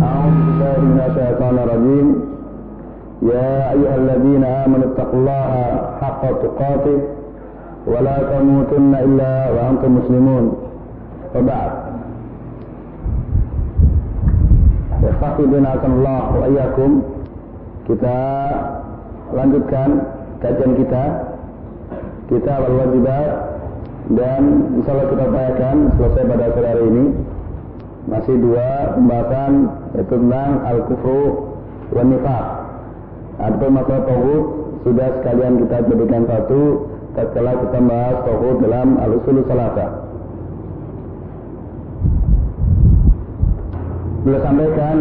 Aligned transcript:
أعوذ 0.00 0.36
بالله 0.46 0.76
من 0.92 1.00
الشيطان 1.08 1.54
الرجيم 1.64 2.06
يا 3.32 3.52
أيها 3.76 3.96
الذين 4.02 4.44
آمنوا 4.44 4.86
اتقوا 4.90 5.18
الله 5.20 5.52
حق 6.00 6.22
تقاته 6.44 6.98
ولا 7.86 8.16
تموتن 8.32 8.92
إلا 9.06 9.32
وأنتم 9.54 9.90
مسلمون 9.98 10.44
وبعد 11.36 11.72
Allah 15.86 16.22
wa 16.34 16.46
iyyakum 16.50 17.00
kita 17.88 18.18
lanjutkan 19.32 19.88
kajian 20.42 20.72
kita 20.76 21.04
kita 22.28 22.52
al-wajibat 22.64 23.28
dan 24.12 24.42
insyaallah 24.76 25.08
kita 25.08 25.24
upayakan 25.30 25.76
selesai 25.96 26.24
pada 26.26 26.46
sore 26.52 26.68
hari 26.68 26.84
ini 26.90 27.04
masih 28.09 28.35
dua 28.41 28.97
pembahasan 28.97 29.53
yaitu 29.93 30.15
tentang 30.17 30.51
al-kufru 30.65 31.21
wa 31.93 32.03
nifaq. 32.05 32.45
Ada 33.41 33.67
masalah 33.69 34.03
tauhid 34.05 34.43
sudah 34.81 35.07
sekalian 35.21 35.53
kita 35.65 35.77
jadikan 35.85 36.23
satu 36.25 36.61
tatkala 37.13 37.53
kita 37.61 37.79
bahas 37.85 38.17
tauhid 38.25 38.57
dalam 38.65 38.87
al-usul 38.97 39.37
salasa. 39.45 39.87
Beliau 44.21 44.41
sampaikan 44.45 44.97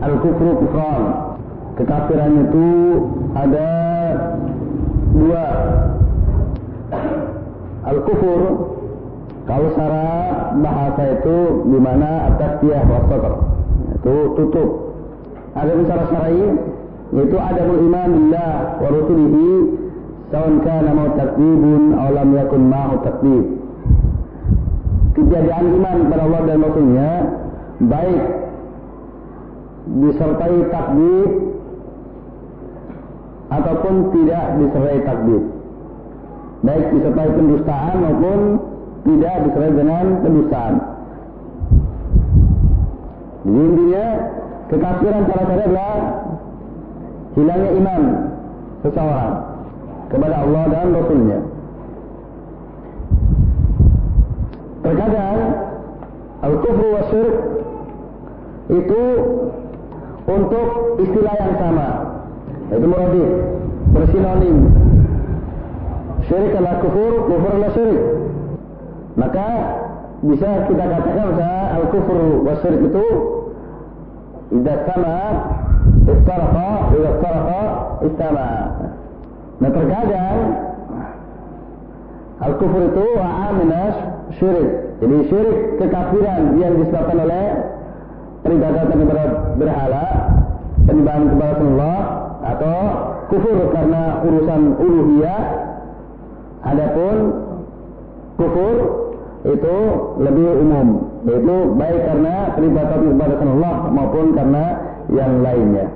al-kufru 0.00 0.50
kufran 0.64 1.02
kekafiran 1.76 2.32
itu 2.48 2.68
ada 3.36 3.68
dua. 5.12 5.46
Al-kufur 7.82 8.40
kalau 9.42 9.66
secara 9.74 10.06
bahasa 10.62 11.02
itu 11.18 11.38
di 11.66 11.78
mana 11.82 12.30
dia 12.38 12.80
wasatr 12.86 13.34
itu 13.98 14.16
tutup. 14.38 14.70
Ada 15.52 15.72
secara 15.84 16.02
syar'i 16.08 16.46
yaitu 17.12 17.36
ada 17.36 17.62
iman 17.68 18.08
billah 18.08 18.54
wa 18.80 18.88
rusulihi 18.88 19.50
sawan 20.32 20.64
kana 20.64 20.90
mau 20.96 21.12
takdibun 21.12 21.92
aw 21.92 22.08
yakun 22.16 22.62
ma'hu 22.72 23.04
takdib 23.04 23.44
ketiadaan 25.12 25.66
iman 25.76 25.96
kepada 26.08 26.22
Allah 26.24 26.40
dan 26.48 26.58
Rasulnya 26.64 27.10
baik 27.84 28.22
disertai 29.92 30.58
takdir 30.72 31.28
ataupun 33.52 33.94
tidak 34.16 34.44
disertai 34.56 35.00
takdir 35.04 35.42
baik 36.64 36.86
disertai 36.96 37.28
pendustaan 37.36 37.94
maupun 38.00 38.40
tidak 39.02 39.34
disertai 39.46 39.74
dengan 39.74 40.04
pendustaan 40.22 40.74
jadi 43.42 43.58
intinya 43.58 44.06
kekafiran 44.70 45.22
salah 45.26 45.44
satu 45.50 45.62
adalah 45.66 45.94
hilangnya 47.34 47.70
iman 47.74 48.02
seseorang 48.86 49.32
kepada 50.14 50.36
Allah 50.46 50.64
dan 50.70 50.86
Rasulnya. 50.94 51.38
Terkadang 54.82 55.38
al-kufru 56.42 56.88
wa 56.94 57.02
syirk 57.10 57.36
itu 58.70 59.02
untuk 60.22 60.66
istilah 61.02 61.34
yang 61.34 61.54
sama 61.58 61.88
itu 62.70 62.86
muradif 62.86 63.30
bersinonim. 63.90 64.56
Syirik 66.30 66.54
adalah 66.54 66.78
kufur 66.78 67.12
kufur 67.26 67.50
adalah 67.58 67.72
syirik 67.74 68.02
maka 69.18 69.46
bisa 70.22 70.48
kita 70.70 70.84
katakan 70.86 71.28
bahwa 71.34 71.60
al-kufur 71.82 72.20
wa 72.46 72.54
syirik 72.62 72.80
itu 72.88 73.06
idza 74.54 74.74
sama 74.86 75.16
istaraqa 76.06 76.68
idza 76.94 77.10
istaraqa 77.18 77.60
istama 78.06 78.46
nah 79.58 79.70
terkadang 79.70 80.38
al-kufur 82.40 82.82
itu 82.90 83.06
a'aminas 83.18 83.96
syirik 84.38 84.70
jadi 85.02 85.18
syirik 85.26 85.58
kekafiran 85.82 86.62
yang 86.62 86.78
disebabkan 86.78 87.18
oleh 87.26 87.44
peribadatan 88.46 88.96
kepada 89.02 89.24
berhala, 89.58 90.06
penyembahan 90.86 91.24
kepada 91.26 91.54
Allah 91.58 91.98
atau 92.54 92.78
kufur 93.34 93.58
karena 93.74 94.22
urusan 94.22 94.62
uluhiyah. 94.78 95.42
Adapun 96.62 97.14
kufur 98.42 98.76
itu 99.42 99.76
lebih 100.22 100.48
umum, 100.62 100.86
yaitu 101.26 101.56
baik 101.78 102.00
karena 102.06 102.34
peribadatan 102.54 103.14
kepada 103.14 103.34
Allah 103.42 103.74
maupun 103.90 104.26
karena 104.34 104.64
yang 105.10 105.32
lainnya. 105.42 105.86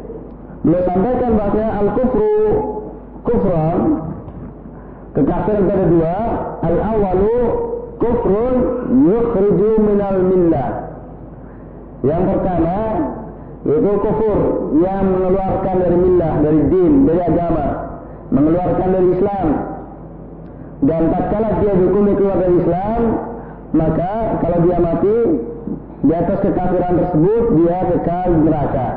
Beliau 0.66 0.82
sampaikan 0.82 1.32
bahwa 1.38 1.66
al-kufru 1.78 2.34
kufran 3.22 3.78
kekafiran 5.14 5.70
ada 5.70 5.86
dua, 5.86 6.16
al-awalu 6.66 7.38
kufrun 8.02 8.56
yukhriju 9.06 9.70
minal 9.82 10.18
millah 10.26 10.86
yang 12.04 12.22
pertama 12.28 12.76
yaitu 13.66 13.92
kufur 13.98 14.38
yang 14.78 15.02
mengeluarkan 15.10 15.74
dari 15.82 15.96
millah, 15.98 16.34
dari 16.38 16.60
din, 16.70 16.92
dari 17.02 17.18
agama, 17.18 17.66
mengeluarkan 18.30 18.88
dari 18.94 19.08
Islam. 19.18 19.46
Dan 20.84 21.02
tatkala 21.08 21.50
dia 21.64 21.72
dihukumi 21.72 22.12
keluar 22.20 22.36
dari 22.36 22.56
Islam, 22.60 23.00
maka 23.72 24.12
kalau 24.44 24.58
dia 24.68 24.76
mati 24.76 25.18
di 26.04 26.12
atas 26.12 26.38
kekafiran 26.44 26.94
tersebut 27.00 27.44
dia 27.64 27.78
kekal 27.96 28.28
di 28.28 28.40
neraka. 28.44 28.88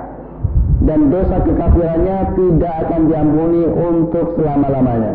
Dan 0.80 1.00
dosa 1.12 1.38
kekafirannya 1.44 2.18
tidak 2.36 2.74
akan 2.88 3.02
diampuni 3.08 3.64
untuk 3.68 4.36
selama-lamanya. 4.36 5.14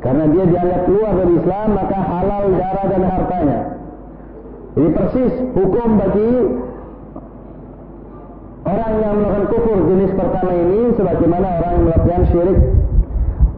Karena 0.00 0.24
dia 0.32 0.44
dianggap 0.48 0.80
keluar 0.88 1.12
dari 1.12 1.32
Islam, 1.36 1.68
maka 1.76 1.98
halal 2.00 2.44
darah 2.56 2.86
dan 2.88 3.02
hartanya. 3.04 3.58
Ini 4.80 4.88
persis 4.96 5.34
hukum 5.52 5.88
bagi 6.00 6.30
orang 8.64 8.92
yang 9.02 9.14
melakukan 9.18 9.44
kufur 9.50 9.78
jenis 9.88 10.12
pertama 10.14 10.52
ini 10.54 10.80
sebagaimana 10.94 11.46
orang 11.58 11.72
yang 11.74 11.84
melakukan 11.90 12.22
syirik 12.30 12.58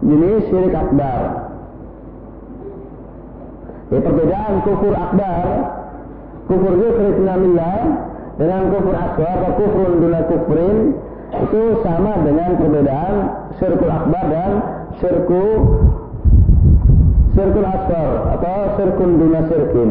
jenis 0.03 0.43
syirik 0.51 0.75
akbar. 0.75 1.21
Ini 3.93 4.01
perbedaan 4.01 4.55
kufur 4.67 4.95
akbar, 4.97 5.45
kufur 6.49 6.73
yusrik 6.75 7.17
namillah 7.23 7.81
dengan 8.41 8.63
kufur 8.73 8.97
akbar 8.97 9.35
atau 9.47 9.53
kufrun 9.61 9.93
duna 10.01 10.21
kufrin 10.27 10.77
itu 11.33 11.63
sama 11.85 12.13
dengan 12.25 12.51
perbedaan 12.61 13.15
syirkul 13.57 13.93
akbar 13.93 14.25
dan 14.29 14.51
syirku 15.01 15.45
syirkul 17.33 17.65
asgar 17.65 18.11
atau 18.37 18.59
syirkun 18.77 19.11
duna 19.17 19.41
syirkin. 19.49 19.91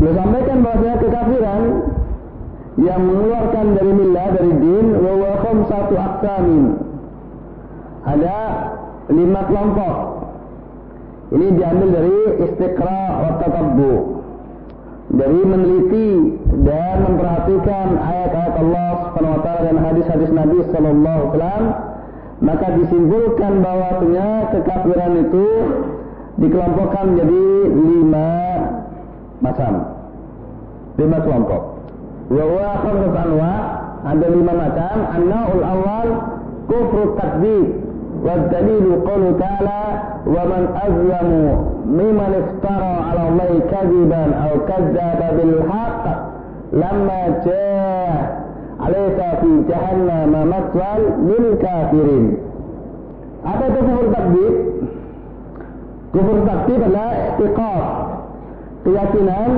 Beliau 0.00 0.16
sampaikan 0.16 0.58
bahwasanya 0.64 0.96
kekafiran 0.96 1.62
yang 2.80 3.00
mengeluarkan 3.04 3.66
dari 3.76 3.92
milah 3.92 4.28
dari 4.32 4.52
din 4.56 4.86
wa 4.96 5.36
satu 5.68 5.94
aksamin. 6.00 6.64
Ada 8.08 8.38
lima 9.12 9.40
kelompok. 9.52 9.96
Ini 11.30 11.46
diambil 11.60 11.88
dari 11.92 12.18
istiqra 12.48 13.02
wa 13.20 13.30
tatabbu. 13.44 13.94
Dari 15.10 15.40
meneliti 15.42 16.10
dan 16.64 16.96
memperhatikan 17.04 17.98
ayat-ayat 17.98 18.54
Allah 18.62 18.90
Subhanahu 19.04 19.36
wa 19.36 19.42
taala 19.42 19.62
dan 19.66 19.78
hadis-hadis 19.82 20.30
Nabi 20.30 20.58
sallallahu 20.70 21.18
alaihi 21.18 21.30
wasallam 21.34 21.64
maka 22.40 22.66
disimpulkan 22.80 23.52
bahwasanya 23.60 24.28
kekafiran 24.54 25.12
itu 25.28 25.46
dikelompokkan 26.40 27.04
menjadi 27.12 27.44
lima 27.74 28.30
macam. 29.44 29.72
Lima 30.96 31.18
kelompok. 31.20 31.69
Wa 32.29 32.43
huwa 32.43 32.69
khamsat 32.83 33.15
anwa, 33.25 33.53
ada 34.05 34.27
lima 34.29 34.53
macam. 34.53 34.97
An-naul 35.15 35.61
awal 35.63 36.09
kufru 36.69 37.03
takdzib. 37.17 37.67
والدليل 38.25 38.85
قوله 39.05 39.37
تعالى 39.39 39.81
ومن 40.25 40.63
أظلم 40.85 41.29
ممن 41.85 42.31
افترى 42.41 42.93
على 43.07 43.21
الله 43.29 43.51
كذبا 43.71 44.23
أو 44.43 44.51
كذب 44.65 45.21
بالحق 45.37 46.03
لما 46.73 47.21
جاء 47.45 48.41
عليك 48.81 49.19
في 49.41 49.51
جهنم 49.69 50.31
مثوى 50.49 50.93
للكافرين 51.29 52.25
apa 53.45 53.63
itu 53.69 53.79
kufur 53.85 54.07
takdir? 54.09 54.53
Kufur 56.17 56.37
takdir 56.49 56.79
adalah 56.81 57.09
iqab 57.37 57.85
keyakinan 58.81 59.51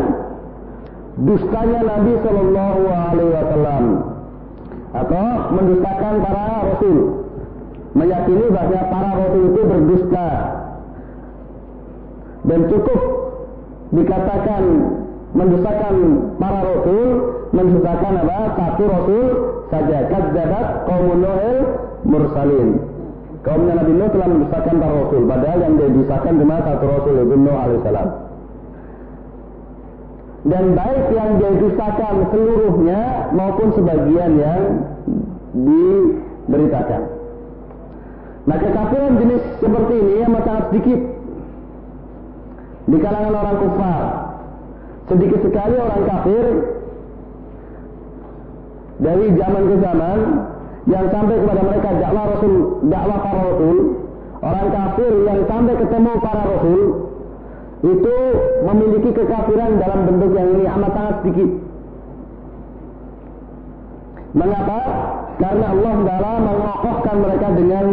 dustanya 1.21 1.81
Nabi 1.85 2.13
Shallallahu 2.25 2.83
Alaihi 2.89 3.33
Wasallam. 3.37 3.85
Atau 4.93 5.29
mendustakan 5.57 6.15
para 6.21 6.45
rasul. 6.69 6.99
Meyakini 7.93 8.47
bahwa 8.53 8.81
para 8.89 9.11
rasul 9.21 9.43
itu 9.53 9.61
berdusta. 9.65 10.29
Dan 12.43 12.61
cukup 12.69 13.01
dikatakan 13.93 14.65
mendustakan 15.33 15.95
para 16.41 16.61
rasul 16.65 17.05
mendustakan 17.53 18.13
apa? 18.21 18.39
Satu 18.57 18.85
rasul 18.89 19.27
saja. 19.69 19.99
Kadzabat 20.09 20.67
kaum 20.89 21.09
Nuh 21.21 21.65
mursalin. 22.05 22.69
Kaumnya 23.43 23.75
Nabi 23.81 23.93
Nuh 23.97 24.09
telah 24.13 24.29
mendustakan 24.29 24.75
para 24.81 24.95
rasul. 25.09 25.23
Padahal 25.29 25.59
yang 25.61 25.75
didustakan 25.81 26.33
cuma 26.41 26.57
satu 26.65 26.85
rasul 26.89 27.15
itu 27.17 27.37
Nuh 27.37 27.57
alaihissalam 27.57 28.32
dan 30.43 30.75
baik 30.75 31.05
yang 31.15 31.39
didustakan 31.39 32.15
seluruhnya 32.35 33.31
maupun 33.31 33.69
sebagian 33.79 34.33
yang 34.43 34.63
diberitakan. 35.55 37.03
Nah 38.43 38.59
kekafiran 38.59 39.23
jenis 39.23 39.43
seperti 39.63 39.95
ini 40.03 40.15
yang 40.19 40.35
sangat 40.43 40.65
sedikit 40.75 41.01
di 42.91 42.97
kalangan 42.99 43.35
orang 43.39 43.59
kufar. 43.63 44.03
Sedikit 45.07 45.41
sekali 45.47 45.75
orang 45.79 46.03
kafir 46.11 46.45
dari 49.03 49.27
zaman 49.39 49.63
ke 49.67 49.77
zaman 49.79 50.19
yang 50.91 51.07
sampai 51.15 51.37
kepada 51.39 51.63
mereka 51.63 51.89
dakwah 52.03 52.25
Rasul, 52.35 52.55
dakwah 52.91 53.19
para 53.23 53.41
Rasul, 53.47 53.79
orang 54.43 54.69
kafir 54.75 55.13
yang 55.23 55.41
sampai 55.47 55.75
ketemu 55.79 56.13
para 56.19 56.43
Rasul 56.43 56.83
itu 57.83 58.17
memiliki 58.63 59.11
kekafiran 59.11 59.83
dalam 59.83 60.01
bentuk 60.07 60.31
yang 60.39 60.49
ini 60.55 60.65
amat 60.71 60.91
sangat 60.95 61.15
sedikit. 61.23 61.51
Mengapa? 64.33 64.79
Karena 65.43 65.67
Allah 65.75 65.95
Taala 66.07 66.33
mengokohkan 66.47 67.17
mereka 67.19 67.49
dengan 67.59 67.87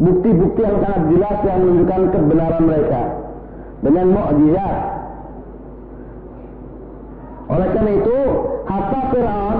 bukti-bukti 0.00 0.60
yang 0.64 0.78
sangat 0.80 1.02
jelas 1.12 1.38
yang 1.44 1.58
menunjukkan 1.60 2.02
kebenaran 2.16 2.62
mereka 2.64 3.00
dengan 3.84 4.06
mukjizat. 4.08 4.76
Oleh 7.52 7.68
karena 7.76 7.92
itu, 8.00 8.18
hatta 8.64 9.00
Fir'aun 9.12 9.58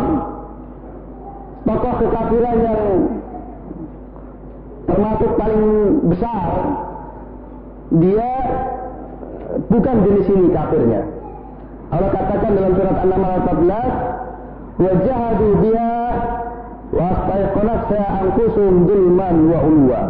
tokoh 1.68 1.94
kekafiran 2.00 2.56
yang 2.64 2.82
termasuk 4.88 5.30
paling 5.36 5.64
besar 6.08 6.48
dia 7.92 8.32
bukan 9.68 9.96
jenis 10.06 10.26
ini 10.32 10.46
kafirnya. 10.52 11.02
Allah 11.92 12.08
katakan 12.08 12.50
dalam 12.56 12.72
surat 12.72 12.96
An-Naml 13.04 13.28
ayat 13.28 13.42
14, 13.44 13.92
"Wa 14.80 14.92
jahadu 15.04 15.48
biha 15.60 15.96
wa 16.92 17.02
astayqanatha 17.12 18.00
anfusuhum 18.24 18.74
zulman 18.88 19.36
wa 19.52 19.58
ulwa." 19.60 20.02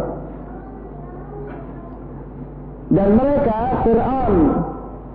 Dan 2.93 3.09
mereka 3.17 3.57
Fir'aun 3.83 4.37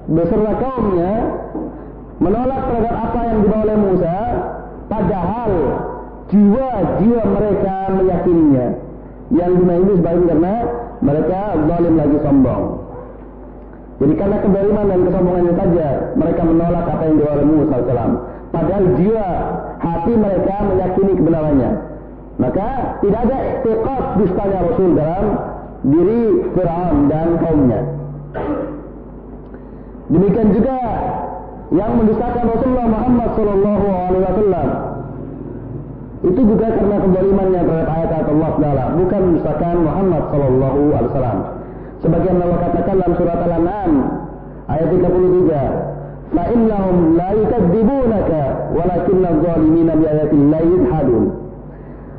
beserta 0.08 0.52
kaumnya 0.60 1.12
menolak 2.19 2.60
terhadap 2.66 2.94
apa 2.96 3.20
yang 3.22 3.38
dibawa 3.44 3.62
oleh 3.64 3.78
Musa 3.78 4.16
padahal 4.90 5.52
jiwa-jiwa 6.28 7.22
mereka 7.38 7.74
meyakininya 7.94 8.66
yang 9.28 9.52
di 9.54 9.62
mana 9.62 9.81
ini 9.84 9.92
sebaliknya 10.00 10.32
karena 10.32 10.54
mereka 11.04 11.40
zalim 11.69 11.94
lagi 11.94 12.19
sombong 12.24 12.88
jadi 13.98 14.14
karena 14.14 14.36
kedoliman 14.38 14.86
dan 14.86 15.00
kesombongannya 15.10 15.54
saja 15.58 15.86
mereka 16.14 16.42
menolak 16.46 16.86
apa 16.86 17.02
yang 17.02 17.16
dibawa 17.18 17.42
Musa 17.42 17.76
SAW. 17.82 18.12
Padahal 18.48 18.84
jiwa 18.94 19.28
hati 19.82 20.12
mereka 20.14 20.54
meyakini 20.70 21.12
kebenarannya. 21.18 21.70
Maka 22.38 22.68
tidak 23.02 23.20
ada 23.26 23.38
iktikad 23.42 24.02
dustanya 24.22 24.58
Rasul 24.70 24.90
dalam 24.94 25.24
diri 25.82 26.22
Fir'aun 26.54 26.96
dan 27.10 27.28
kaumnya. 27.42 27.80
Demikian 30.08 30.48
juga 30.54 30.78
yang 31.74 31.92
mendustakan 31.98 32.44
Rasulullah 32.54 32.88
Muhammad 32.88 33.30
Sallallahu 33.34 33.86
Alaihi 33.92 34.24
Wasallam 34.24 34.68
itu 36.18 36.40
juga 36.42 36.66
karena 36.74 36.96
kedolimannya 36.98 37.60
terhadap 37.62 37.88
ayat-ayat 37.94 38.26
Allah 38.26 38.52
Taala, 38.58 38.84
bukan 38.98 39.20
mendustakan 39.22 39.76
Muhammad 39.86 40.22
Sallallahu 40.30 40.80
Alaihi 40.94 41.10
Wasallam. 41.10 41.38
Sebagian 41.98 42.38
Allah 42.38 42.58
katakan 42.62 42.94
dalam 43.02 43.14
surat 43.18 43.38
Al-An'am 43.42 43.92
ayat 44.70 44.88
33, 44.94 45.62
"Fa 46.30 46.42
innahum 46.54 47.18
la 47.18 47.28
yukadzibunaka 47.34 48.42
walakinna 48.70 49.28
adh-dhalimina 49.34 49.92
bi 49.98 50.04
ayatillahi 50.06 50.68
yajhadun." 50.78 51.24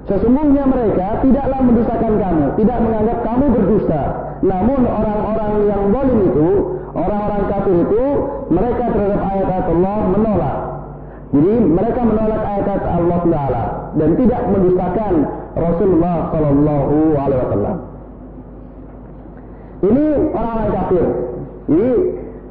Sesungguhnya 0.10 0.64
mereka 0.66 1.22
tidaklah 1.22 1.60
mendustakan 1.64 2.14
kamu, 2.18 2.46
tidak 2.58 2.78
menganggap 2.82 3.18
kamu 3.24 3.46
berdusta. 3.56 4.02
Namun 4.42 4.82
orang-orang 4.90 5.54
yang 5.70 5.84
zalim 5.94 6.20
itu, 6.28 6.50
orang-orang 6.98 7.44
kafir 7.46 7.76
itu, 7.86 8.04
mereka 8.50 8.84
terhadap 8.90 9.22
ayat-ayat 9.22 9.68
Allah 9.70 9.98
menolak. 10.10 10.58
Jadi 11.30 11.54
mereka 11.62 12.02
menolak 12.10 12.42
ayat-ayat 12.42 12.84
Allah 12.90 13.20
Taala 13.22 13.64
dan 14.02 14.10
tidak 14.18 14.42
mendustakan 14.50 15.14
Rasulullah 15.54 16.18
Sallallahu 16.34 16.98
Alaihi 17.14 17.42
Wasallam. 17.46 17.89
Ini 19.80 20.06
orang-orang 20.36 20.72
kafir. 20.76 21.06
Ini 21.72 21.90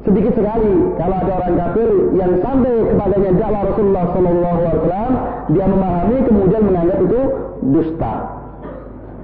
sedikit 0.01 0.33
sekali 0.33 0.73
kalau 0.97 1.15
ada 1.21 1.31
orang 1.37 1.55
kafir 1.61 1.89
yang 2.17 2.31
sampai 2.41 2.73
kepadanya 2.89 3.31
dakwah 3.37 3.63
Rasulullah 3.69 4.05
Sallallahu 4.17 4.57
Alaihi 4.57 4.79
Wasallam, 4.81 5.13
dia 5.53 5.65
memahami 5.69 6.17
kemudian 6.25 6.61
menganggap 6.65 6.99
itu 7.05 7.21
dusta, 7.69 8.13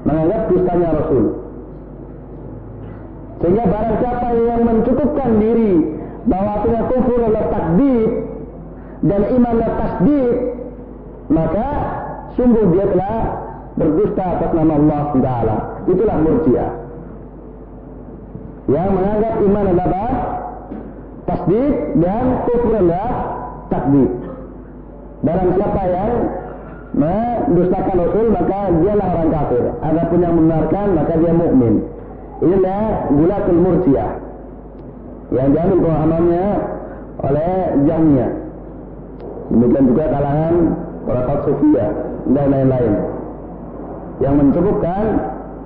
menganggap 0.06 0.42
dustanya 0.54 0.90
Rasul. 0.94 1.26
Sehingga 3.42 3.64
barang 3.68 3.96
siapa 4.00 4.28
yang 4.38 4.62
mencukupkan 4.64 5.30
diri 5.42 5.74
bahwa 6.30 6.54
punya 6.62 6.82
kufur 6.94 7.20
adalah 7.26 7.46
takdir 7.50 8.06
dan 9.02 9.22
iman 9.34 9.52
adalah 9.58 9.74
tasdid, 9.82 10.36
maka 11.34 11.68
sungguh 12.38 12.66
dia 12.70 12.86
telah 12.94 13.18
berdusta 13.76 14.24
atas 14.38 14.52
nama 14.54 14.74
Allah 14.78 15.04
Taala. 15.18 15.58
Itulah 15.90 16.18
murjiah 16.22 16.85
yang 18.66 18.90
menganggap 18.98 19.34
iman 19.46 19.66
adalah 19.70 19.88
apa? 19.90 20.06
Tasdik 21.26 21.74
dan 22.02 22.26
kufur 22.46 22.74
adalah 22.74 23.10
takdir. 23.70 24.10
Barang 25.26 25.52
siapa 25.58 25.82
yang 25.90 26.12
mendustakan 26.96 27.96
Rasul 27.98 28.26
maka 28.30 28.60
dialah 28.82 29.08
orang 29.10 29.30
kafir. 29.34 29.64
Adapun 29.82 30.20
yang 30.22 30.34
membenarkan 30.38 30.88
maka 30.98 31.14
dia 31.18 31.34
mukmin. 31.34 31.74
Inilah 32.46 33.10
gulatul 33.16 33.60
murjiah 33.64 34.12
yang 35.34 35.50
diambil 35.54 35.78
pemahamannya 35.82 36.46
oleh 37.26 37.52
Jahmiyah. 37.90 38.32
Demikian 39.50 39.86
juga 39.94 40.04
kalangan 40.10 40.54
para 41.06 41.36
Sufia 41.46 41.86
dan 42.34 42.46
lain-lain. 42.50 42.94
Yang 44.22 44.36
mencukupkan 44.42 45.04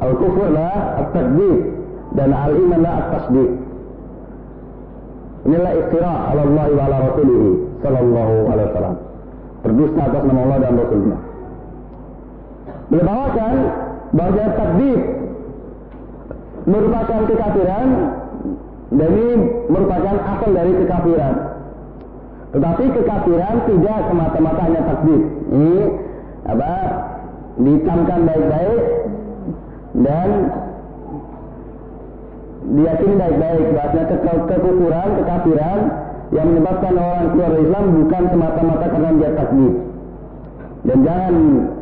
al-kufur 0.03 0.46
adalah 0.51 1.00
at-takdir 1.03 1.78
dan 2.18 2.30
al-iman 2.34 2.80
la 2.82 2.92
at-tasdiq. 3.06 3.51
Inilah 5.46 5.72
iftira 5.78 6.13
ala 6.30 6.42
Allah 6.44 6.68
wa 6.74 6.84
ala 6.84 6.98
Rasulih 7.10 7.44
sallallahu 7.80 8.34
alaihi 8.51 8.68
wasallam. 8.74 8.96
Berdusta 9.60 10.01
atas 10.08 10.24
nama 10.28 10.39
Allah 10.46 10.58
dan 10.63 10.74
Rasulnya. 10.80 11.18
Beliau 12.89 13.06
bawakan 13.06 13.56
bahwa 14.18 14.46
takdir 14.58 15.00
merupakan 16.66 17.20
kekafiran 17.30 17.88
dan 18.89 19.10
ini 19.13 19.36
merupakan 19.70 20.16
asal 20.18 20.50
dari 20.50 20.74
kekafiran. 20.82 21.36
Tetapi 22.50 22.86
kekafiran 22.98 23.56
tidak 23.70 24.00
semata-mata 24.10 24.62
hanya 24.66 24.82
takdir. 24.89 25.22
Ini 25.54 25.78
apa? 26.50 26.74
Ditamkan 27.60 28.20
baik-baik 28.25 28.82
dan 30.01 30.30
diyakini 32.70 33.14
baik-baik 33.18 33.68
bahasanya 33.74 34.06
ke 34.06 34.16
kekufuran, 34.22 35.10
kekafiran 35.22 35.80
yang 36.30 36.46
menyebabkan 36.54 36.94
orang 36.94 37.26
keluar 37.34 37.54
Islam 37.58 37.86
bukan 37.98 38.24
semata-mata 38.30 38.86
karena 38.94 39.10
dia 39.18 39.32
takdir. 39.34 39.74
Dan 40.80 40.98
jangan 41.04 41.34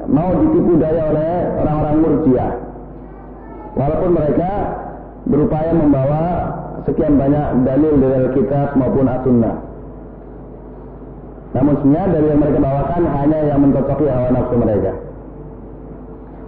mau 0.09 0.31
ditipu 0.41 0.73
daya 0.79 1.03
oleh 1.11 1.31
orang-orang 1.61 1.95
murjiah. 2.01 2.51
walaupun 3.77 4.09
mereka 4.17 4.51
berupaya 5.29 5.69
membawa 5.69 6.23
sekian 6.89 7.13
banyak 7.13 7.61
dalil 7.61 7.93
dari 8.01 8.15
Alkitab 8.25 8.73
maupun 8.73 9.05
As-Sunnah. 9.05 9.55
Namun 11.53 11.73
sebenarnya 11.77 12.09
dari 12.09 12.27
yang 12.33 12.41
mereka 12.41 12.59
bawakan 12.59 13.03
hanya 13.05 13.39
yang 13.53 13.59
mencocoki 13.61 14.05
hawa 14.09 14.29
nafsu 14.33 14.55
mereka. 14.57 14.91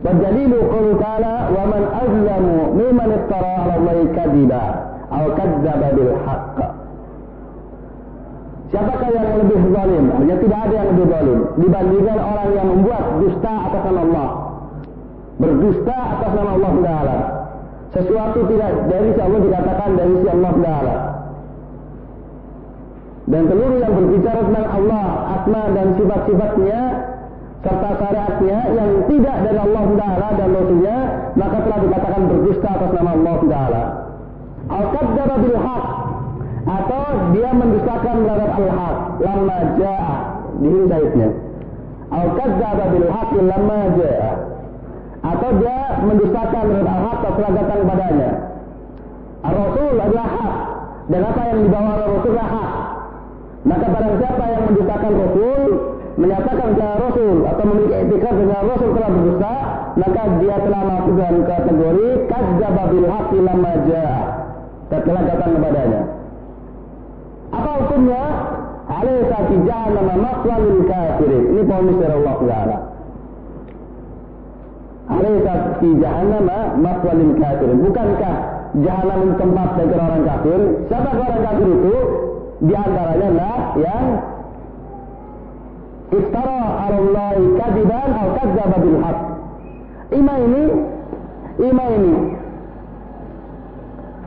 والدليل 0.05 0.53
قوله 0.73 1.01
تعالى 1.01 1.35
ومن 1.57 1.83
أظلم 2.03 2.45
ممن 2.77 3.09
افترى 3.19 3.53
على 3.63 3.75
الله 3.77 3.99
كذبا 4.17 4.65
أو 5.13 5.25
كذب 5.35 5.83
بالحق 5.97 6.75
Siapakah 8.75 9.07
yang 9.15 9.39
lebih 9.39 9.71
zalim? 9.71 10.05
Artinya 10.11 10.37
tidak 10.43 10.61
ada 10.67 10.75
yang 10.75 10.89
lebih 10.99 11.07
zalim 11.07 11.39
dibandingkan 11.63 12.19
orang 12.19 12.49
yang 12.59 12.67
membuat 12.75 13.05
dusta 13.23 13.53
atas 13.71 13.83
nama 13.87 14.01
Allah. 14.03 14.29
Berdusta 15.39 15.95
atas 15.95 16.31
nama 16.35 16.51
Allah 16.59 16.73
Taala. 16.83 17.19
Sesuatu 17.95 18.39
tidak 18.51 18.71
dari 18.91 19.09
si 19.15 19.21
Allah 19.23 19.41
dikatakan 19.47 19.91
dari 19.95 20.15
si 20.19 20.27
Allah 20.27 20.53
Taala. 20.59 20.97
Dan 23.31 23.43
seluruh 23.47 23.79
yang 23.79 23.95
berbicara 23.95 24.41
tentang 24.43 24.67
Allah, 24.67 25.07
asma 25.39 25.63
dan 25.71 25.87
sifat-sifatnya 25.95 26.81
serta 27.60 27.90
syariatnya 28.00 28.60
yang 28.72 28.92
tidak 29.12 29.36
dari 29.44 29.60
Allah 29.60 29.84
Taala 30.00 30.28
dan 30.40 30.50
Rasulnya, 30.56 30.98
maka 31.36 31.58
telah 31.60 31.80
dikatakan 31.84 32.22
berdusta 32.32 32.68
atas 32.72 32.92
nama 32.96 33.12
Allah 33.12 33.38
Taala. 33.44 33.84
Al-Qaddara 34.70 35.36
bil 35.44 35.58
haq 35.60 35.86
atau 36.70 37.04
dia 37.34 37.50
mendustakan 37.52 38.16
terhadap 38.24 38.52
al-haq 38.54 38.98
lama 39.20 39.58
jaa 39.76 40.16
di 40.62 40.68
hidayatnya. 40.72 41.30
Al-Qaddara 42.10 42.86
bil 42.96 43.08
haq 43.12 43.32
lama 43.36 43.80
jaa 44.00 44.32
atau 45.20 45.50
dia 45.60 45.80
mendustakan 46.08 46.64
terhadap 46.64 46.88
al-haq 46.96 47.20
setelah 47.28 47.52
datang 47.60 47.80
kepadanya. 47.84 48.30
Al-Rasul 49.40 49.96
adalah 50.00 50.28
hak 50.32 50.56
dan 51.10 51.22
apa 51.28 51.42
yang 51.50 51.60
dibawa 51.68 51.90
oleh 51.92 52.08
Rasul 52.08 52.32
adalah 52.32 52.50
hak. 52.56 52.72
Maka 53.60 53.86
barang 53.92 54.16
siapa 54.24 54.44
yang 54.48 54.64
mendustakan 54.72 55.12
Rasul, 55.20 55.72
menyatakan 56.20 56.76
bahwa 56.76 56.96
Rasul 57.08 57.38
atau 57.48 57.64
memiliki 57.64 57.96
etika 57.96 58.30
dengan 58.36 58.62
Rasul 58.68 58.90
telah 58.92 59.10
berdusta, 59.16 59.54
maka 59.96 60.22
dia 60.44 60.56
telah 60.60 60.82
masuk 60.84 61.14
dalam 61.16 61.42
kategori 61.48 62.08
kadzdzaba 62.28 62.84
bil 62.92 63.08
haqqi 63.08 63.38
lamma 63.40 63.72
datang 64.92 65.52
kepadanya. 65.56 66.02
Apa 67.50 67.72
hukumnya? 67.82 68.24
Alaysa 68.90 69.38
fi 69.48 69.56
jahannam 69.70 70.10
maqwalul 70.18 70.82
kafirin. 70.90 71.44
Ini 71.54 71.62
ponis 71.70 71.98
dari 72.02 72.14
Allah 72.18 72.36
Taala. 72.42 72.78
Alaysa 75.10 75.54
fi 75.78 75.90
jahannam 76.04 76.50
maqwalul 76.82 77.34
kafirin. 77.38 77.78
Bukankah 77.86 78.36
jahanam 78.82 79.22
tempat 79.38 79.70
bagi 79.78 79.96
orang 79.96 80.24
kafir? 80.26 80.60
Siapa 80.90 81.10
orang 81.16 81.42
kafir 81.48 81.68
itu? 81.70 81.96
Di 82.60 82.74
antaranya 82.76 83.28
adalah 83.32 83.60
yang 83.80 84.06
iftara 86.10 86.60
Allah 86.90 87.38
kadiban 87.38 88.10
atau 88.14 88.30
kadzdzaba 88.38 88.78
bil 88.82 88.98
haq. 89.04 89.20
Ima 90.10 90.34
ini 90.42 90.64
ima 91.60 91.86
ini 91.94 92.16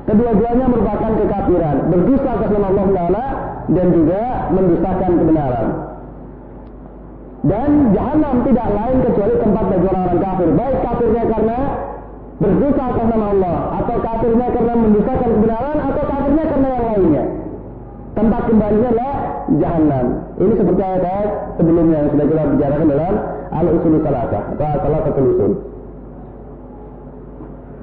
kedua-duanya 0.07 0.67
merupakan 0.67 1.13
kekafiran, 1.15 1.77
berdusta 1.91 2.29
atas 2.35 2.51
nama 2.51 2.67
Allah 2.75 2.87
Taala 2.91 3.27
dan 3.71 3.87
juga 3.95 4.23
mendustakan 4.51 5.11
kebenaran. 5.19 5.69
Dan 7.43 7.71
jahanam 7.91 8.35
tidak 8.47 8.69
lain 8.71 8.99
kecuali 9.03 9.35
tempat 9.43 9.65
bagi 9.67 9.87
orang-orang 9.91 10.21
kafir, 10.23 10.49
baik 10.55 10.79
kafirnya 10.87 11.25
karena 11.27 11.59
berdusta 12.39 12.83
atas 12.83 13.07
nama 13.11 13.27
Allah 13.35 13.57
atau 13.83 13.97
kafirnya 13.99 14.47
karena 14.55 14.75
mendustakan 14.79 15.31
kebenaran 15.39 15.79
atau 15.83 16.05
kafirnya 16.07 16.45
karena 16.47 16.69
yang 16.71 16.87
lainnya. 16.87 17.25
Tempat 18.13 18.43
kembalinya 18.45 18.89
adalah 18.93 19.17
jahanam. 19.59 20.07
Ini 20.39 20.53
seperti 20.59 20.83
ayat 20.83 21.27
sebelumnya 21.59 21.97
yang 22.03 22.09
sudah 22.15 22.27
kita 22.29 22.43
bicarakan 22.57 22.87
dalam 22.91 23.15
al-usul 23.53 23.95
salatah 24.03 24.43
atau 24.55 24.79
salah 24.83 25.01
satu 25.07 25.21
usul. 25.23 25.53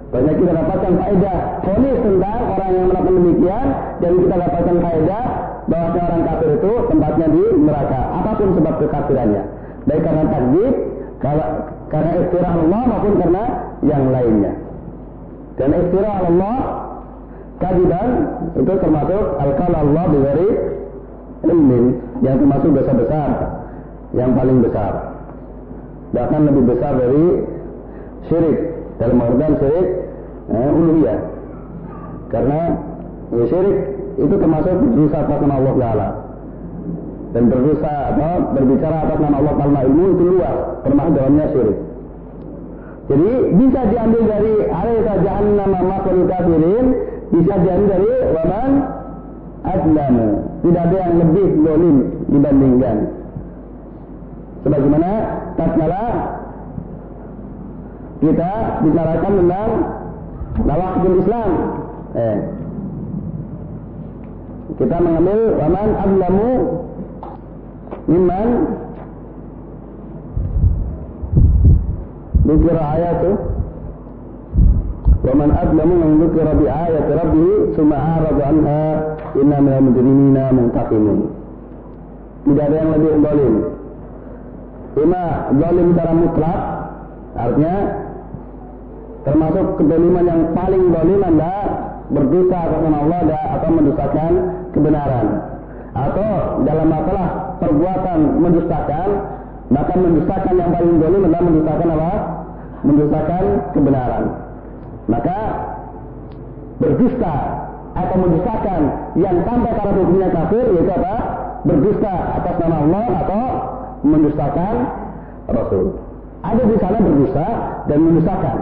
Banyak 0.10 0.36
kita 0.42 0.52
dapatkan 0.58 0.94
faedah 0.98 1.38
fonis 1.62 1.98
tentang 2.02 2.42
orang 2.50 2.72
yang 2.74 2.86
melakukan 2.90 3.16
demikian 3.22 3.68
dan 4.02 4.12
kita 4.18 4.36
dapatkan 4.42 4.78
faedah 4.82 5.26
bahwa 5.70 5.88
orang 5.94 6.22
kafir 6.26 6.50
itu 6.58 6.72
tempatnya 6.90 7.28
di 7.30 7.44
neraka 7.62 8.00
apa 8.18 8.32
pun 8.42 8.50
sebab 8.58 8.74
kekafirannya 8.82 9.44
baik 9.86 10.02
karena 10.02 10.24
takdir 10.34 10.72
karena 11.90 12.12
istirah 12.26 12.54
Allah 12.58 12.82
maupun 12.90 13.14
karena 13.22 13.44
yang 13.86 14.04
lainnya 14.10 14.54
dan 15.62 15.70
istirah 15.78 16.16
Allah 16.26 16.56
kadiban 17.62 18.10
itu 18.58 18.74
termasuk 18.82 19.24
al 19.38 19.52
Allah 19.78 20.06
dari 20.10 20.50
ilmin 21.46 21.96
yang 22.20 22.36
termasuk 22.40 22.70
dosa 22.76 22.94
besar 22.96 23.30
yang 24.12 24.34
paling 24.34 24.60
besar. 24.66 25.14
Bahkan 26.10 26.42
lebih 26.50 26.64
besar 26.74 26.98
dari 26.98 27.26
syirik 28.28 28.58
dalam 28.98 29.22
artian 29.22 29.54
syirik 29.62 29.88
eh, 30.50 30.70
uluhiyah. 30.74 31.20
Karena 32.34 32.60
ya, 33.34 33.44
syirik 33.46 33.78
itu 34.18 34.36
termasuk 34.36 34.74
dosa 34.98 35.18
atas 35.24 35.40
nama 35.46 35.56
Allah 35.62 35.76
Taala. 35.78 36.10
Dan 37.30 37.44
berdosa 37.46 37.94
atau 38.10 38.34
berbicara 38.58 38.98
atas 39.06 39.20
nama 39.22 39.36
Allah 39.38 39.56
Taala 39.62 39.80
ilmu 39.86 40.06
itu 40.18 40.24
luas 40.34 40.58
termasuk 40.82 41.14
dalamnya 41.14 41.46
syirik. 41.54 41.80
Jadi 43.10 43.32
bisa 43.58 43.82
diambil 43.90 44.22
dari 44.30 44.54
alaiha 44.70 45.14
jahannam 45.26 45.72
masalul 45.82 46.30
kafirin 46.30 46.86
bisa 47.30 47.54
diambil 47.62 47.88
dari 47.90 48.12
waman 48.34 48.72
adlamu 49.66 50.49
tidak 50.60 50.82
ada 50.92 50.98
yang 51.00 51.16
lebih 51.24 51.48
dolim 51.64 51.98
dibandingkan. 52.28 52.98
Sebagaimana 54.60 55.12
tatkala 55.56 56.04
kita 58.20 58.52
bicarakan 58.84 59.34
tentang 59.40 59.70
nawakidul 60.68 61.18
Islam. 61.24 61.52
Eh. 62.10 62.38
kita 64.82 64.98
mengambil 65.00 65.40
waman 65.62 65.90
adlamu 65.96 66.50
mimman? 68.10 68.50
Dikira 72.50 72.84
ayatu 72.98 73.59
ومن 75.25 75.51
أظلم 75.63 75.91
من 76.03 76.11
ذكر 76.23 76.47
بآية 76.61 77.07
ربه 77.23 77.49
ثم 77.77 77.93
أعرض 77.93 78.39
عنها 78.49 78.83
إنا 79.43 79.61
من 79.61 79.73
المجرمين 79.79 80.37
منتقمون 80.59 81.21
tidak 82.45 82.65
ada 82.69 82.77
yang 82.77 82.91
lebih 82.93 83.13
zalim 83.25 83.55
Ima 85.01 85.25
zalim 85.57 85.87
secara 85.97 86.13
mutlak 86.13 86.61
artinya 87.35 87.77
termasuk 89.25 89.67
kedoliman 89.81 90.25
yang 90.29 90.43
paling 90.53 90.85
zalim 90.93 91.21
anda 91.25 91.55
berdosa 92.13 92.57
atas 92.69 92.81
nama 92.85 92.99
Allah 93.01 93.21
atau 93.59 93.69
mendustakan 93.73 94.33
kebenaran 94.77 95.27
atau 95.97 96.31
dalam 96.69 96.87
masalah 96.93 97.29
perbuatan 97.65 98.19
mendustakan 98.45 99.09
maka 99.73 99.93
mendustakan 99.97 100.55
yang 100.61 100.71
paling 100.77 100.95
zalim 101.01 101.21
adalah 101.25 101.43
mendustakan 101.49 101.89
apa? 101.97 102.13
mendustakan 102.85 103.45
kebenaran 103.73 104.25
maka 105.10 105.38
berdusta 106.78 107.36
atau 107.98 108.16
mendustakan 108.22 108.82
yang 109.18 109.42
sampai 109.44 109.72
pada 109.74 109.92
hukumnya 109.98 110.30
kafir 110.30 110.66
yaitu 110.78 110.92
apa? 110.94 111.16
Berdusta 111.66 112.14
atas 112.40 112.56
nama 112.62 112.78
Allah 112.86 113.06
atau 113.26 113.44
mendustakan 114.06 114.76
Rasul. 115.50 115.86
Ada 116.40 116.64
di 116.64 116.76
sana 116.80 116.98
berdusta 117.04 117.48
dan 117.90 118.00
mendustakan. 118.00 118.58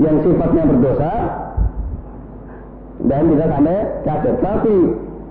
Yang 0.00 0.16
sifatnya 0.26 0.62
berdosa 0.64 1.12
dan 3.04 3.22
tidak 3.30 3.48
sampai 3.52 3.78
kafir. 4.08 4.34
Tapi 4.40 4.74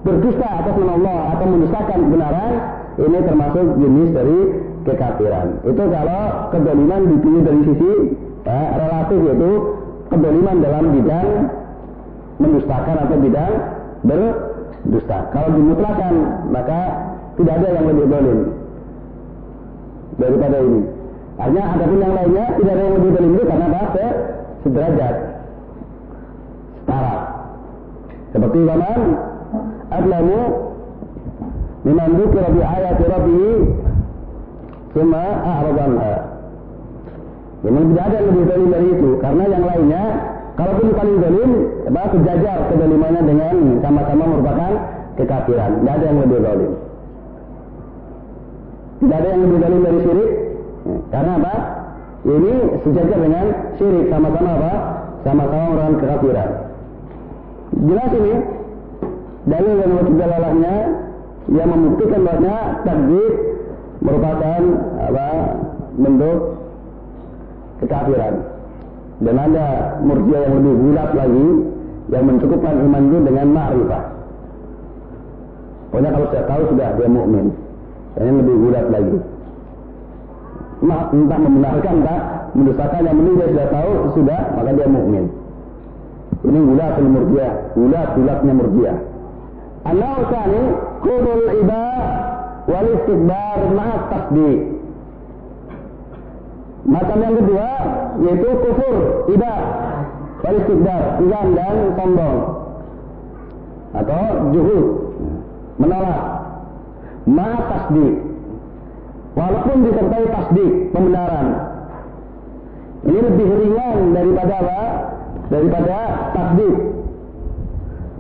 berdusta 0.05 0.47
atas 0.47 0.73
nama 0.77 0.93
Allah 0.93 1.17
atau 1.35 1.45
mendustakan 1.49 1.99
kebenaran 2.05 2.53
ini 2.99 3.19
termasuk 3.25 3.65
jenis 3.81 4.09
dari 4.13 4.39
kekafiran. 4.87 5.47
Itu 5.67 5.83
kalau 5.89 6.23
kedoliman 6.53 7.01
dipilih 7.17 7.41
dari 7.43 7.61
sisi 7.65 7.91
ya, 8.49 8.61
relatif 8.73 9.19
yaitu 9.29 9.51
kedoliman 10.09 10.57
dalam 10.65 10.85
bidang 10.97 11.29
mendustakan 12.41 12.95
atau 12.97 13.17
bidang 13.21 13.53
berdusta. 14.01 15.17
Kalau 15.29 15.49
dimutlakan 15.53 16.13
maka 16.49 16.79
tidak 17.37 17.53
ada 17.61 17.67
yang 17.77 17.85
lebih 17.93 18.05
dolim 18.09 18.39
daripada 20.17 20.57
ini. 20.59 20.81
Hanya 21.39 21.63
adapun 21.71 21.99
yang 22.03 22.13
lainnya 22.17 22.45
tidak 22.59 22.73
ada 22.73 22.83
yang 22.83 22.95
lebih 22.99 23.11
dolim 23.15 23.31
itu 23.37 23.43
karena 23.47 23.67
bahasa 23.71 24.05
sederajat, 24.65 25.15
setara. 26.83 27.15
Seperti 28.29 28.57
zaman 28.67 28.99
adlamu 29.89 30.39
mimman 31.87 32.11
dzukira 32.17 32.49
bi 32.51 32.61
ayati 32.61 33.03
rabbih 33.07 33.59
thumma 34.91 35.25
a'rada 35.47 35.81
anha 35.85 36.38
Memang 37.59 37.83
tidak 37.91 38.03
ada 38.07 38.15
yang 38.15 38.27
lebih 38.31 38.43
zalim 38.47 38.69
dari 38.71 38.87
itu, 38.95 39.09
karena 39.19 39.43
yang 39.51 39.63
lainnya, 39.67 40.03
kalaupun 40.55 40.87
paling 40.95 41.17
zalim, 41.19 41.51
apa 41.91 42.01
sejajar 42.15 42.57
kezalimannya 42.71 43.21
dengan 43.27 43.55
sama-sama 43.83 44.23
merupakan 44.31 44.71
kekafiran. 45.19 45.71
Tidak 45.83 45.93
ada 45.99 46.05
yang 46.07 46.19
lebih 46.23 46.39
zalim. 46.39 46.71
Tidak 48.99 49.17
ada 49.19 49.27
yang 49.27 49.41
lebih 49.43 49.57
zalim 49.59 49.81
dari 49.83 49.99
syirik. 50.07 50.31
Karena 51.11 51.31
apa? 51.35 51.55
Ini 52.19 52.53
sejajar 52.83 53.19
dengan 53.19 53.45
syirik 53.75 54.05
sama-sama 54.07 54.49
apa? 54.55 54.73
Sama-sama 55.27 55.63
merupakan 55.67 55.95
kekafiran. 55.99 56.49
Jelas 57.69 58.11
ini 58.15 58.33
dalil 59.47 59.75
yang 59.79 59.93
dalalahnya 60.15 60.73
yang 61.49 61.69
membuktikan 61.69 62.21
bahwa 62.23 62.57
takdir 62.83 63.31
merupakan 63.99 64.61
apa 64.99 65.27
bentuk 65.97 66.58
kekafiran. 67.83 68.33
Dan 69.19 69.35
ada 69.35 69.99
murjia 69.99 70.47
yang 70.47 70.53
lebih 70.63 70.73
bulat 70.79 71.09
lagi 71.11 71.47
yang 72.09 72.23
mencukupkan 72.23 72.75
iman 72.87 73.03
itu 73.11 73.17
dengan 73.27 73.47
ma'rifah. 73.51 74.03
Pokoknya 75.89 76.09
kalau 76.15 76.27
sudah 76.31 76.43
tahu 76.47 76.61
sudah 76.71 76.87
dia 76.95 77.09
mukmin. 77.11 77.45
Dan 78.15 78.39
lebih 78.39 78.55
bulat 78.55 78.85
lagi. 78.87 79.17
Maaf, 80.79 81.11
entah 81.11 81.39
membenarkan 81.43 81.95
tak 82.07 82.21
mendustakan 82.55 83.01
yang 83.03 83.15
penting 83.19 83.35
dia 83.35 83.47
sudah 83.51 83.67
tahu 83.67 83.91
sudah 84.15 84.41
maka 84.55 84.71
dia 84.71 84.87
mukmin. 84.87 85.25
Ini 86.39 86.59
bulat 86.63 86.93
murjia, 87.03 87.49
bulat 87.75 88.07
bulatnya 88.15 88.53
murjia. 88.55 88.93
Anau 89.83 90.19
sani 90.31 90.61
kurul 91.03 91.43
iba 91.59 91.83
wal 92.71 92.87
istikbar 92.95 93.59
ma'at 93.75 94.03
tasdik. 94.07 94.78
Macam 96.87 97.17
yang 97.19 97.35
kedua 97.35 97.69
yaitu 98.23 98.49
kufur, 98.63 98.95
iba, 99.31 99.53
wal 100.43 100.55
istikbar, 100.59 101.01
enggan 101.19 101.47
dan 101.55 101.75
sombong. 101.95 102.37
Atau 103.95 104.23
juhud, 104.55 104.85
menolak. 105.81 106.21
Ma'at 107.29 107.63
tasdik. 107.67 108.15
Walaupun 109.37 109.77
disertai 109.85 110.25
tasdik, 110.33 110.71
pembenaran. 110.95 111.47
Ini 113.05 113.19
lebih 113.21 113.47
ringan 113.47 113.97
daripada 114.11 114.53
apa? 114.59 114.81
Daripada 115.49 115.97
tasdik. 116.35 116.77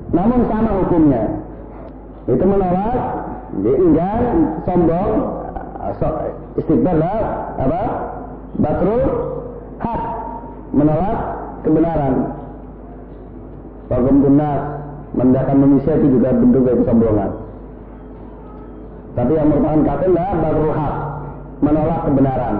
Namun 0.09 0.39
sama 0.49 0.71
hukumnya 0.83 1.23
itu 2.29 2.45
menolak 2.45 2.97
dia 3.65 3.73
enggan 3.81 4.21
sombong 4.61 5.13
istighfar 6.61 7.01
apa 7.57 7.81
batrul 8.57 9.03
hak 9.77 10.01
menolak 10.73 11.19
kebenaran 11.61 12.39
Walaupun 13.89 14.17
tunas 14.21 14.61
mendakan 15.17 15.57
manusia 15.65 15.97
itu 15.97 16.07
juga 16.13 16.29
bentuk 16.37 16.61
dari 16.61 16.77
kesombongan. 16.85 17.29
Tapi 19.17 19.31
yang 19.33 19.49
merupakan 19.49 19.81
kafir 19.81 20.09
adalah 20.13 20.33
batrul 20.37 20.73
hak 20.77 20.95
menolak 21.65 21.99
kebenaran. 22.05 22.55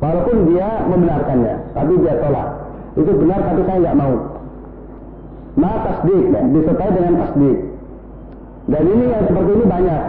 Walaupun 0.00 0.36
dia 0.48 0.68
membenarkannya, 0.86 1.54
tapi 1.74 1.92
dia 2.00 2.14
tolak. 2.22 2.48
Itu 2.94 3.10
benar 3.18 3.40
tapi 3.42 3.60
saya 3.66 3.78
nggak 3.82 3.98
mau. 3.98 4.14
Ma 5.58 5.72
tasdik 5.82 6.24
ya, 6.30 6.40
disertai 6.54 6.90
dengan 6.94 7.14
tasdik. 7.26 7.58
Dan 8.70 8.82
ini 8.86 9.04
yang 9.10 9.24
seperti 9.26 9.50
ini 9.50 9.64
banyak 9.66 10.02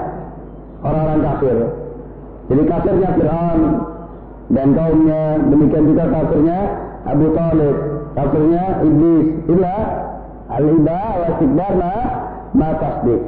orang-orang 0.85 1.19
kafir. 1.25 1.57
Jadi 2.53 2.63
kafirnya 2.69 3.09
Fir'aun 3.17 3.61
dan 4.51 4.75
kaumnya, 4.75 5.39
demikian 5.47 5.83
juga 5.95 6.11
kafirnya 6.11 6.59
Abu 7.07 7.27
Talib, 7.31 7.75
kafirnya 8.19 8.63
Iblis. 8.83 9.27
Itulah 9.47 9.79
al-iba 10.51 10.99
wa 11.15 11.25
istikbar 11.31 11.73
ma, 12.51 12.69
tasdik. 12.83 13.21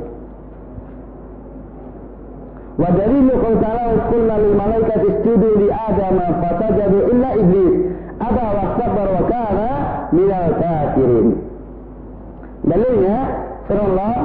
Wa 2.73 2.89
dalilu 2.91 3.33
qaul 3.39 3.55
ta'ala 3.61 3.83
qulna 4.11 4.35
lil 4.41 4.53
malaikati 4.57 5.07
isjudu 5.15 5.49
li 5.61 5.67
adama 5.69 6.27
fasajadu 6.41 6.99
illa 7.13 7.29
iblis 7.37 7.75
aba 8.17 8.45
wastakbar 8.57 9.07
wa 9.13 9.23
kana 9.29 9.69
minal 10.09 10.51
kafirin. 10.57 11.27
Dalilnya 12.65 13.17
firman 13.69 13.93
Allah 13.93 14.15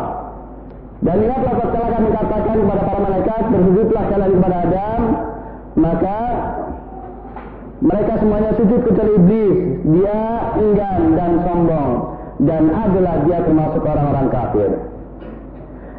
dan 0.99 1.17
ingatlah 1.23 1.55
tatkala 1.63 1.87
kami 1.95 2.09
katakan 2.11 2.57
kepada 2.59 2.83
para 2.83 3.01
malaikat 3.07 3.43
bersujudlah 3.53 4.05
kalian 4.11 4.33
kepada 4.35 4.57
Adam 4.67 5.01
maka 5.79 6.19
mereka 7.79 8.19
semuanya 8.19 8.51
sujud 8.59 8.81
kecuali 8.83 9.13
iblis. 9.23 9.59
Dia 9.87 10.21
enggan 10.59 11.01
dan 11.15 11.33
sombong. 11.47 11.93
Dan 12.39 12.71
adalah 12.71 13.23
dia 13.27 13.39
termasuk 13.43 13.83
orang-orang 13.83 14.27
kafir. 14.31 14.71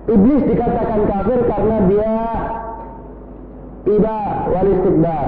Iblis 0.10 0.44
dikatakan 0.48 1.02
kafir 1.08 1.40
karena 1.48 1.78
dia 1.88 2.14
tidak 3.88 4.28
wal 4.52 4.68
istikbar. 4.68 5.28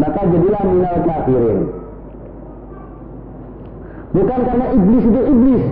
Maka 0.00 0.20
jadilah 0.32 0.62
minal 0.64 0.98
kafirin. 1.04 1.60
Bukan 4.12 4.40
karena 4.44 4.66
iblis 4.76 5.04
itu 5.04 5.20
iblis. 5.28 5.64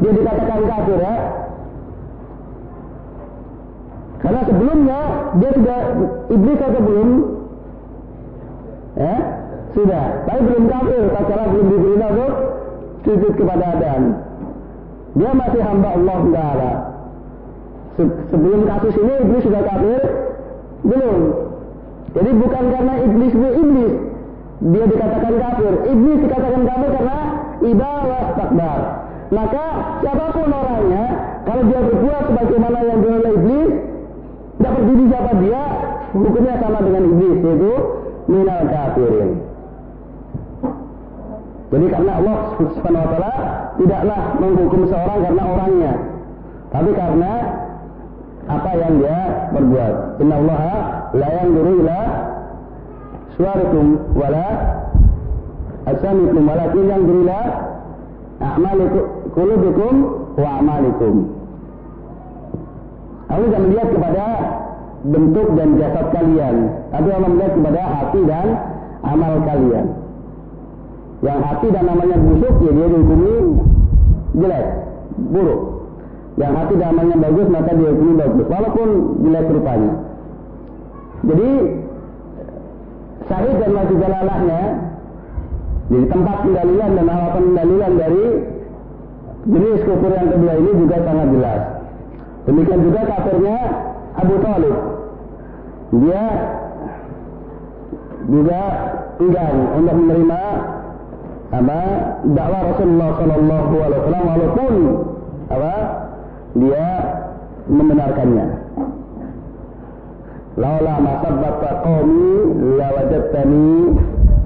Dia 0.00 0.10
dikatakan 0.14 0.60
kafir 0.66 0.98
ya. 1.02 1.16
Karena 4.20 4.40
sebelumnya 4.46 5.00
dia 5.42 5.50
sudah 5.58 5.78
iblis 6.30 6.60
atau 6.60 6.82
belum? 6.82 7.10
Ya, 9.00 9.39
sudah. 9.74 10.26
Tapi 10.26 10.40
belum 10.46 10.64
kafir, 10.66 11.02
tatkala 11.14 11.44
belum 11.50 11.66
diberi 11.70 11.94
untuk 12.00 12.32
sujud 13.06 13.32
kepada 13.38 13.64
Adam. 13.78 14.02
Dia 15.18 15.30
masih 15.34 15.60
hamba 15.62 15.88
Allah 15.98 16.20
Taala. 16.30 16.72
Se 17.98 18.02
sebelum 18.30 18.60
kasus 18.70 18.94
ini 18.94 19.14
iblis 19.26 19.42
sudah 19.42 19.62
kafir? 19.66 20.00
Belum. 20.86 21.18
Jadi 22.10 22.30
bukan 22.38 22.64
karena 22.74 22.94
iblis 23.06 23.32
itu 23.34 23.50
iblis 23.60 23.94
dia 24.60 24.84
dikatakan 24.86 25.34
kafir. 25.40 25.72
Iblis 25.88 26.18
dikatakan 26.20 26.62
kafir 26.68 26.90
karena 26.94 27.18
ibadah 27.64 28.24
takbar. 28.36 28.80
Maka 29.30 29.64
siapa 30.02 30.26
pun 30.34 30.50
orangnya, 30.50 31.04
kalau 31.46 31.62
dia 31.70 31.80
berbuat 31.86 32.22
sebagaimana 32.34 32.78
yang 32.82 32.98
dilakukan 32.98 33.22
oleh 33.22 33.32
iblis, 33.38 33.70
tidak 34.58 34.72
peduli 34.74 35.04
siapa 35.06 35.32
dia, 35.38 35.62
hukumnya 36.10 36.54
sama 36.58 36.78
dengan 36.82 37.02
iblis, 37.14 37.38
yaitu 37.46 37.72
minal 38.26 38.62
kafirin. 38.66 39.49
Jadi 41.70 41.86
karena 41.86 42.12
Allah 42.18 42.36
Subhanahu 42.58 43.04
wa 43.06 43.10
taala 43.14 43.34
tidaklah 43.78 44.20
menghukum 44.42 44.80
seorang 44.90 45.18
karena 45.22 45.42
orangnya, 45.46 45.92
tapi 46.74 46.90
karena 46.98 47.32
apa 48.50 48.70
yang 48.74 48.92
dia 48.98 49.18
perbuat. 49.54 49.94
Inna 50.18 50.34
Allah 50.34 50.62
la 51.14 51.28
yanzuru 51.30 51.70
ila 51.86 52.00
suarikum 53.38 53.86
wala 54.18 54.46
asamikum 55.94 56.42
walakin 56.42 56.84
yanzuru 56.90 57.18
ila 57.22 57.40
a'malikum 58.42 59.94
wa 60.34 60.48
a'malikum. 60.58 61.14
Allah 63.30 63.46
tidak 63.46 63.62
melihat 63.62 63.88
kepada 63.94 64.24
bentuk 65.06 65.48
dan 65.54 65.68
jasad 65.78 66.06
kalian, 66.10 66.56
tapi 66.90 67.08
Allah 67.14 67.30
melihat 67.30 67.52
kepada 67.54 67.82
hati 67.94 68.20
dan 68.26 68.46
amal 69.06 69.38
kalian. 69.46 69.99
Yang 71.20 71.38
hati 71.44 71.66
dan 71.68 71.84
amalnya 71.84 72.16
busuk, 72.16 72.54
ya 72.64 72.70
dia 72.72 72.86
dihukumi 72.88 73.32
jelek, 74.40 74.66
buruk. 75.30 75.60
Yang 76.40 76.52
hati 76.56 76.74
dan 76.80 76.88
amalnya 76.96 77.16
bagus, 77.20 77.46
maka 77.52 77.70
dia 77.76 77.90
dihukumi 77.92 78.14
bagus, 78.16 78.46
walaupun 78.48 78.88
jelek 79.20 79.46
rupanya. 79.52 79.92
Jadi 81.20 81.50
sahih 83.28 83.54
dan 83.60 83.70
masih 83.76 83.96
jalalahnya 84.00 84.60
jadi 85.90 86.06
tempat 86.06 86.36
pendalilan 86.46 86.90
dan 86.94 87.06
alasan 87.10 87.42
pendalilan 87.50 87.92
dari 87.98 88.24
jenis 89.42 89.80
kufur 89.82 90.12
yang 90.14 90.30
kedua 90.30 90.54
ini 90.54 90.70
juga 90.86 90.96
sangat 91.02 91.28
jelas. 91.34 91.60
Demikian 92.46 92.80
juga 92.86 93.00
kafirnya 93.10 93.58
Abu 94.14 94.34
Talib. 94.38 94.76
Dia 95.90 96.24
juga 98.30 98.60
enggan 99.18 99.54
untuk 99.82 99.94
menerima 99.98 100.40
apa 101.50 101.80
dakwah 102.30 102.62
Rasulullah 102.70 103.10
Shallallahu 103.18 103.74
Alaihi 103.82 104.00
Wasallam 104.00 104.24
walaupun 104.30 104.74
apa 105.50 105.74
dia 106.54 106.88
membenarkannya. 107.66 108.46
Laula 110.58 110.94
masabbata 110.98 111.70
qaumi 111.82 112.34
lawajadtani 112.78 113.70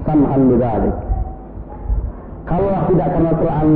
sam'an 0.05 0.41
bidzalik. 0.49 0.95
Kalau 2.45 2.69
tidak 2.93 3.09
karena 3.09 3.31
celahan 3.41 3.69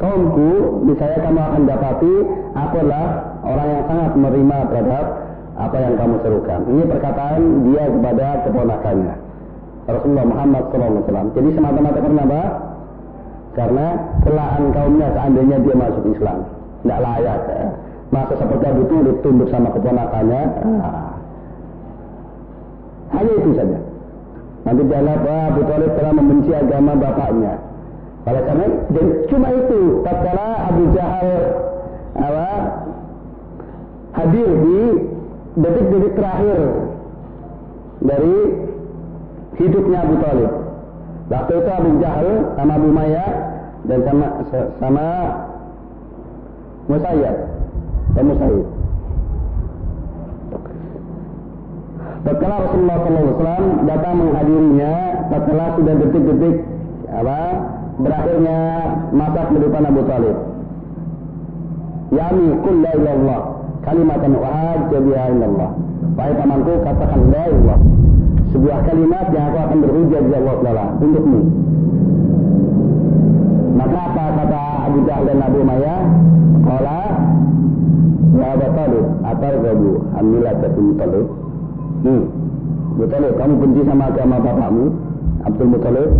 kaumku, 0.00 0.50
misalnya 0.88 1.18
kamu 1.20 1.40
akan 1.40 1.62
dapati 1.68 2.14
aku 2.56 2.74
adalah 2.80 3.08
orang 3.44 3.68
yang 3.68 3.84
sangat 3.92 4.10
menerima 4.16 4.56
terhadap 4.72 5.04
apa 5.56 5.76
yang 5.80 5.94
kamu 6.00 6.16
serukan. 6.24 6.60
Ini 6.64 6.82
perkataan 6.88 7.40
dia 7.68 7.84
kepada 7.92 8.26
keponakannya. 8.48 9.14
Rasulullah 9.86 10.26
Muhammad 10.26 10.64
SAW. 10.72 11.28
Jadi 11.36 11.48
semata-mata 11.54 11.98
karena? 12.02 12.40
Karena 13.56 13.86
celaan 14.20 14.68
kaumnya 14.76 15.08
seandainya 15.16 15.56
dia 15.64 15.74
masuk 15.80 16.04
Islam. 16.12 16.44
Tidak 16.84 17.00
layak. 17.00 17.40
Ya. 17.48 17.68
Masa 18.12 18.34
seperti 18.36 18.64
Talib 18.68 19.18
tunduk 19.24 19.48
sama 19.48 19.72
keponakannya. 19.72 20.42
Nah. 20.76 21.16
Hanya 23.16 23.32
itu 23.32 23.50
saja. 23.56 23.78
Nanti 24.66 24.82
jangan 24.90 25.14
apa 25.14 25.34
Abu 25.54 25.62
Talib 25.64 25.90
telah 25.96 26.12
membenci 26.12 26.50
agama 26.52 26.92
bapaknya. 27.00 27.54
Oleh 28.26 28.42
karena 28.42 28.66
dan 28.90 29.06
cuma 29.30 29.48
itu 29.54 29.80
tatkala 30.02 30.48
Abu 30.66 30.82
Jahal 30.90 31.30
apa 32.18 32.48
hadir 34.18 34.48
di 34.50 34.80
detik-detik 35.54 36.12
terakhir 36.18 36.58
dari 38.02 38.36
hidupnya 39.62 39.98
Abu 40.02 40.14
Talib. 40.18 40.65
Waktu 41.26 41.52
itu 41.58 41.70
Abu 41.74 41.90
Jahal 41.98 42.28
sama 42.54 42.72
Abu 42.78 42.88
Maya 42.94 43.26
dan 43.90 43.98
sama 44.06 44.26
sama 44.78 45.06
Musayyad 46.86 47.36
dan 48.14 48.24
Musayyid. 48.30 48.66
Tatkala 52.26 52.54
Rasulullah 52.58 52.98
SAW 53.06 53.62
datang 53.86 54.14
menghadirinya, 54.18 54.92
tatkala 55.30 55.66
sudah 55.78 55.94
detik-detik 55.94 56.56
apa 57.10 57.38
berakhirnya 58.02 58.58
masa 59.14 59.40
kehidupan 59.50 59.82
Abu 59.82 60.02
Talib. 60.06 60.36
Yami 62.14 62.46
kul 62.62 62.76
la 62.86 62.92
ilallah 62.94 63.40
kalimatan 63.82 64.32
wahajja 64.38 64.98
biha 65.02 65.24
Allah. 65.26 65.70
Wahai 66.14 66.34
pamanku 66.38 66.72
katakan 66.86 67.22
la 67.34 67.44
ilallah 67.50 67.95
sebuah 68.56 68.88
kalimat 68.88 69.26
yang 69.36 69.52
aku 69.52 69.58
akan 69.68 69.78
berhujah 69.84 70.20
di 70.24 70.32
Allah 70.32 70.56
Taala 70.64 70.84
untukmu. 70.96 71.40
Maka 73.76 73.98
apa 74.08 74.24
kata 74.32 74.62
Abu 74.88 74.98
Jahal 75.04 75.24
dan 75.28 75.38
Abu 75.44 75.60
Maya? 75.60 75.96
Kala 76.64 77.00
Ya 78.36 78.46
Abu 78.56 78.68
Talib, 78.72 79.06
atar 79.28 79.54
gabu, 79.60 79.92
amilah 80.16 80.54
satu 80.64 80.84
Talib. 80.96 81.26
Hmm. 82.00 82.24
Abu 82.96 83.28
kamu 83.36 83.54
benci 83.60 83.80
sama 83.84 84.08
agama 84.08 84.36
bapakmu, 84.40 84.84
Abdul 85.44 85.68
Muttalib. 85.76 86.10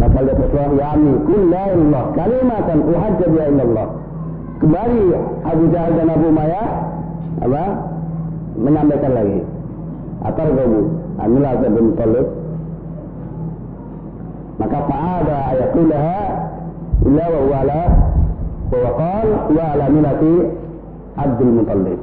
Maka 0.00 0.18
dia 0.24 0.34
bersuara, 0.40 0.72
Ya 0.72 0.86
Ami, 0.96 1.12
kul 1.28 1.42
la 1.52 1.62
ilallah, 1.68 2.04
kalimatan 2.16 2.78
uhajja 2.80 3.26
biha 3.28 3.46
Allah. 3.52 3.88
Kembali 4.56 5.04
Abu 5.44 5.64
Jahal 5.68 5.92
dan 6.00 6.08
Abu 6.16 6.28
Maya, 6.32 6.64
apa? 7.44 7.64
Menyampaikan 8.56 9.12
lagi. 9.12 9.40
Atar 10.24 10.48
gabu, 10.52 11.07
amilah 11.18 11.52
bin 11.60 11.94
Talib. 11.98 12.26
Maka 14.58 14.78
fa'ada 14.90 15.36
ayatulaha 15.54 16.18
illa 17.06 17.24
wa 17.30 17.40
wala 17.46 17.82
wa 18.68 18.90
qal 18.98 19.28
wa 19.54 19.64
ala 19.74 19.84
milati 19.86 20.34
Abdul 21.18 21.52
Muttalib. 21.62 22.00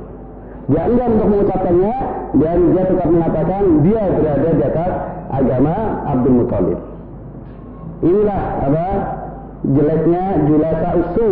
Dia 0.65 0.81
enggan 0.89 1.09
untuk 1.19 1.27
mengucapkannya 1.29 1.95
dan 2.41 2.57
dia 2.73 2.83
tetap 2.89 3.07
mengatakan 3.11 3.63
dia 3.85 4.03
berada 4.07 4.49
di 4.49 4.63
atas 4.65 4.91
agama 5.29 5.75
Abdul 6.09 6.35
Muttalib. 6.41 6.79
Inilah 8.01 8.41
apa? 8.65 8.87
Jeleknya 9.65 10.23
julasa 10.45 10.89
usu. 10.99 11.29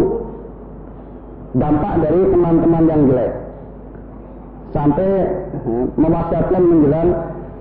Dampak 1.53 1.93
dari 2.01 2.21
teman-teman 2.33 2.83
yang 2.89 3.01
jelek. 3.09 3.31
Sampai 4.73 5.05
eh, 5.53 5.85
mewasiatkan 6.01 6.61
menjelang 6.65 7.09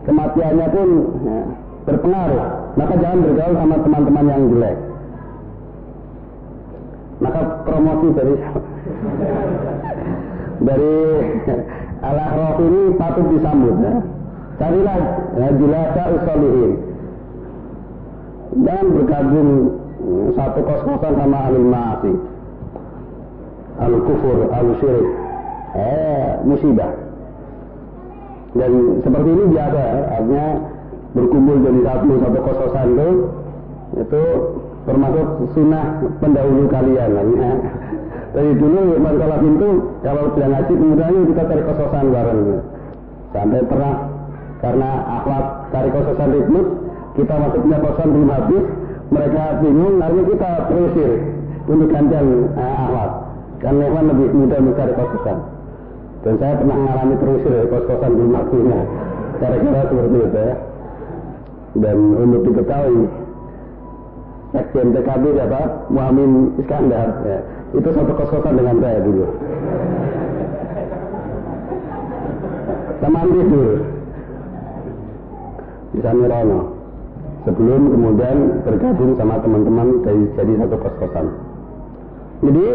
kematiannya 0.07 0.67
pun 0.73 0.89
ya, 1.23 1.39
berpengaruh. 1.87 2.45
Maka 2.79 2.95
jangan 2.99 3.21
bergaul 3.27 3.55
sama 3.59 3.77
teman-teman 3.85 4.27
yang 4.33 4.43
jelek. 4.51 4.77
Maka 7.23 7.41
promosi 7.63 8.09
dari 8.19 8.35
dari 10.67 10.95
ala 12.03 12.25
roh 12.35 12.55
ini 12.67 12.83
patut 12.99 13.27
disambut 13.31 13.77
ya. 13.79 13.95
Carilah 14.59 14.99
ya, 15.39 15.49
julasa 15.59 16.03
usolihin. 16.19 16.73
Jangan 18.53 18.87
bergabung 18.93 19.51
ya, 20.03 20.23
satu 20.37 20.61
kos-kosan 20.67 21.13
sama 21.17 21.39
ahli 21.47 21.59
maasi. 21.63 22.13
Al 23.81 23.95
kufur, 24.05 24.39
al 24.53 24.69
syirik. 24.83 25.09
Eh, 25.73 26.29
musibah. 26.45 27.12
Dan 28.53 28.73
seperti 29.01 29.29
ini 29.33 29.45
biasa, 29.49 29.83
artinya 30.13 30.47
berkumpul 31.13 31.57
jadi 31.61 31.81
satu 31.89 32.15
satu 32.21 32.39
kososan 32.41 32.87
itu 32.93 33.09
itu 33.93 34.23
termasuk 34.89 35.27
sunnah 35.53 35.85
pendahulu 36.19 36.65
kalian 36.73 37.11
ya. 37.17 37.53
Dari 38.33 38.53
dulu 38.57 38.97
masalah 38.97 39.45
itu 39.45 39.69
kalau 40.01 40.33
sudah 40.33 40.49
ngaji 40.49 40.73
kemudian 40.73 41.15
kita 41.33 41.43
cari 41.53 41.63
kososan 41.69 42.07
bareng. 42.09 42.41
Sampai 43.33 43.61
pernah 43.69 43.95
karena 44.65 44.91
akhlak 45.21 45.45
cari 45.73 45.89
kososan 45.93 46.29
ritmus 46.33 46.69
kita 47.13 47.35
masuknya 47.37 47.77
kosan 47.85 48.09
belum 48.09 48.31
habis 48.33 48.65
mereka 49.13 49.43
bingung 49.61 49.95
lalu 50.01 50.21
kita 50.33 50.51
terusir 50.73 51.11
untuk 51.69 51.89
gantian 51.93 52.27
eh, 52.57 52.75
akhlak 52.89 53.11
karena 53.61 54.01
lebih 54.01 54.29
mudah 54.33 54.61
mencari 54.65 54.93
kososan. 54.97 55.39
Dan 56.23 56.35
saya 56.39 56.55
pernah 56.55 56.77
mengalami 56.79 57.15
terusir 57.19 57.51
dari 57.51 57.69
kos-kosan 57.71 58.13
di 58.15 58.25
waktunya. 58.31 58.81
Kira-kira 59.43 59.81
seperti 59.91 60.19
itu 60.23 60.39
ya. 60.39 60.55
Dan 61.73 61.97
untuk 62.15 62.41
diketahui, 62.47 63.03
Sekjen 64.53 64.93
PKB 64.93 65.25
siapa? 65.33 65.61
Muhammad 65.89 66.33
Iskandar. 66.61 67.09
Ya. 67.25 67.39
Itu 67.73 67.89
satu 67.89 68.13
kos-kosan 68.13 68.55
dengan 68.55 68.77
saya 68.85 69.01
dulu. 69.01 69.27
Teman 73.01 73.27
tidur. 73.33 73.71
Di 75.97 76.01
Samirono. 76.05 76.61
Sebelum 77.43 77.83
kemudian 77.91 78.37
bergabung 78.63 79.19
sama 79.19 79.43
teman-teman 79.43 80.07
dari 80.07 80.23
jadi 80.39 80.53
satu 80.63 80.77
kos-kosan. 80.79 81.27
Jadi 82.47 82.69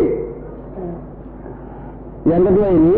yang 2.27 2.43
kedua 2.43 2.67
ini 2.75 2.97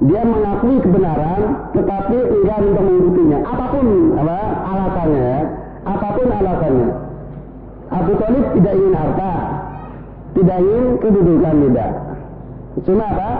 dia 0.00 0.22
mengakui 0.24 0.76
kebenaran 0.80 1.40
tetapi 1.76 2.16
enggan 2.16 2.62
untuk 2.72 2.84
mengikutinya. 2.88 3.38
Apa 3.44 3.64
pun 3.68 3.86
apa 4.16 4.38
alasannya 4.64 5.32
apa 5.84 6.08
pun 6.16 6.28
alasannya. 6.32 6.90
Abu 7.90 8.12
Talib 8.16 8.44
tidak 8.56 8.74
ingin 8.80 8.94
harta 8.96 9.32
tidak 10.30 10.58
ingin 10.62 10.84
kedudukan 11.02 11.54
tidak 11.68 11.90
cuma 12.86 13.04
apa? 13.12 13.30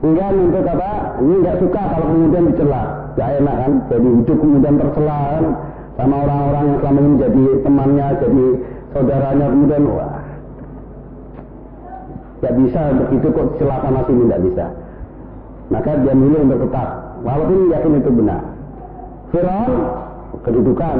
Enggan 0.00 0.34
untuk 0.48 0.64
apa? 0.64 0.90
Ini 1.20 1.34
nggak 1.44 1.58
suka 1.60 1.82
kalau 1.92 2.06
kemudian 2.08 2.44
dicela. 2.52 2.82
Gak 3.20 3.30
enak 3.36 3.56
kan? 3.60 3.72
Jadi 3.92 4.08
hidup 4.22 4.38
kemudian 4.40 4.74
tercela 4.80 5.18
kan? 5.36 5.44
Sama 6.00 6.16
orang-orang 6.24 6.64
yang 6.64 6.78
selama 6.80 7.00
ini 7.04 7.14
jadi 7.20 7.44
temannya 7.60 8.06
jadi 8.16 8.44
saudaranya 8.96 9.46
kemudian 9.52 9.82
wah. 9.92 10.12
Tidak 12.40 12.54
bisa 12.64 12.80
begitu 12.96 13.26
kok 13.28 13.46
celah 13.60 13.78
sana 13.84 14.00
sini 14.08 14.22
tidak 14.24 14.42
bisa. 14.48 14.66
Maka 15.70 15.90
dia 16.02 16.14
milih 16.18 16.50
untuk 16.50 16.66
tetap, 16.66 16.88
walaupun 17.22 17.70
yakin 17.70 18.02
itu 18.02 18.10
benar. 18.10 18.42
Fir'aun 19.30 19.72
kedudukan. 20.42 20.96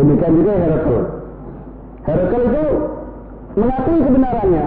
Demikian 0.00 0.32
juga 0.36 0.52
Herakl. 0.56 0.96
Herakl 2.08 2.42
itu 2.48 2.64
mengakui 3.56 4.00
kebenarannya. 4.00 4.66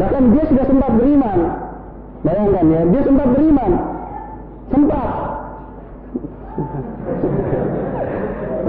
Bahkan 0.00 0.22
dia 0.32 0.44
sudah 0.48 0.64
sempat 0.64 0.90
beriman. 0.96 1.38
Bayangkan 2.20 2.64
ya, 2.68 2.80
dia 2.88 3.02
sempat 3.04 3.28
beriman. 3.32 3.72
Sempat. 4.72 5.10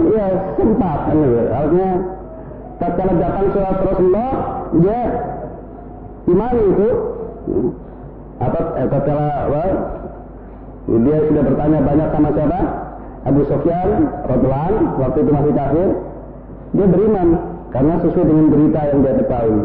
Iya, 0.01 0.27
sempat. 0.59 0.99
Artinya, 1.51 1.91
tatkala 2.79 3.13
datang 3.19 3.47
surat 3.55 3.77
Rasulullah, 3.87 4.31
dia 4.79 5.01
iman 6.31 6.55
itu 6.55 6.89
apa 8.41 8.59
eh, 8.81 8.87
tatkala 8.89 9.29
dia 10.89 11.17
sudah 11.29 11.43
bertanya 11.45 11.79
banyak 11.85 12.09
sama 12.09 12.29
siapa? 12.33 12.59
Abu 13.21 13.41
Sofyan 13.45 13.89
Radwan 14.25 14.73
waktu 14.97 15.17
itu 15.21 15.31
masih 15.31 15.53
kafir. 15.53 15.89
Dia 16.73 16.87
beriman 16.89 17.27
karena 17.69 17.93
sesuai 18.01 18.25
dengan 18.25 18.45
berita 18.49 18.81
yang 18.89 18.99
dia 19.05 19.13
ketahui. 19.21 19.61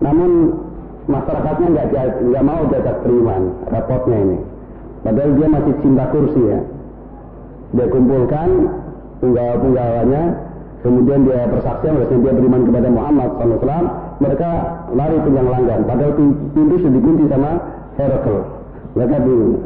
Namun 0.00 0.30
masyarakatnya 1.04 1.66
nggak 1.68 1.86
nggak 2.32 2.44
mau 2.46 2.60
diajak 2.72 2.96
beriman 3.04 3.42
rapotnya 3.68 4.18
ini. 4.24 4.38
Padahal 5.04 5.30
dia 5.36 5.48
masih 5.52 5.74
cinta 5.84 6.04
kursi 6.08 6.40
ya. 6.40 6.60
Dia 7.76 7.86
kumpulkan 7.92 8.48
penggawa-penggawanya 9.20 10.22
kemudian 10.80 11.28
dia 11.28 11.44
bersaksi 11.44 11.86
bahwasanya 11.92 12.20
dia 12.24 12.34
beriman 12.40 12.62
kepada 12.66 12.88
Muhammad 12.88 13.30
SAW 13.36 13.84
mereka 14.20 14.50
lari 14.92 15.16
yang 15.16 15.48
langgan 15.48 15.80
padahal 15.88 16.12
pintu 16.54 16.74
sudah 16.78 16.92
dikunci 16.92 17.24
sama 17.32 17.50
Herakl 17.96 18.36
mereka 18.94 19.16
bingung 19.24 19.56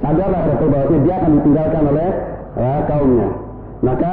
sadarlah 0.00 0.40
Herakl 0.48 0.68
bahwa 0.72 0.96
dia 1.04 1.14
akan 1.20 1.30
ditinggalkan 1.38 1.82
oleh 1.92 2.08
ya, 2.56 2.72
kaumnya. 2.88 3.28
Maka 3.80 4.12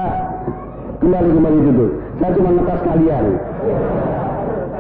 kembali 1.04 1.30
kembali 1.32 1.60
duduk. 1.72 1.92
Saya 2.18 2.32
cuma 2.36 2.50
ngekas 2.56 2.82
kalian. 2.88 3.26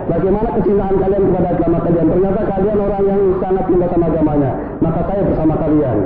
Bagaimana 0.08 0.50
kecintaan 0.56 0.96
kalian 1.04 1.24
kepada 1.28 1.50
agama 1.52 1.78
kalian? 1.84 2.08
Ternyata 2.08 2.42
kalian 2.48 2.78
orang 2.80 3.04
yang 3.04 3.22
sangat 3.44 3.64
cinta 3.68 3.88
sama 3.92 4.06
agamanya. 4.08 4.52
Maka 4.80 5.00
saya 5.04 5.22
bersama 5.28 5.54
kalian. 5.60 5.98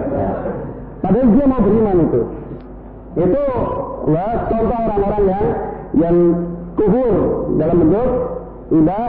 Padahal 1.01 1.27
dia 1.29 1.45
mau 1.45 1.61
beriman 1.61 1.97
itu. 2.09 2.21
Itu 3.11 3.43
ya, 4.09 4.27
contoh 4.49 4.79
orang-orang 4.79 5.23
yang 5.27 5.47
yang 5.91 6.17
kufur 6.79 7.13
dalam 7.59 7.77
bentuk 7.83 8.09
iba 8.71 8.99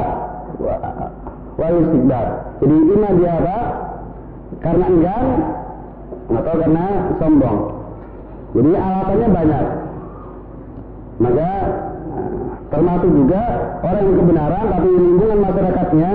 wal 1.59 1.77
istikbar. 1.87 2.27
Jadi 2.61 2.77
iman 2.77 3.13
dia 3.19 3.33
apa? 3.39 3.59
Karena 4.63 4.85
enggan 4.91 5.27
atau 6.33 6.55
karena 6.59 6.85
sombong. 7.19 7.59
Jadi 8.53 8.71
alasannya 8.77 9.29
banyak. 9.33 9.67
Maka 11.23 11.51
termasuk 12.73 13.11
juga 13.13 13.43
orang 13.85 14.05
yang 14.05 14.19
kebenaran 14.25 14.65
tapi 14.73 14.89
lingkungan 14.91 15.39
masyarakatnya 15.45 16.11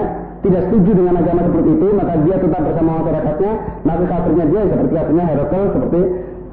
tidak 0.45 0.61
setuju 0.69 0.91
dengan 0.93 1.15
agama 1.17 1.41
seperti 1.49 1.69
itu, 1.75 1.87
maka 1.97 2.13
dia 2.23 2.35
tetap 2.37 2.61
bersama 2.61 2.89
masyarakatnya, 3.01 3.51
maka 3.83 4.03
kafirnya 4.05 4.45
dia 4.47 4.61
seperti 4.69 4.93
kafirnya 4.93 5.25
Herakl, 5.25 5.63
seperti 5.73 5.99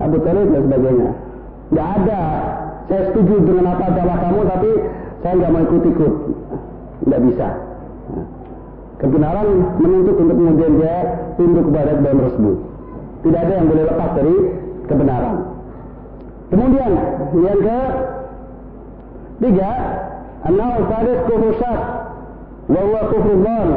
Abu 0.00 0.16
Talib 0.24 0.46
dan 0.50 0.62
sebagainya. 0.66 1.09
Tidak 1.68 1.88
ada. 2.00 2.22
Saya 2.85 3.02
setuju 3.09 3.35
dengan 3.48 3.66
apa 3.72 3.87
dakwah 3.96 4.18
kamu, 4.20 4.40
tapi 4.44 4.70
saya 5.24 5.33
nggak 5.40 5.52
mau 5.52 5.62
ikut-ikut. 5.68 6.12
Tidak 7.02 7.20
bisa. 7.26 7.48
Kebenaran 9.02 9.48
menuntut 9.83 10.16
untuk 10.22 10.37
kemudian 10.38 10.72
dia 10.78 10.96
tunduk 11.35 11.66
kepada 11.66 11.98
dalam 11.98 12.18
tersebut. 12.22 12.57
Tidak 13.26 13.40
ada 13.40 13.52
yang 13.59 13.66
boleh 13.66 13.85
lepas 13.90 14.11
dari 14.14 14.37
kebenaran. 14.87 15.37
Kemudian 16.54 16.90
yang 17.35 17.59
ke 17.59 17.78
tiga, 19.42 19.70
anau 20.46 20.78
sadis 20.87 21.18
kufur 21.26 21.52
bahwa 22.70 23.00
kufur 23.11 23.37
dzan. 23.42 23.68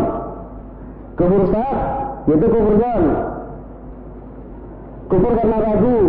Kufur 1.17 1.43
yaitu 2.27 2.47
kufur 5.07 5.31
karena 5.33 5.57
ragu 5.63 5.99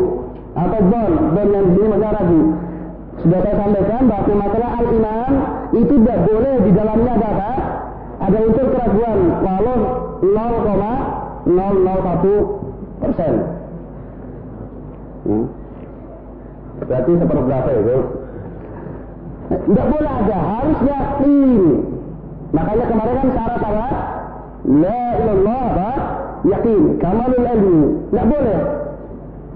atau 0.58 0.80
dzan, 0.90 1.12
dan 1.32 1.46
yang 1.48 1.66
di 1.72 1.82
ragu. 1.88 2.67
Sudah 3.18 3.42
saya 3.42 3.58
sampaikan 3.58 4.06
bahwa 4.06 4.34
masalah 4.38 4.70
al-iman 4.78 5.32
itu 5.74 5.94
tidak 6.06 6.18
boleh 6.22 6.54
di 6.62 6.70
dalamnya 6.70 7.12
ada 7.18 7.28
apa? 7.34 7.50
Ada 8.18 8.38
unsur 8.46 8.66
keraguan 8.70 9.18
walau 9.42 9.78
0,001 10.22 13.02
persen. 13.02 13.34
Hmm. 15.26 15.46
Berarti 16.78 17.12
seperberapa 17.18 17.70
itu? 17.74 17.98
Tidak 19.48 19.86
boleh 19.88 20.12
ada, 20.12 20.36
harus 20.38 20.78
yakin. 20.86 21.62
Makanya 22.54 22.84
kemarin 22.86 23.14
kan 23.18 23.28
syarat 23.34 23.60
apa? 23.60 23.88
La 24.68 25.00
ilallah 25.18 25.62
apa? 25.74 25.90
Yakin. 26.46 26.82
Kamalul 27.02 27.44
ilmi. 27.44 27.80
Tidak 28.08 28.26
boleh. 28.30 28.58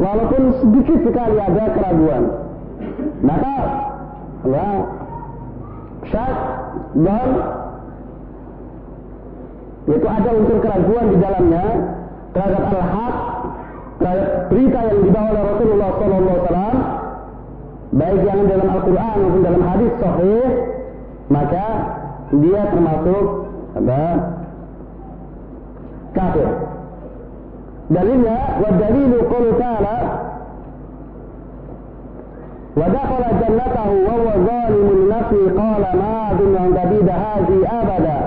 Walaupun 0.03 0.43
sedikit 0.61 0.99
sekali 1.07 1.37
ada 1.39 1.65
keraguan. 1.77 2.23
Maka 3.23 3.55
ya 4.43 4.69
syak 6.11 6.37
dan 6.93 7.29
itu 9.83 10.07
ada 10.07 10.31
unsur 10.31 10.59
keraguan 10.63 11.07
di 11.11 11.17
dalamnya 11.19 11.67
terhadap 12.35 12.63
al-haq 12.71 13.17
terhadap 13.99 14.31
berita 14.51 14.79
yang 14.91 15.01
dibawa 15.07 15.29
oleh 15.31 15.45
Rasulullah 15.47 15.91
SAW 15.99 16.77
baik 17.93 18.21
yang 18.25 18.41
dalam 18.49 18.69
Al-Quran 18.73 19.15
maupun 19.21 19.43
dalam 19.45 19.63
hadis 19.63 19.93
sahih 20.01 20.47
maka 21.29 21.67
dia 22.33 22.63
termasuk 22.73 23.25
apa 23.73 24.03
kafir. 26.13 26.49
Dalilnya 27.93 28.39
wa 28.61 28.71
dalilu 28.81 29.19
qul 29.29 29.47
ta'ala 29.61 29.97
ودخل 32.77 33.23
جنته 33.41 33.89
وهو 34.07 34.29
ظالم 34.49 34.87
لنفسه. 34.99 35.45
قال 35.61 35.83
ما 36.01 36.13
أظن 36.31 36.55
أن 36.65 36.71
تبيد 36.79 37.09
هذه 37.09 37.59
أبدا. 37.81 38.19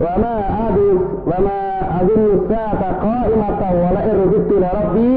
وما 0.00 0.34
أظن 0.66 0.98
وما 1.26 1.60
أظن 2.00 2.26
الساعة 2.38 2.82
قائمة 3.06 3.60
ولئن 3.82 4.14
رددت 4.22 4.52
إلى 4.52 4.68
ربي 4.80 5.12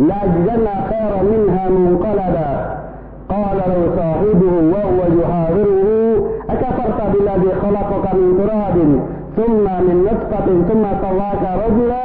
لأجدن 0.00 0.66
خيرا 0.90 1.20
منها 1.32 1.68
منقلبا. 1.68 2.50
قال 3.28 3.56
له 3.56 3.76
صاحبه 3.96 4.52
وهو 4.72 5.00
يحاوره 5.20 6.28
أكفرت 6.50 7.00
بالذي 7.12 7.50
خلقك 7.62 8.14
من 8.14 8.28
تراب 8.38 8.76
ثم 9.36 9.64
من 9.86 9.96
نطفة 10.08 10.46
ثم 10.68 10.84
سواك 11.02 11.44
رجلا 11.64 12.04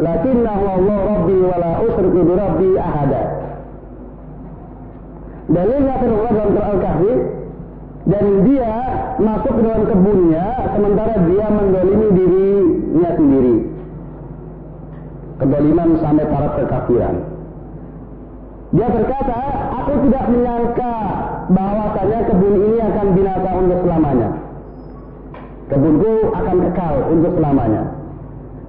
لكنه 0.00 0.60
الله 0.78 1.00
ربي 1.14 1.40
ولا 1.50 1.72
أشرك 1.86 2.12
بربي 2.12 2.80
أحدا. 2.80 3.41
Dalilnya 5.50 5.94
terdapat 5.98 6.32
dalam 6.38 6.50
Quran 6.54 6.78
Kahfi 6.78 7.12
dan 8.02 8.24
dia 8.46 8.72
masuk 9.22 9.52
ke 9.58 9.62
dalam 9.62 9.82
kebunnya 9.86 10.46
sementara 10.74 11.14
dia 11.26 11.46
mendolimi 11.50 12.08
dirinya 12.14 13.10
sendiri. 13.14 13.56
Kedoliman 15.42 15.90
sampai 15.98 16.26
taraf 16.30 16.52
kekafiran. 16.54 17.16
Dia 18.72 18.88
berkata, 18.88 19.38
aku 19.82 19.92
tidak 20.08 20.24
menyangka 20.32 20.94
bahwasanya 21.52 22.20
kebun 22.24 22.54
ini 22.56 22.78
akan 22.80 23.06
binasa 23.12 23.50
untuk 23.58 23.78
selamanya. 23.84 24.30
Kebunku 25.68 26.12
akan 26.32 26.56
kekal 26.70 26.94
untuk 27.12 27.32
selamanya. 27.36 27.82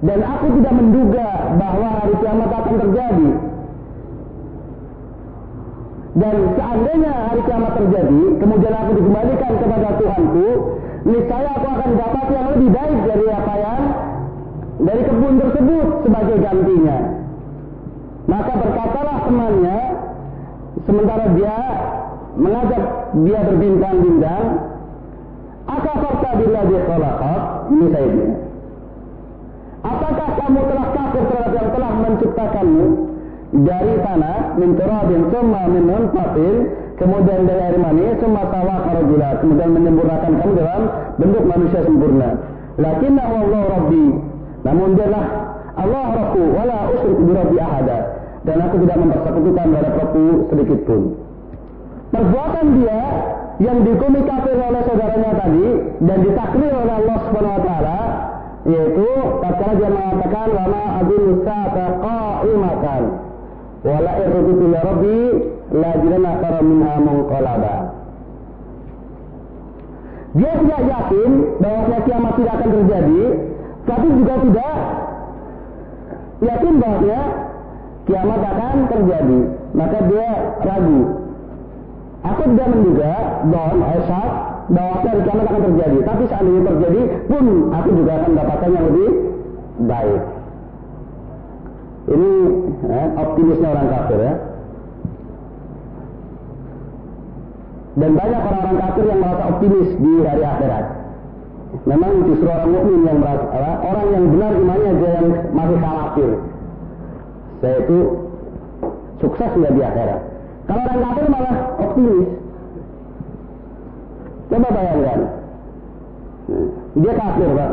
Dan 0.04 0.20
aku 0.20 0.46
tidak 0.60 0.74
menduga 0.76 1.28
bahwa 1.56 1.88
hari 2.02 2.14
kiamat 2.20 2.50
akan 2.52 2.74
terjadi. 2.84 3.30
Dan 6.14 6.34
seandainya 6.54 7.10
hari 7.10 7.42
kiamat 7.42 7.72
terjadi, 7.74 8.22
kemudian 8.38 8.74
aku 8.78 8.90
dikembalikan 9.02 9.52
kepada 9.58 9.88
Tuhanku, 9.98 10.46
niscaya 11.10 11.50
aku 11.58 11.66
akan 11.74 11.90
dapat 11.98 12.26
yang 12.30 12.46
lebih 12.54 12.70
baik 12.70 12.98
dari 13.02 13.26
apa 13.34 13.54
yang 13.58 13.82
dari 14.78 15.02
kebun 15.10 15.34
tersebut 15.42 15.86
sebagai 16.06 16.36
gantinya. 16.38 16.98
Maka 18.30 18.52
berkatalah 18.62 19.16
temannya, 19.26 19.78
sementara 20.86 21.24
dia 21.34 21.56
mengajak 22.38 22.82
dia 23.26 23.40
berbincang-bincang, 23.50 24.44
Akafarta 25.64 26.30
billadhi 26.38 26.76
khalaqat? 26.84 27.42
Ini 27.74 27.86
saya. 27.90 28.26
Apakah 29.84 30.28
kamu 30.38 30.60
telah 30.68 30.86
kafir 30.92 31.22
terhadap 31.24 31.52
yang 31.56 31.68
telah 31.72 31.92
menciptakanmu 32.04 33.13
dari 33.54 33.94
tanah, 34.02 34.58
min 34.58 34.74
turabin, 34.74 35.30
summa 35.30 35.62
min 35.70 35.86
kemudian 36.98 37.40
dari 37.46 37.62
air 37.70 37.78
mani, 37.78 38.04
summa 38.18 38.42
sawa 38.50 38.82
karajula, 38.82 39.28
kemudian 39.38 39.70
menyempurnakan 39.70 40.32
kamu 40.42 40.52
dalam 40.58 40.82
bentuk 41.22 41.44
manusia 41.46 41.80
sempurna. 41.86 42.30
Lakinna 42.82 43.22
Allah 43.22 43.62
Rabbi. 43.78 44.06
Namun 44.66 44.88
dialah 44.98 45.24
Allah 45.78 46.06
Rabbu, 46.18 46.42
wala 46.50 46.78
usrik 46.98 47.18
bi 47.22 47.32
Rabbi 47.34 47.56
ahada. 47.62 47.98
Dan 48.42 48.58
aku 48.58 48.76
tidak 48.82 48.96
mempersekutukan 48.98 49.66
pada 49.70 49.90
Rabbu 50.02 50.24
sedikit 50.50 50.80
pun. 50.90 51.02
Perbuatan 52.10 52.66
dia 52.78 53.00
yang 53.62 53.86
dihukumi 53.86 54.20
kafir 54.26 54.58
oleh 54.58 54.82
saudaranya 54.82 55.30
tadi 55.38 55.66
dan 56.02 56.18
ditakdir 56.26 56.70
oleh 56.74 56.94
Allah 56.94 57.18
Subhanahu 57.22 57.54
wa 57.54 57.62
taala 57.62 57.98
yaitu 58.64 59.08
tatkala 59.44 59.72
dia 59.76 59.90
mengatakan 59.92 60.48
wama 60.56 60.82
adil 61.04 61.24
sa'ata 61.44 61.86
wala 63.84 64.12
irrutu 64.24 64.52
ila 64.64 64.78
rabbi 64.80 65.18
la 65.72 65.90
jirana 66.00 66.32
khara 66.40 66.60
minha 66.64 66.94
munqalaba 67.04 67.74
dia 70.34 70.52
tidak 70.58 70.82
yakin 70.90 71.30
bahwa 71.62 71.98
kiamat 72.02 72.32
tidak 72.40 72.54
akan 72.58 72.70
terjadi 72.74 73.22
tapi 73.84 74.06
juga 74.18 74.34
tidak 74.42 74.76
yakin 76.42 76.74
bahwa 76.82 77.20
kiamat 78.08 78.40
akan 78.42 78.76
terjadi 78.90 79.38
maka 79.74 79.98
dia 80.10 80.28
ragu 80.64 81.00
Aku 82.24 82.40
tidak 82.56 82.68
menduga 82.72 83.12
bahwa 83.52 83.84
Aisyah 83.84 84.28
bahwa 84.72 84.94
hari 85.04 85.20
kiamat 85.28 85.44
akan 85.44 85.62
terjadi. 85.68 85.98
Tapi 86.08 86.22
seandainya 86.32 86.62
terjadi 86.72 87.00
pun 87.28 87.44
aku 87.68 87.88
juga 88.00 88.12
akan 88.16 88.28
mendapatkan 88.32 88.70
yang 88.72 88.84
lebih 88.88 89.10
baik. 89.84 90.22
Ini 92.04 92.30
eh, 92.84 93.08
optimisnya 93.16 93.68
orang 93.72 93.88
kafir 93.88 94.18
ya. 94.20 94.34
Dan 97.94 98.10
banyak 98.18 98.40
orang-orang 98.42 98.78
kafir 98.82 99.04
yang 99.06 99.20
merasa 99.22 99.42
optimis 99.54 99.88
di 99.96 100.12
hari 100.26 100.44
akhirat. 100.44 100.84
Memang 101.88 102.12
justru 102.28 102.46
orang 102.46 102.70
mukmin 102.70 103.00
yang 103.06 103.18
merasa, 103.18 103.46
orang 103.82 104.06
yang 104.14 104.24
benar 104.30 104.52
imannya 104.54 104.90
aja 104.94 105.08
yang 105.18 105.28
masih 105.56 105.78
khawatir. 105.80 106.30
Saya 107.62 107.76
itu 107.86 107.98
sukses 109.22 109.50
dia 109.56 109.70
di 109.72 109.82
akhirat. 109.82 110.20
Kalau 110.68 110.82
orang 110.84 111.00
kafir 111.08 111.24
malah 111.32 111.56
optimis. 111.80 112.28
Coba 114.52 114.68
bayangkan. 114.70 115.20
Dia 116.94 117.12
kafir, 117.16 117.48
Pak. 117.56 117.72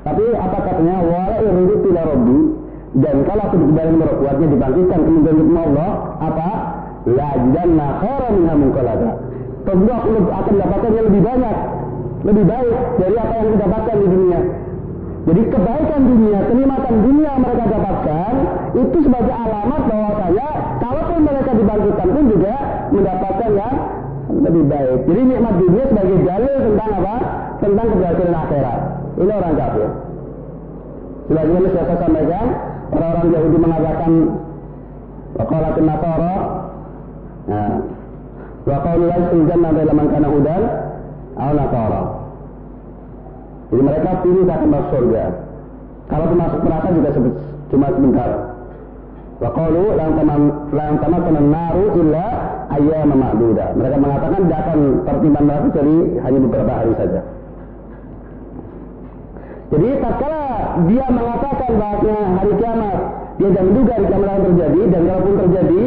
Tapi 0.00 0.24
apa 0.34 0.58
katanya? 0.58 0.96
Wala 1.06 1.36
iridu 1.38 1.74
ila 1.86 2.02
rabbi 2.02 2.59
dan 2.90 3.22
kalau 3.22 3.42
aku 3.46 3.54
kembali 3.54 3.92
merekuatnya 4.02 4.46
dibangkitkan 4.50 4.98
kemudian 5.06 5.36
untuk 5.46 5.62
Allah 5.62 5.90
apa? 6.18 6.48
La 7.06 7.30
janna 7.54 7.86
khairan 8.02 8.32
minha 8.34 8.54
munqalaba. 8.58 9.08
Tentu 9.62 9.90
aku 9.94 10.08
akan 10.26 10.52
mendapatkan 10.58 10.90
yang 10.98 11.06
lebih 11.06 11.22
banyak, 11.22 11.56
lebih 12.26 12.44
baik 12.50 12.74
dari 12.98 13.16
apa 13.16 13.34
yang 13.38 13.48
didapatkan 13.54 13.94
di 13.94 14.06
dunia. 14.10 14.40
Jadi 15.20 15.42
kebaikan 15.52 16.00
dunia, 16.02 16.38
kenikmatan 16.50 16.94
dunia 17.06 17.32
mereka 17.38 17.64
dapatkan 17.70 18.34
itu 18.74 18.96
sebagai 19.06 19.34
alamat 19.36 19.82
bahwa 19.86 20.10
saya 20.16 20.48
kalaupun 20.82 21.20
mereka 21.22 21.50
dibangkitkan 21.54 22.08
pun 22.10 22.24
juga 22.26 22.54
mendapatkan 22.90 23.50
yang 23.54 23.76
lebih 24.34 24.64
baik. 24.66 24.98
Jadi 25.06 25.20
nikmat 25.30 25.54
dunia 25.62 25.84
sebagai 25.86 26.16
jalur 26.26 26.58
tentang 26.58 26.90
apa? 26.98 27.14
Tentang 27.60 27.86
keberhasilan 27.86 28.34
akhirat. 28.34 28.78
Ini 29.20 29.30
orang 29.30 29.54
kafir. 29.54 29.88
Sudah 31.30 31.70
saya 31.70 31.96
sampaikan, 32.02 32.46
orang-orang 32.90 33.28
Yahudi 33.34 33.58
mengatakan 33.58 34.12
waqalatin 35.38 35.86
nasara 35.86 36.34
nah, 37.46 37.72
wa 38.66 38.78
qalu 38.82 39.04
la 39.06 39.18
jannah 39.30 39.70
illa 39.78 39.94
man 39.94 40.06
kana 40.10 40.28
hudan 40.28 40.62
aw 41.38 41.50
nasara. 41.54 42.02
Jadi 43.70 43.82
mereka 43.86 44.10
pilih 44.26 44.44
akan 44.50 44.68
masuk 44.74 44.88
surga. 44.90 45.24
Kalau 46.10 46.26
masuk 46.34 46.60
neraka 46.66 46.88
juga 46.90 47.10
cuma 47.70 47.86
sebentar. 47.94 48.30
Wa 49.38 49.50
qalu 49.54 49.84
lan 49.94 50.10
tamam 50.18 50.42
lan 50.74 50.92
tamassana 50.98 51.40
naru 51.40 51.84
illa 52.02 52.26
ayyama 52.74 53.14
ma'duda. 53.14 53.66
Mereka 53.78 53.96
mengatakan 54.02 54.40
tidak 54.44 54.60
akan 54.66 54.78
tertimpa 55.06 55.40
neraka 55.46 55.68
jadi 55.78 55.96
hanya 56.26 56.38
beberapa 56.42 56.72
hari 56.74 56.92
saja. 56.98 57.20
Jadi 59.70 59.88
tatkala 60.02 60.42
dia 60.90 61.06
mengatakan 61.14 61.70
bahwa 61.78 62.16
hari 62.42 62.52
kiamat 62.58 62.98
dia 63.38 63.48
jangan 63.54 63.66
menduga 63.70 63.92
hari 63.94 64.06
kiamat 64.10 64.28
akan 64.28 64.42
terjadi 64.50 64.80
dan 64.90 65.00
kalaupun 65.06 65.34
terjadi 65.46 65.80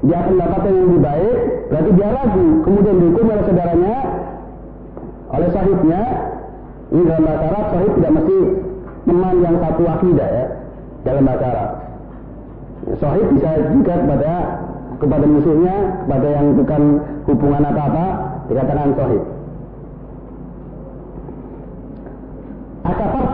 dia 0.00 0.16
akan 0.16 0.32
mendapatkan 0.32 0.72
yang 0.72 0.86
lebih 0.88 1.02
baik, 1.04 1.36
berarti 1.68 1.90
dia 1.92 2.08
ragu. 2.08 2.46
Kemudian 2.64 2.96
dihukum 3.00 3.24
oleh 3.28 3.44
saudaranya, 3.44 3.96
oleh 5.28 5.48
sahibnya. 5.52 6.02
Ini 6.90 7.02
dalam 7.06 7.22
bahasa 7.22 7.44
Arab 7.54 7.66
sahib 7.70 7.92
tidak 8.00 8.12
mesti 8.18 8.38
teman 9.06 9.34
yang 9.38 9.56
satu 9.62 9.82
akidah 9.86 10.28
ya 10.28 10.44
dalam 11.06 11.22
bahasa 11.22 11.44
Arab. 11.54 11.70
Sahib 12.98 13.26
bisa 13.38 13.50
juga 13.70 13.94
kepada 13.94 14.32
kepada 15.00 15.24
musuhnya, 15.24 15.76
kepada 16.04 16.28
yang 16.28 16.46
bukan 16.58 16.82
hubungan 17.24 17.62
apa-apa, 17.62 18.06
dikatakan 18.50 18.92
sahib. 18.98 19.22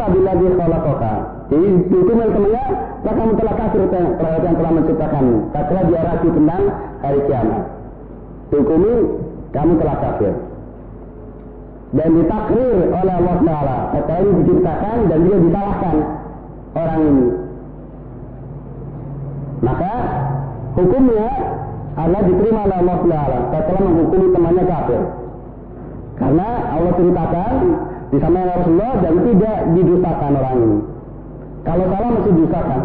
Akafarta 0.07 0.14
bila 0.14 0.33
dia 0.38 0.53
khalaqaka. 0.55 1.14
Jadi 1.51 1.66
itu 1.90 1.99
temannya, 2.07 2.64
maka 3.03 3.16
kamu 3.19 3.33
telah 3.38 3.55
kafir 3.55 3.83
terhadap 3.90 4.42
yang 4.42 4.57
telah 4.59 4.73
menciptakanmu. 4.75 5.37
Tatkala 5.55 5.83
dia 5.87 6.01
ragu 6.03 6.29
tentang 6.31 6.62
hari 7.03 7.21
kiamat. 7.27 7.62
Dihukumi 8.51 8.92
kamu 9.55 9.73
telah 9.83 9.97
kafir. 10.03 10.35
Dan 11.95 12.09
ditakrir 12.19 12.77
oleh 12.90 13.14
Allah 13.14 13.37
Taala. 13.47 13.77
Tatkala 13.95 14.19
ini 14.23 14.33
diciptakan 14.42 14.97
dan 15.07 15.19
dia 15.23 15.37
disalahkan 15.38 15.97
orang 16.75 17.01
ini. 17.03 17.27
Maka 19.62 19.92
hukumnya 20.77 21.29
adalah 21.97 22.23
diterima 22.27 22.61
oleh 22.66 22.77
Allah 22.83 22.99
Taala. 23.07 23.38
Tatkala 23.55 23.81
menghukumi 23.87 24.27
temannya 24.35 24.64
kafir. 24.66 25.01
Karena 26.16 26.49
Allah 26.75 26.92
ceritakan 26.97 27.53
disampaikan 28.14 28.62
Rasulullah 28.62 28.92
dan 29.03 29.14
tidak 29.27 29.59
didustakan 29.75 30.33
orang 30.38 30.57
ini. 30.62 30.79
Kalau 31.66 31.85
salah 31.90 32.09
mesti 32.14 32.31
didustakan. 32.31 32.81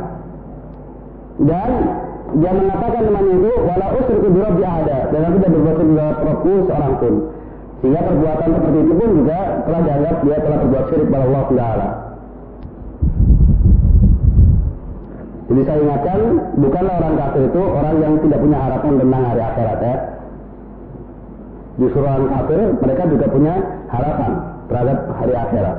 Dan 1.41 1.71
dia 2.31 2.51
mengatakan 2.53 3.01
temannya 3.05 3.33
itu 3.43 3.51
wala 3.65 3.87
usriku 3.97 4.27
bi 4.29 4.41
ada 4.63 4.97
dan 5.09 5.21
aku 5.25 5.35
tidak 5.41 5.51
berbuat 5.57 5.77
dengan 5.81 6.11
Robku 6.21 6.53
seorang 6.69 6.93
pun. 7.01 7.13
Sehingga 7.81 8.01
perbuatan 8.05 8.49
seperti 8.61 8.77
itu 8.77 8.93
pun 8.93 9.09
juga 9.25 9.39
telah 9.65 9.81
dianggap 9.81 10.15
dia 10.21 10.37
telah 10.37 10.57
berbuat 10.61 10.83
syirik 10.89 11.05
kepada 11.09 11.25
Allah 11.25 11.43
Taala. 11.49 11.87
Jadi 15.51 15.61
saya 15.67 15.79
ingatkan, 15.83 16.19
bukanlah 16.63 16.93
orang 16.95 17.15
kafir 17.19 17.43
itu 17.51 17.61
orang 17.67 17.95
yang 17.99 18.13
tidak 18.23 18.39
punya 18.39 18.57
harapan 18.63 18.93
tentang 18.95 19.23
hari 19.27 19.41
akhirat 19.43 19.77
ya. 19.83 19.95
Justru 21.75 21.99
orang 21.99 22.29
kafir 22.31 22.59
mereka 22.79 23.03
juga 23.11 23.25
punya 23.27 23.53
harapan 23.91 24.50
terhadap 24.70 24.98
hari 25.16 25.34
akhirat. 25.34 25.76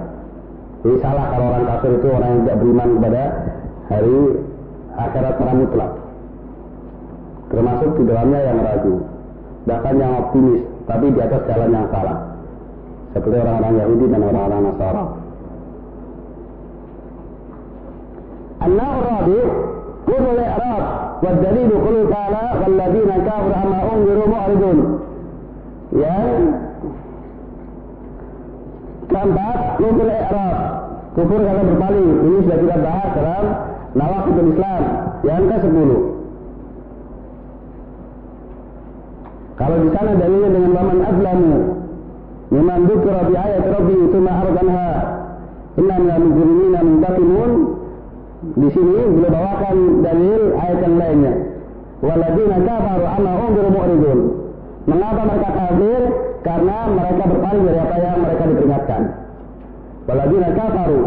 Jadi 0.83 0.95
salah 1.03 1.25
kalau 1.33 1.45
orang 1.51 1.65
kafir 1.67 1.91
itu 1.97 2.07
orang 2.07 2.29
yang 2.29 2.41
tidak 2.45 2.57
beriman 2.61 2.89
kepada 2.95 3.23
hari 3.91 4.17
akhirat 4.97 5.33
secara 5.35 5.53
mutlak. 5.57 5.91
Termasuk 7.47 7.89
di 7.95 8.03
dalamnya 8.07 8.39
yang 8.43 8.57
ragu. 8.59 8.95
Bahkan 9.67 9.93
yang 9.99 10.11
optimis, 10.23 10.61
tapi 10.87 11.05
di 11.11 11.19
atas 11.19 11.41
jalan 11.47 11.69
yang 11.71 11.87
salah. 11.91 12.17
Seperti 13.11 13.35
orang-orang 13.39 13.73
Yahudi 13.79 14.05
dan 14.11 14.21
orang-orang 14.23 14.61
Nasara. 14.71 15.05
النوع 18.57 18.93
الرابع 18.99 19.43
كل 20.07 20.25
الإعراب 20.33 20.83
والدليل 21.23 21.71
قوله 21.71 22.09
تعالى 22.09 22.43
والذين 22.61 23.11
كفروا 23.25 23.55
عما 23.55 23.79
أنذروا 23.93 24.27
معرضون 24.27 24.99
yang 25.87 26.27
Keempat, 29.22 29.78
kufur 29.78 30.08
i'rab. 30.10 30.56
Kufur 31.14 31.40
karena 31.46 31.62
berpaling. 31.62 32.10
Ini 32.26 32.38
sudah 32.42 32.58
kita 32.58 32.76
bahas 32.82 33.10
dalam 33.14 33.44
Nawakidul 33.94 34.50
Islam 34.50 34.82
yang 35.22 35.44
ke-10. 35.46 35.90
Kalau 39.62 39.76
di 39.78 39.88
sana 39.94 40.10
dalilnya 40.18 40.48
dengan 40.50 40.72
waman 40.74 40.98
azlamu 41.06 41.54
mimman 42.50 42.80
dzukira 42.90 43.20
bi 43.30 43.34
ayati 43.38 43.68
rabbi 43.70 43.94
tsumma 44.10 44.32
ardanha 44.42 44.86
inna 45.78 45.96
minal 46.02 46.24
mujrimina 46.26 46.80
muntaqimun 46.82 47.52
di 48.58 48.68
sini 48.74 49.00
beliau 49.06 49.30
bawakan 49.30 49.76
dalil 50.02 50.42
ayat 50.58 50.78
yang 50.82 50.96
lainnya 50.98 51.32
waladina 52.02 52.56
kafaru 52.66 53.04
amma 53.06 53.32
unziru 53.38 53.70
mu'ridun 53.70 54.41
mengapa 54.88 55.22
mereka 55.22 55.50
kafir 55.54 56.00
karena 56.42 56.76
mereka 56.90 57.22
berpaling 57.30 57.64
dari 57.66 57.78
apa 57.78 57.96
yang 58.02 58.18
mereka 58.22 58.42
diperingatkan. 58.50 59.02
Waladina 60.10 60.48
kafaru 60.58 61.02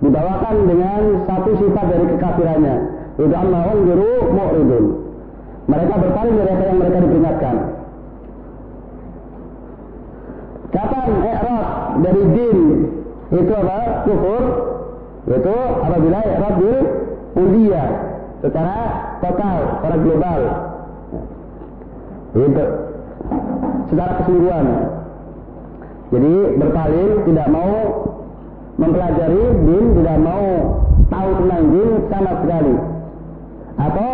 dibawakan 0.00 0.54
dengan 0.64 1.00
satu 1.28 1.50
sifat 1.60 1.86
dari 1.92 2.04
kekafirannya. 2.16 2.76
Itu 3.20 3.34
annahum 3.36 3.78
juru 3.84 4.12
mu'ridun. 4.32 4.84
Mereka 5.68 5.94
berpaling 6.00 6.34
dari 6.40 6.50
apa 6.56 6.64
yang 6.64 6.78
mereka 6.80 6.98
diperingatkan. 7.04 7.56
Kapan 10.70 11.06
i'rad 11.26 11.66
dari 12.00 12.22
din 12.32 12.58
itu 13.34 13.52
apa? 13.52 13.78
Kufur. 14.08 14.42
Itu 15.28 15.56
apabila 15.84 16.18
i'rad 16.24 16.54
bil 16.56 16.78
secara 18.40 18.76
total, 19.20 19.58
secara 19.78 19.96
global. 20.00 20.40
Itu 22.30 22.64
secara 23.90 24.12
keseluruhan. 24.22 24.66
Jadi 26.10 26.34
berpaling 26.58 27.10
tidak 27.30 27.48
mau 27.50 27.74
mempelajari 28.78 29.44
din, 29.66 29.84
tidak 30.02 30.18
mau 30.22 30.46
tahu 31.10 31.28
tentang 31.42 31.64
din 31.70 31.90
sama 32.10 32.32
sekali. 32.42 32.74
Atau 33.80 34.12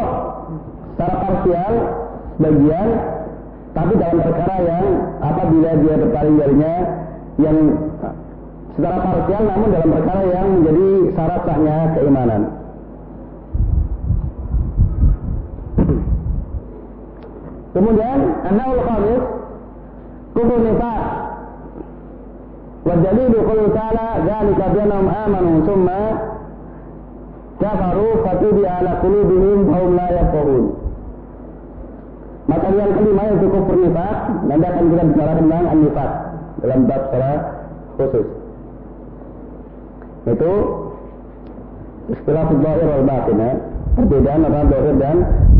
secara 0.97 1.15
parsial 1.21 1.73
bagian 2.37 2.89
tapi 3.77 3.93
dalam 4.01 4.19
perkara 4.25 4.57
yang 4.65 4.87
apabila 5.21 5.71
dia 5.85 5.95
berpaling 6.01 6.37
darinya 6.41 6.75
yang 7.37 7.57
secara 8.73 8.97
parsial 9.05 9.43
namun 9.45 9.69
dalam 9.73 9.91
perkara 9.93 10.23
yang 10.25 10.47
menjadi 10.61 10.89
syarat 11.13 11.41
sahnya 11.45 11.77
keimanan. 11.97 12.43
Kemudian 17.77 18.21
an-naul 18.41 18.81
khamis 18.89 19.23
kufur 20.33 20.61
nifaq. 20.65 21.03
Qul 22.87 23.63
ta'ala 23.77 24.07
dzalika 24.25 24.65
bi 24.73 24.79
annahum 24.81 25.09
amanu 25.13 25.53
thumma 25.69 26.01
kafaru 27.61 28.09
fatubi 28.25 28.65
ala 28.65 28.97
qulubihim 29.05 29.61
hum 29.69 29.89
la 29.93 30.07
yafqahun. 30.09 30.65
Maka 32.47 32.69
yang 32.73 32.93
kelima 32.97 33.23
yaitu 33.29 33.47
kufur 33.53 33.77
nifaq, 33.77 34.19
nanti 34.49 34.65
akan 34.65 34.85
kita 34.89 35.05
bicara 35.13 35.33
tentang 35.37 35.65
an-nifaq 35.69 36.11
dalam 36.65 36.81
bab 36.89 37.03
secara 37.13 37.33
khusus. 38.01 38.27
Itu 40.27 40.53
istilah 42.09 42.47
zahir 42.57 42.87
wal 42.89 43.05
batin 43.05 43.37
ya. 43.37 43.53
Perbedaan 44.01 44.41
antara 44.49 44.65
zahir 44.73 44.95
dan 44.97 45.17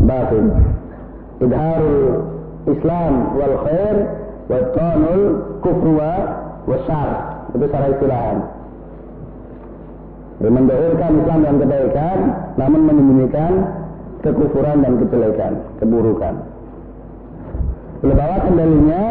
batin. 0.09 0.45
Idharul 1.43 2.01
Islam 2.67 3.13
wal 3.37 3.55
khair 3.63 3.95
wa 4.47 4.59
tanul 4.75 5.23
kufru 5.63 5.91
wa 5.97 6.77
syar 6.87 7.09
itu 7.53 7.65
secara 7.67 7.87
istilahan 7.95 8.37
mendahulukan 10.37 11.11
Islam 11.23 11.39
dan 11.41 11.55
kebaikan 11.57 12.17
namun 12.61 12.81
menyembunyikan 12.85 13.53
kekufuran 14.21 14.77
dan 14.85 14.93
kejelekan 15.01 15.53
keburukan 15.81 16.35
Beliau 17.97 18.13
bawa 18.13 18.37
kendalinya 18.45 19.03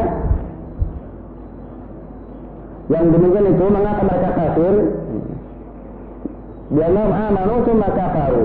yang 2.86 3.10
demikian 3.10 3.50
itu 3.50 3.64
mengapa 3.66 4.02
mereka 4.06 4.30
kafir 4.30 4.74
Biarlah 6.66 7.30
amanu 7.30 7.62
summa 7.62 7.88
kafaru. 7.94 8.44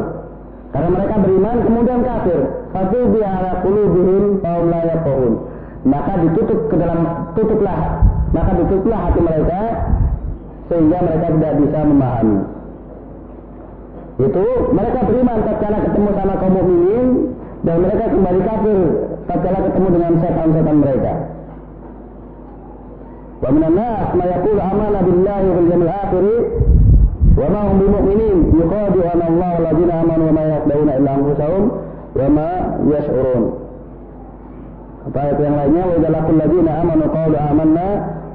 Karena 0.72 0.90
mereka 0.94 1.16
beriman 1.26 1.58
kemudian 1.66 2.02
kafir. 2.06 2.40
Tapi 2.72 2.88
Fasibi 2.88 3.20
ala 3.20 3.52
qulubihim 3.68 4.40
kaum 4.40 4.72
la 4.72 4.96
pohon, 5.04 5.34
Maka 5.84 6.14
ditutup 6.24 6.72
ke 6.72 6.76
dalam 6.80 7.04
tutuplah, 7.36 8.06
maka 8.32 8.52
ditutuplah 8.64 9.00
hati 9.12 9.20
mereka 9.20 9.62
sehingga 10.72 10.98
mereka 11.04 11.28
tidak 11.36 11.54
bisa 11.60 11.80
memahami. 11.84 12.40
Itu 14.22 14.46
mereka 14.72 15.00
beriman 15.04 15.40
tatkala 15.44 15.78
ketemu 15.84 16.10
sama 16.16 16.34
kaum 16.38 16.54
mukminin 16.54 17.08
dan 17.66 17.76
mereka 17.82 18.06
kembali 18.14 18.42
kafir 18.46 18.80
tatkala 19.26 19.60
ketemu 19.68 19.88
dengan 19.98 20.14
setan-setan 20.22 20.78
mereka. 20.80 21.14
Wa 23.42 23.50
minan 23.50 23.74
nas 23.74 24.10
may 24.14 24.30
yaqulu 24.30 24.62
amanna 24.62 25.00
billahi 25.02 25.48
wal 25.50 25.68
yawmil 25.74 25.92
akhir 25.92 26.26
wa 27.42 27.48
ma 27.50 27.62
hum 27.68 27.76
bimu'minin 27.82 28.38
yuqadi'una 28.54 29.26
Allah 29.28 29.52
alladziina 29.60 29.94
aamanu 29.98 30.24
wa 30.30 30.34
ma 30.38 30.44
illa 30.78 31.12
anfusahum 31.18 31.64
wama 32.16 32.50
yash'urun. 32.92 33.44
Kata 35.02 35.18
ayat 35.18 35.38
yang 35.42 35.56
lainnya? 35.58 35.84
Wa 35.90 35.94
idza 35.98 36.10
laqul 36.14 36.38
ladina 36.38 36.72
amanu 36.82 37.06
qalu 37.10 37.38
amanna 37.40 37.88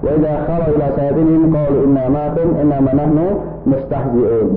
wa 0.02 0.10
idza 0.10 0.32
khalu 0.50 0.66
ila 0.74 0.86
sayatinihim 0.98 1.44
qalu 1.54 1.76
inna 1.86 2.02
ma'akum 2.10 2.48
inna 2.58 2.76
ma 2.82 2.92
nahnu 2.96 3.26
mustahzi'un. 3.70 4.48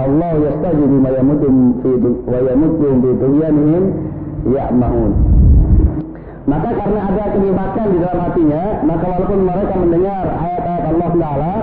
Allah 0.00 0.32
yastaji 0.40 0.84
bima 0.88 1.10
yamutum 1.12 1.54
fi 1.84 1.90
wa 2.24 2.38
yamutum 2.40 2.92
bi 3.04 3.10
dunyanihim 3.20 3.84
ya'mahun. 4.48 5.12
Maka 6.48 6.70
karena 6.72 7.00
ada 7.04 7.24
kenikmatan 7.36 7.86
di 7.94 7.98
dalam 8.00 8.20
hatinya, 8.26 8.62
maka 8.82 9.04
walaupun 9.06 9.40
mereka 9.44 9.74
mendengar 9.76 10.24
ayat-ayat 10.24 10.84
Allah 10.88 11.10
Taala, 11.14 11.54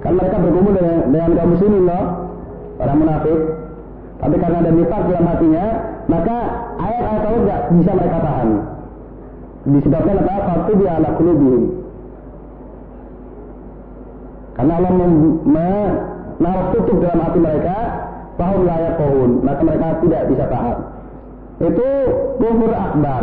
kan 0.00 0.12
mereka 0.16 0.36
bergumul 0.40 0.72
dengan, 0.72 0.98
dengan 1.12 1.30
kaum 1.36 1.50
muslimin 1.52 1.82
loh, 1.84 2.04
para 2.80 2.92
munafik, 2.96 3.40
tapi 4.20 4.36
karena 4.36 4.58
ada 4.60 4.70
nifak 4.76 5.02
dalam 5.08 5.24
hatinya, 5.24 5.66
maka 6.12 6.36
ayat-ayat 6.76 7.22
Allah 7.24 7.40
tidak 7.40 7.60
bisa 7.72 7.90
mereka 7.96 8.18
pahami. 8.20 8.58
Disebabkan 9.60 10.16
apa? 10.20 10.34
Faktu 10.44 10.72
dia 10.76 10.92
ala 11.00 11.10
kulubihim. 11.16 11.64
Karena 14.60 14.72
Allah 14.76 14.92
menaruh 15.48 16.66
tutup 16.76 16.96
dalam 17.00 17.20
hati 17.24 17.38
mereka, 17.40 17.76
paham 18.36 18.60
layak 18.68 18.94
pohon, 19.00 19.30
maka 19.40 19.60
mereka 19.64 19.86
tidak 20.04 20.22
bisa 20.28 20.44
paham. 20.52 20.76
Itu 21.64 21.88
kufur 22.36 22.72
akbar. 22.76 23.22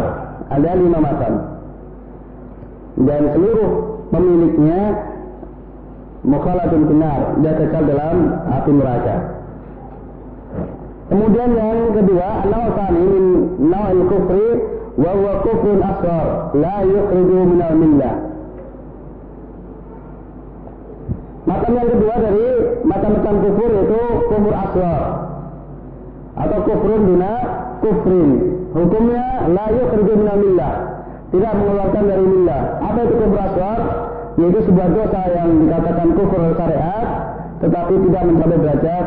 Ada 0.49 0.69
lima 0.81 0.97
macam. 0.97 1.33
Dan 2.97 3.21
seluruh 3.37 3.69
pemiliknya 4.09 4.81
mukhalatun 6.25 6.89
benar 6.89 7.19
dia 7.45 7.53
kekal 7.53 7.83
dalam 7.85 8.17
api 8.49 8.71
neraka 8.73 9.36
kemudian 11.07 11.49
yang 11.55 11.79
kedua 11.95 12.29
nautani 12.51 13.03
min 13.03 13.25
nawil 13.71 14.03
kufri 14.11 14.47
wa 14.97 15.11
huwa 15.15 15.33
kufrun 15.43 15.79
asghar 15.83 16.27
la 16.55 16.75
yukhriju 16.83 17.39
minal 17.53 17.75
millah 17.75 18.15
Macam 21.47 21.79
yang 21.79 21.87
kedua 21.87 22.15
dari 22.19 22.47
macam-macam 22.83 23.35
kufur 23.39 23.71
itu 23.71 24.01
kufur 24.27 24.51
asghar 24.51 25.01
atau 26.35 26.59
kufrun 26.67 27.01
dina 27.07 27.33
kufrin. 27.79 28.31
Hukumnya 28.75 29.47
la 29.55 29.65
yukhriju 29.71 30.13
minal 30.27 30.39
millah, 30.43 30.73
tidak 31.31 31.51
mengeluarkan 31.55 32.03
dari 32.03 32.25
millah. 32.27 32.61
Apa 32.83 32.99
itu 32.99 33.15
kufur 33.15 33.79
yaitu 34.37 34.59
sebuah 34.69 34.87
dosa 34.93 35.21
yang 35.33 35.49
dikatakan 35.65 36.07
kufur 36.13 36.41
syariat 36.53 37.07
tetapi 37.57 37.93
tidak 38.05 38.23
mencapai 38.29 38.57
derajat 38.61 39.05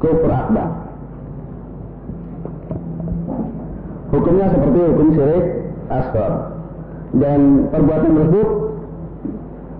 kufur 0.00 0.30
akbar. 0.30 0.68
Hukumnya 4.12 4.46
seperti 4.54 4.78
hukum 4.80 5.08
syirik 5.12 5.46
asghar. 5.90 6.32
Dan 7.16 7.70
perbuatan 7.72 8.12
tersebut 8.12 8.48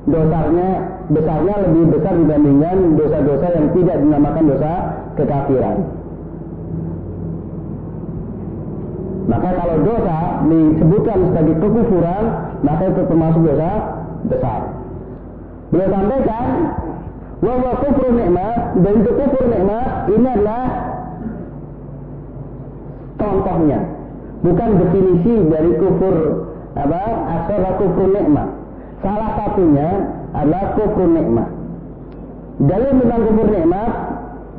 dosanya 0.06 0.68
besarnya 1.10 1.54
lebih 1.66 1.84
besar 1.94 2.14
dibandingkan 2.14 2.76
dosa-dosa 2.98 3.46
yang 3.54 3.66
tidak 3.74 3.96
dinamakan 4.02 4.44
dosa 4.50 4.72
kekafiran. 5.14 5.76
Maka 9.26 9.48
kalau 9.58 9.76
dosa 9.82 10.18
disebutkan 10.46 11.18
sebagai 11.30 11.54
kekufuran, 11.58 12.24
maka 12.62 12.82
itu 12.94 13.02
termasuk 13.10 13.42
dosa 13.42 13.70
besar. 14.30 14.60
Beliau 15.74 15.90
sampaikan 15.90 16.46
bahwa 17.36 17.70
kufur 17.84 18.10
nikmat 18.16 18.80
dan 18.80 18.92
itu 19.04 19.10
kufur 19.12 19.44
nikmat 19.48 20.08
ini 20.08 20.28
adalah 20.28 20.64
contohnya, 23.20 23.80
bukan 24.40 24.70
definisi 24.80 25.34
dari 25.52 25.72
kufur 25.76 26.16
apa 26.76 27.02
asal 27.40 27.62
kufur 27.80 28.08
nikmat. 28.12 28.48
Salah 29.04 29.30
satunya 29.36 29.88
adalah 30.32 30.64
kufur 30.80 31.08
nikmat. 31.08 31.48
Dalil 32.56 32.92
tentang 33.04 33.22
kufur 33.28 33.48
nikmat 33.52 33.90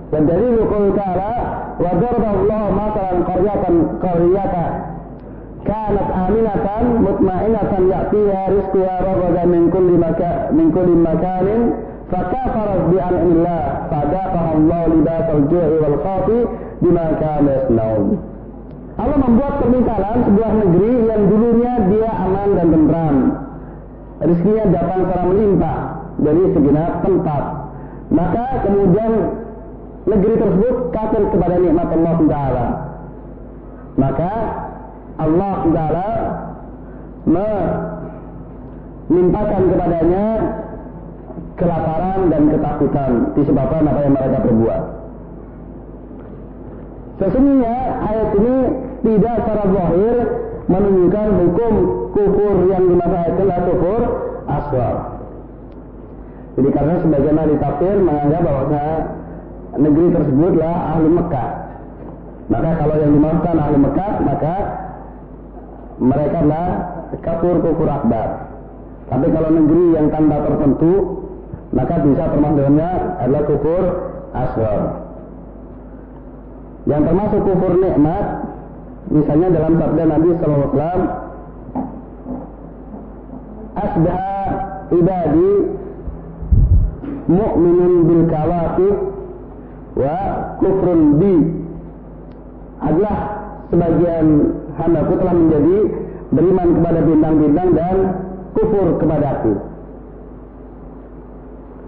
dan 0.07 0.23
dari 0.23 0.47
qaul 0.55 0.95
ta'ala 0.95 1.31
wa 1.77 1.91
Allah 1.91 2.63
masalan 2.71 3.17
qaryatan 3.27 3.75
qaryatan 3.99 4.71
kanat 5.67 6.07
aminatan 6.15 6.83
mutmainatan 7.03 7.81
ya'tiha 7.91 8.41
rizquha 8.55 8.93
ragadan 9.03 9.47
min 9.51 9.63
kulli 9.67 9.95
maka 9.99 10.47
min 10.55 10.71
kulli 10.71 10.95
makanin 10.95 11.61
bi 12.07 12.97
an'illah 12.99 13.63
fadaqaha 13.91 14.49
Allah 14.55 14.81
libasal 14.95 15.41
ju'i 15.51 15.75
wal 15.83 15.97
khawfi 15.99 16.39
bima 16.79 17.05
kanu 17.19 17.49
yasnaun 17.51 18.05
Allah 18.97 19.17
membuat 19.21 19.61
pernikahan 19.61 20.25
sebuah 20.25 20.51
negeri 20.57 20.91
yang 21.05 21.21
dulunya 21.29 21.73
dia 21.85 22.09
aman 22.17 22.49
dan 22.57 22.67
tentram. 22.73 23.17
Rizkinya 24.25 24.73
datang 24.73 25.05
secara 25.05 25.23
melimpah 25.29 25.77
dari 26.17 26.43
segenap 26.57 27.05
tempat. 27.05 27.43
Maka 28.09 28.45
kemudian 28.65 29.11
negeri 30.09 30.35
tersebut 30.41 30.75
kafir 30.97 31.23
kepada 31.29 31.55
nikmat 31.61 31.87
Allah 31.93 32.17
Taala. 32.25 32.65
Maka 34.01 34.33
Allah 35.21 35.57
Taala 35.69 36.09
melimpahkan 39.13 39.61
kepadanya 39.77 40.25
kelaparan 41.57 42.29
dan 42.29 42.41
ketakutan 42.53 43.11
disebabkan 43.33 43.89
apa 43.89 43.99
yang 44.05 44.13
mereka 44.13 44.37
perbuat. 44.45 44.81
Sesungguhnya 47.17 47.75
ayat 48.05 48.29
ini 48.37 48.55
tidak 49.01 49.35
secara 49.41 49.65
zahir 49.73 50.15
menunjukkan 50.69 51.27
hukum 51.33 51.73
kufur 52.13 52.55
yang 52.69 52.83
dimaksud 52.85 53.17
ayat 53.17 53.33
adalah 53.41 53.59
kufur 53.65 54.01
aswar. 54.45 54.95
Jadi 56.57 56.69
karena 56.73 56.95
sebagian 57.01 57.37
ahli 57.37 57.55
tafsir 57.61 57.95
menganggap 58.01 58.41
bahwa 58.41 58.85
negeri 59.77 60.07
tersebutlah 60.13 60.75
ahli 60.93 61.07
Mekah. 61.09 61.49
Maka 62.47 62.69
kalau 62.79 62.95
yang 63.01 63.11
dimaksudkan 63.17 63.57
ahli 63.59 63.77
Mekah, 63.81 64.11
maka 64.23 64.55
mereka 65.97 66.35
adalah 66.41 66.67
kafir 67.21 67.55
kufur 67.65 67.89
akbar. 67.89 68.27
Tapi 69.07 69.27
kalau 69.31 69.49
negeri 69.53 69.85
yang 69.97 70.07
tanda 70.13 70.37
tertentu, 70.45 71.16
maka 71.77 71.93
bisa 72.01 72.23
termasuk 72.25 72.65
adalah 73.21 73.43
kufur 73.45 73.83
asghar. 74.33 74.81
Yang 76.89 77.01
termasuk 77.05 77.41
kufur 77.45 77.71
nikmat, 77.77 78.25
misalnya 79.13 79.47
dalam 79.53 79.73
sabda 79.77 80.03
Nabi 80.09 80.27
Wasallam, 80.33 80.99
asbah 83.77 84.49
ibadi 84.89 85.51
mu'minun 87.27 87.93
bil 88.07 88.23
kawakib 88.31 88.95
wa 89.99 90.17
kufrun 90.63 91.01
bi 91.21 91.35
adalah 92.81 93.17
sebagian 93.69 94.25
hambaku 94.79 95.13
telah 95.19 95.35
menjadi 95.35 95.77
beriman 96.31 96.67
kepada 96.79 96.99
bintang-bintang 97.03 97.69
dan 97.75 97.95
kufur 98.55 98.87
kepadaku. 98.97 99.53
Wa 99.59 99.66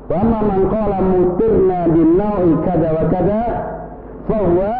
qala 0.09 0.97
mutirna 1.05 1.79
bin 1.93 2.09
naui 2.17 2.51
kada 2.65 2.89
fahuwa 4.29 4.73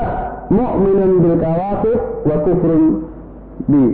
mu'minun 0.50 1.12
bil 1.22 1.38
kawakib 1.42 2.00
wa 2.26 2.36
kufrun 2.46 2.84
bi. 3.70 3.86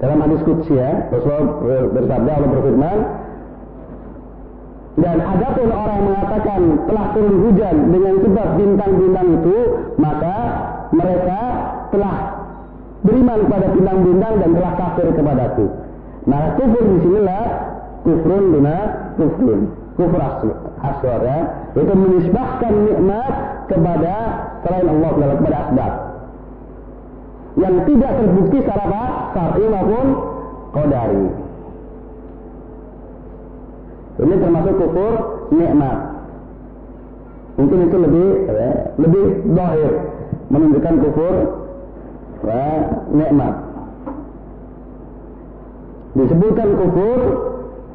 Dalam 0.00 0.18
hadis 0.26 0.40
kudsi 0.42 0.74
ya 0.74 1.08
Rasulullah 1.08 1.92
bersabda 1.94 2.30
Allah 2.34 2.50
berfirman 2.50 2.98
dan 4.94 5.16
adapun 5.18 5.68
orang 5.74 5.96
yang 5.98 6.06
mengatakan 6.06 6.60
telah 6.86 7.06
turun 7.18 7.36
hujan 7.50 7.76
dengan 7.90 8.14
sebab 8.22 8.48
bintang-bintang 8.58 9.28
itu 9.42 9.58
maka 9.98 10.36
mereka 10.94 11.40
telah 11.90 12.16
beriman 13.02 13.38
kepada 13.42 13.66
bintang-bintang 13.74 14.34
dan 14.38 14.50
telah 14.54 14.72
kafir 14.78 15.06
kepadaku. 15.12 15.66
Maka 16.24 16.48
kufur 16.56 16.84
di 16.88 16.96
sinilah 17.04 17.73
kufrun 18.04 18.44
duna 18.52 18.76
kufrun 19.16 19.60
kufur 19.96 20.20
aswar 20.84 21.20
ya 21.24 21.38
itu 21.74 21.92
menisbahkan 21.96 22.72
nikmat 22.86 23.32
kepada 23.66 24.14
selain 24.62 24.86
Allah 24.92 25.10
kepada 25.16 25.56
asbab 25.66 25.92
yang 27.54 27.74
tidak 27.86 28.12
terbukti 28.18 28.58
secara 28.66 28.82
apa? 28.90 29.02
Syar'i 29.34 29.64
maupun 29.70 30.06
qadari. 30.74 31.26
Ini 34.14 34.34
termasuk 34.38 34.74
kufur 34.78 35.12
nikmat. 35.54 35.98
Mungkin 37.54 37.78
itu 37.86 37.96
lebih 37.98 38.28
ya, 38.50 38.70
lebih 38.98 39.24
dohir 39.54 39.92
menunjukkan 40.50 40.94
kufur 41.06 41.34
ya, 42.42 42.66
nikmat. 43.14 43.54
Disebutkan 46.14 46.68
kufur, 46.78 47.18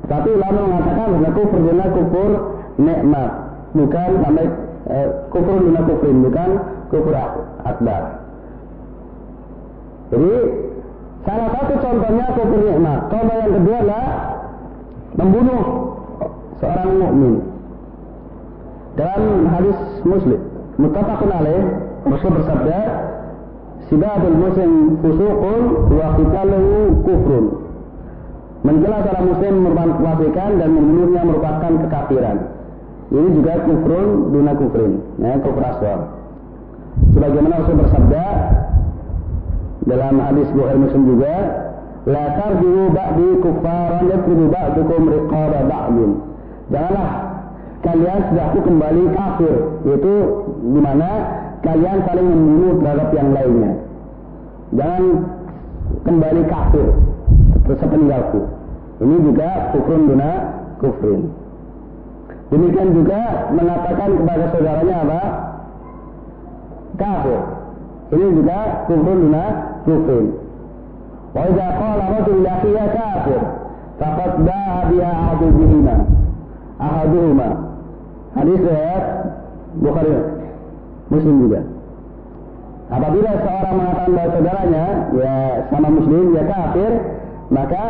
tapi 0.09 0.29
ulama 0.33 0.59
mengatakan 0.65 1.07
bahwa 1.13 1.29
kufur 1.37 1.59
dina 1.61 1.85
kufur 1.93 2.29
nikmat, 2.81 3.31
bukan 3.77 4.09
sampai 4.25 4.45
eh, 4.89 5.07
kufur 5.29 5.57
dina 5.61 5.81
kufrin, 5.85 6.17
bukan 6.25 6.49
kufur 6.89 7.13
akbar. 7.61 8.01
Jadi 10.09 10.33
salah 11.29 11.49
satu 11.53 11.73
contohnya 11.77 12.25
kufur 12.33 12.59
nikmat. 12.65 12.99
Contoh 13.13 13.35
yang 13.37 13.53
kedua 13.53 13.77
adalah 13.85 14.05
membunuh 15.13 15.63
seorang 16.57 16.89
mukmin. 16.97 17.35
Dalam 18.97 19.45
hadis 19.53 19.77
Muslim, 20.09 20.41
muttafaqun 20.81 21.29
alaih, 21.29 21.63
Rasul 22.09 22.33
bersabda, 22.33 22.79
"Sibabul 23.87 24.37
muslim 24.41 24.71
fusuqun 25.05 25.63
wa 25.93 26.07
qitaluhu 26.17 26.77
kufrun." 27.05 27.68
Mencela 28.59 28.97
seorang 29.07 29.25
muslim 29.31 29.53
merupakan 29.71 30.49
dan 30.59 30.69
membunuhnya 30.69 31.21
merupakan 31.23 31.71
kekafiran. 31.87 32.37
Ini 33.09 33.29
juga 33.33 33.53
kufrun 33.65 34.07
duna 34.35 34.53
kufrin, 34.53 34.91
ya, 35.17 35.39
kufur 35.41 35.63
aswar. 35.65 35.99
Sebagaimana 37.15 37.63
Rasul 37.63 37.75
bersabda, 37.81 38.25
dalam 39.89 40.15
hadis 40.21 40.47
Bukhari 40.53 40.79
Muslim 40.85 41.03
juga 41.17 41.33
la 42.05 42.25
tarji'u 42.37 42.83
ba'di 42.93 43.27
kuffaran 43.41 44.03
yadribu 44.07 44.45
ba'dukum 44.53 45.01
riqaba 45.09 45.59
ba'din 45.65 46.11
janganlah 46.69 47.11
kalian 47.81 48.21
aku 48.37 48.59
kembali 48.63 49.03
kafir 49.17 49.55
yaitu 49.87 50.15
di 50.61 50.79
mana 50.79 51.09
kalian 51.65 51.97
saling 52.07 52.27
membunuh 52.27 52.73
terhadap 52.79 53.09
yang 53.17 53.29
lainnya 53.33 53.71
jangan 54.77 55.03
kembali 56.07 56.41
kafir 56.47 56.87
sepeninggalku 57.77 58.41
ini 58.99 59.15
juga 59.21 59.49
kufrun 59.75 60.01
duna 60.09 60.31
kufrin 60.81 61.21
demikian 62.49 62.89
juga 62.97 63.51
mengatakan 63.53 64.09
kepada 64.17 64.45
saudaranya 64.53 64.95
apa 65.05 65.21
kafir 66.97 67.39
ini 68.09 68.27
juga 68.41 68.57
kufrun 68.89 69.17
duna 69.29 69.43
kufrin. 69.85 70.25
Wa 71.29 71.41
idza 71.45 71.67
qala 71.77 72.05
rajul 72.09 72.41
laqiya 72.41 72.85
kafir 72.89 73.41
faqad 74.01 74.31
ba'a 74.41 74.79
biha 74.89 75.11
ahaduhuma. 75.13 75.95
Ahaduhuma. 76.81 77.47
Hadis 78.33 78.59
riwayat 78.65 79.05
Bukhari 79.77 80.13
Muslim 81.13 81.35
juga. 81.45 81.61
Apabila 82.89 83.31
seorang 83.45 83.75
mengatakan 83.77 84.11
bahwa 84.17 84.33
saudaranya 84.33 84.85
ya 85.13 85.33
sama 85.69 85.87
muslim 85.93 86.25
ya 86.33 86.43
kafir, 86.49 86.91
maka 87.49 87.83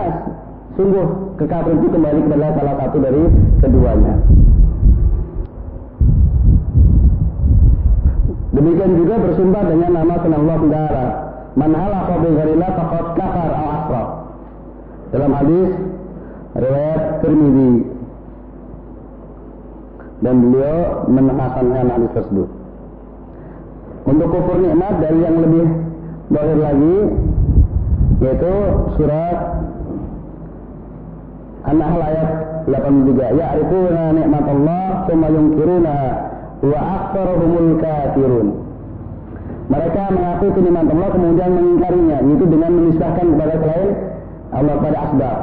sungguh 0.79 1.35
kekafiran 1.35 1.79
itu 1.83 1.87
kembali 1.91 2.19
kepada 2.23 2.47
salah 2.55 2.75
satu 2.79 2.97
dari 3.03 3.23
keduanya. 3.59 4.15
Demikian 8.49 8.91
juga 8.97 9.15
bersumpah 9.23 9.63
dengan 9.67 9.91
nama 9.93 10.15
Allah 10.19 10.59
Taala. 10.67 11.07
Man 11.59 11.71
halafa 11.75 12.13
bi 12.23 12.29
ghairillah 12.33 12.71
faqad 12.75 13.05
kafar 13.19 13.49
al 13.51 13.67
asraf. 13.75 14.07
Dalam 15.09 15.31
hadis 15.35 15.69
riwayat 16.55 17.01
Tirmizi 17.23 17.73
dan 20.19 20.35
beliau 20.43 21.07
menhasankan 21.07 21.87
hadis 21.87 22.11
tersebut. 22.15 22.49
Untuk 24.07 24.27
kufur 24.31 24.57
nikmat 24.59 24.93
dari 25.03 25.19
yang 25.21 25.37
lebih 25.39 25.65
dohir 26.31 26.59
lagi 26.59 26.97
yaitu 28.19 28.53
surat 28.99 29.37
An-Nahl 31.67 32.01
ayat 32.03 32.29
83 32.67 33.39
ya'rifuna 33.39 34.03
nikmat 34.15 34.45
Allah 34.47 34.83
tsumma 35.07 35.27
yunkirunaha 35.27 36.09
wa 36.59 36.79
aktsaruhumul 36.79 37.71
kafirun. 37.79 38.47
Mereka 39.69 40.01
mengaku 40.11 40.47
kenikmatan 40.57 40.97
Allah 40.97 41.11
kemudian 41.13 41.51
mengingkarinya, 41.53 42.17
yaitu 42.25 42.45
dengan 42.49 42.71
menisbahkan 42.73 43.25
kepada 43.37 43.53
selain 43.61 43.89
Allah 44.49 44.75
pada 44.81 44.97
asbab. 44.97 45.37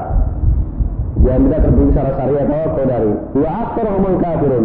Yang 1.23 1.41
tidak 1.49 1.61
terbukti 1.65 1.91
secara 1.95 2.11
syariah 2.21 2.45
atau 2.45 2.71
kodari. 2.75 3.13
Wa 3.39 3.51
aktsaruhumul 3.65 4.19
kafirun 4.21 4.65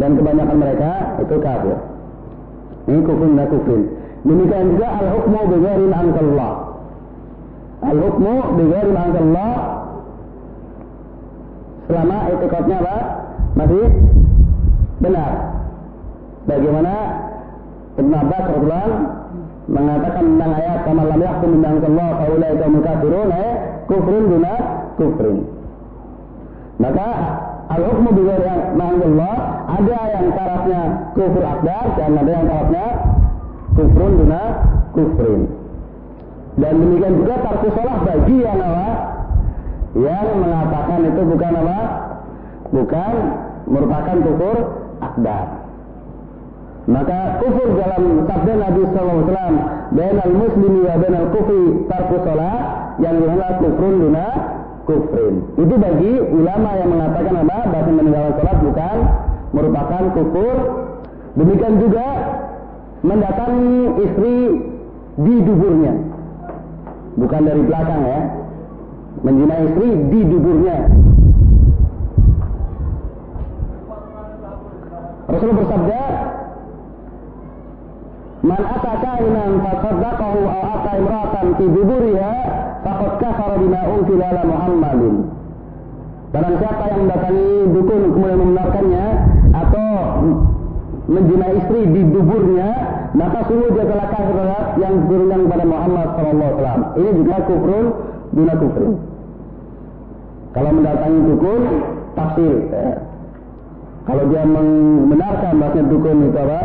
dan 0.00 0.10
kebanyakan 0.16 0.56
mereka 0.58 0.90
itu 1.20 1.36
kafir. 1.38 1.76
Ini 2.88 3.00
kufur 3.06 3.30
dan 3.30 3.46
kufur. 3.46 3.80
Demikian 4.22 4.66
juga 4.74 4.88
al-hukmu 5.02 5.40
bi 5.50 5.56
ghairi 5.60 5.86
Allah. 5.90 6.52
Al-hukmu 7.92 8.56
bi 8.56 8.62
ghairi 8.72 8.92
Allah 8.96 9.52
selama 11.84 12.18
etikotnya 12.32 12.76
apa? 12.80 12.96
Masih 13.52 13.84
benar. 15.04 15.32
Bagaimana 16.48 16.94
Ibn 18.00 18.12
Abbas 18.16 18.44
radhiyallahu 18.48 18.92
mengatakan 19.68 20.24
tentang 20.24 20.52
ayat 20.56 20.78
kama 20.88 21.02
lam 21.04 21.20
yahkum 21.20 21.48
bima 21.52 21.68
Allah 21.76 22.08
faulai 22.16 22.52
kaum 22.56 22.74
kafirun 22.80 23.28
ay 23.28 23.44
eh, 23.44 23.52
kufrun 23.84 24.24
duna 24.24 24.54
kufrin. 24.96 25.38
Maka 26.80 27.08
al-hukmu 27.76 28.08
bi 28.16 28.22
ghairi 28.24 28.48
Allah 28.48 29.36
ada 29.68 30.00
yang 30.16 30.28
tarafnya 30.32 30.80
kufur 31.12 31.44
akbar 31.44 31.84
dan 32.00 32.10
ada 32.16 32.30
yang 32.32 32.46
tarafnya 32.48 32.86
kufrun 33.76 34.12
duna 34.16 34.42
kufrin. 34.96 35.61
Dan 36.52 36.72
demikian 36.84 37.14
juga 37.24 37.34
tarku 37.40 37.68
sholah 37.72 37.96
bagi 38.04 38.36
yang 38.44 38.60
apa? 38.60 38.88
Yang 39.96 40.26
mengatakan 40.36 41.00
itu 41.08 41.22
bukan 41.24 41.52
apa? 41.64 41.78
Bukan 42.72 43.12
merupakan 43.68 44.16
kufur 44.20 44.56
akbar. 45.00 45.44
Maka 46.82 47.18
kufur 47.40 47.68
dalam 47.78 48.26
sabda 48.26 48.52
Nabi 48.58 48.82
SAW 48.90 49.54
Bainal 49.94 50.34
muslimi 50.34 50.82
wa 50.82 50.98
bainal 50.98 51.30
kufri 51.30 51.86
tarku 51.86 52.16
sholat 52.26 52.98
Yang 52.98 53.14
di 53.22 53.26
mana 53.30 53.48
kufrun 53.62 53.94
duna 54.02 54.26
kufrin 54.82 55.34
Itu 55.62 55.74
bagi 55.78 56.12
ulama 56.34 56.70
yang 56.74 56.90
mengatakan 56.90 57.34
apa? 57.38 57.58
Bahasa 57.70 57.90
meninggalkan 57.94 58.34
sholat 58.34 58.58
bukan 58.66 58.96
merupakan 59.54 60.02
kufur 60.10 60.56
Demikian 61.38 61.74
juga 61.78 62.06
mendatangi 63.06 63.78
istri 64.02 64.34
di 65.12 65.34
duburnya 65.44 66.11
Bukan 67.12 67.40
dari 67.44 67.62
belakang 67.64 68.02
ya 68.08 68.20
Menjina 69.22 69.54
istri 69.68 69.88
di 70.08 70.20
duburnya 70.26 70.76
Rasulullah 75.28 75.58
bersabda 75.62 76.02
Man 78.42 78.58
ata 78.58 78.92
kainan 78.98 79.62
fasaddaqahu 79.62 80.40
aw 80.50 80.62
ata 80.74 80.92
imratan 80.98 81.46
fi 81.54 81.64
duburiha 81.70 82.32
faqad 82.82 83.12
kafara 83.22 83.54
bima 83.54 83.86
unzila 83.86 84.34
ala 84.34 84.42
Muhammadin. 84.42 85.16
Barang 86.34 86.56
siapa 86.58 86.84
yang 86.90 87.06
mendatangi 87.06 87.50
dukun 87.70 88.02
kemudian 88.18 88.38
membenarkannya 88.42 89.06
atau 89.54 89.88
menjina 91.06 91.46
istri 91.54 91.80
di 91.86 92.02
duburnya, 92.02 92.68
maka 93.12 93.38
sungguh 93.44 93.70
dia 93.76 93.84
telah 93.84 94.06
kafir 94.08 94.36
yang 94.80 94.92
diturunkan 95.04 95.40
kepada 95.44 95.64
Muhammad 95.68 96.08
SAW. 96.16 96.80
Ini 96.96 97.10
juga 97.12 97.36
kufrun 97.44 97.86
duna 98.32 98.54
kufrin. 98.56 98.92
Kalau 100.52 100.70
mendatangi 100.72 101.18
dukun, 101.28 101.62
tafsir. 102.16 102.54
Ya. 102.72 102.88
Kalau 104.02 104.24
dia 104.32 104.42
membenarkan 104.44 105.52
bahasanya 105.60 105.88
dukun 105.88 106.16
itu 106.28 106.38
apa? 106.40 106.60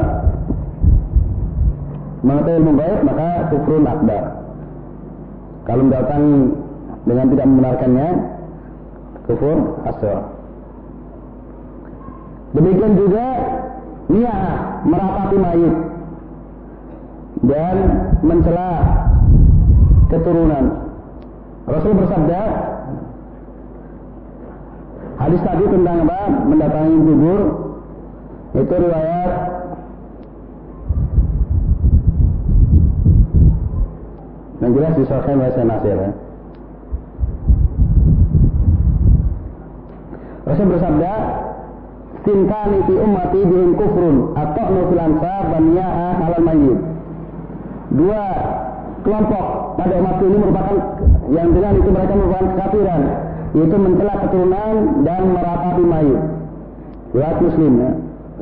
mengetahui 2.18 2.60
ilmu 2.60 2.72
gaib 2.76 3.00
maka 3.06 3.28
kufrun 3.54 3.84
akbar. 3.88 4.24
Kalau 5.68 5.82
mendatangi 5.84 6.38
dengan 7.08 7.26
tidak 7.32 7.46
membenarkannya 7.48 8.08
kufur 9.28 9.58
asal. 9.84 10.18
Demikian 12.56 12.94
juga 12.96 13.26
niat 14.08 14.60
merapati 14.88 15.36
mayit 15.36 15.76
dan 17.46 17.76
mencela 18.26 18.72
keturunan. 20.10 20.66
Rasul 21.68 21.94
bersabda, 22.00 22.42
hadis 25.20 25.42
tadi 25.44 25.66
tentang 25.68 25.98
apa? 26.08 26.22
Mendatangi 26.48 26.98
kubur 27.04 27.42
itu 28.58 28.74
riwayat 28.74 29.32
yang 34.64 34.72
jelas 34.74 34.94
disahkan 34.98 35.38
oleh 35.38 35.66
Nasir 35.68 35.98
ya. 36.00 36.12
Rasul 40.48 40.66
bersabda, 40.72 41.14
"Sintani 42.24 42.80
fi 42.88 42.94
ummati 42.96 43.42
bihim 43.44 43.72
kufrun 43.76 44.32
atau 44.40 44.66
nufil 44.72 45.02
ansar 45.04 45.44
dan 45.52 45.64
halal 46.24 46.44
mayyit." 46.48 46.97
Dua 47.98 48.22
kelompok 49.02 49.46
pada 49.82 49.94
umat 49.98 50.18
ini 50.22 50.38
merupakan 50.38 50.76
yang 51.34 51.50
dengan 51.50 51.74
itu 51.82 51.90
mereka 51.90 52.14
merupakan 52.14 52.48
kekafiran, 52.54 53.02
yaitu 53.58 53.78
mencela 53.82 54.14
keturunan 54.22 54.74
dan 55.02 55.22
meratapi 55.34 55.84
mayit. 55.84 56.22
Riwayat 57.18 57.38
Muslim 57.42 57.72
ya, 57.82 57.92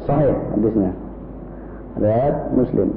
sahih 0.03 0.35
hadisnya. 0.51 0.91
Riwayat 1.95 2.35
Muslim. 2.51 2.89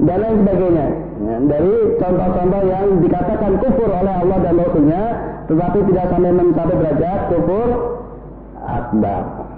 dan 0.00 0.16
lain 0.16 0.36
sebagainya. 0.44 0.86
Ya, 1.20 1.36
dari 1.44 1.74
contoh-contoh 2.00 2.62
yang 2.64 2.86
dikatakan 3.04 3.52
kufur 3.60 3.90
oleh 3.92 4.14
Allah 4.24 4.38
dan 4.40 4.54
Rasulnya, 4.56 5.02
tetapi 5.44 5.78
tidak 5.92 6.06
sampai 6.08 6.32
mencapai 6.32 6.76
derajat 6.80 7.20
kufur 7.28 7.68
akbar. 8.64 9.49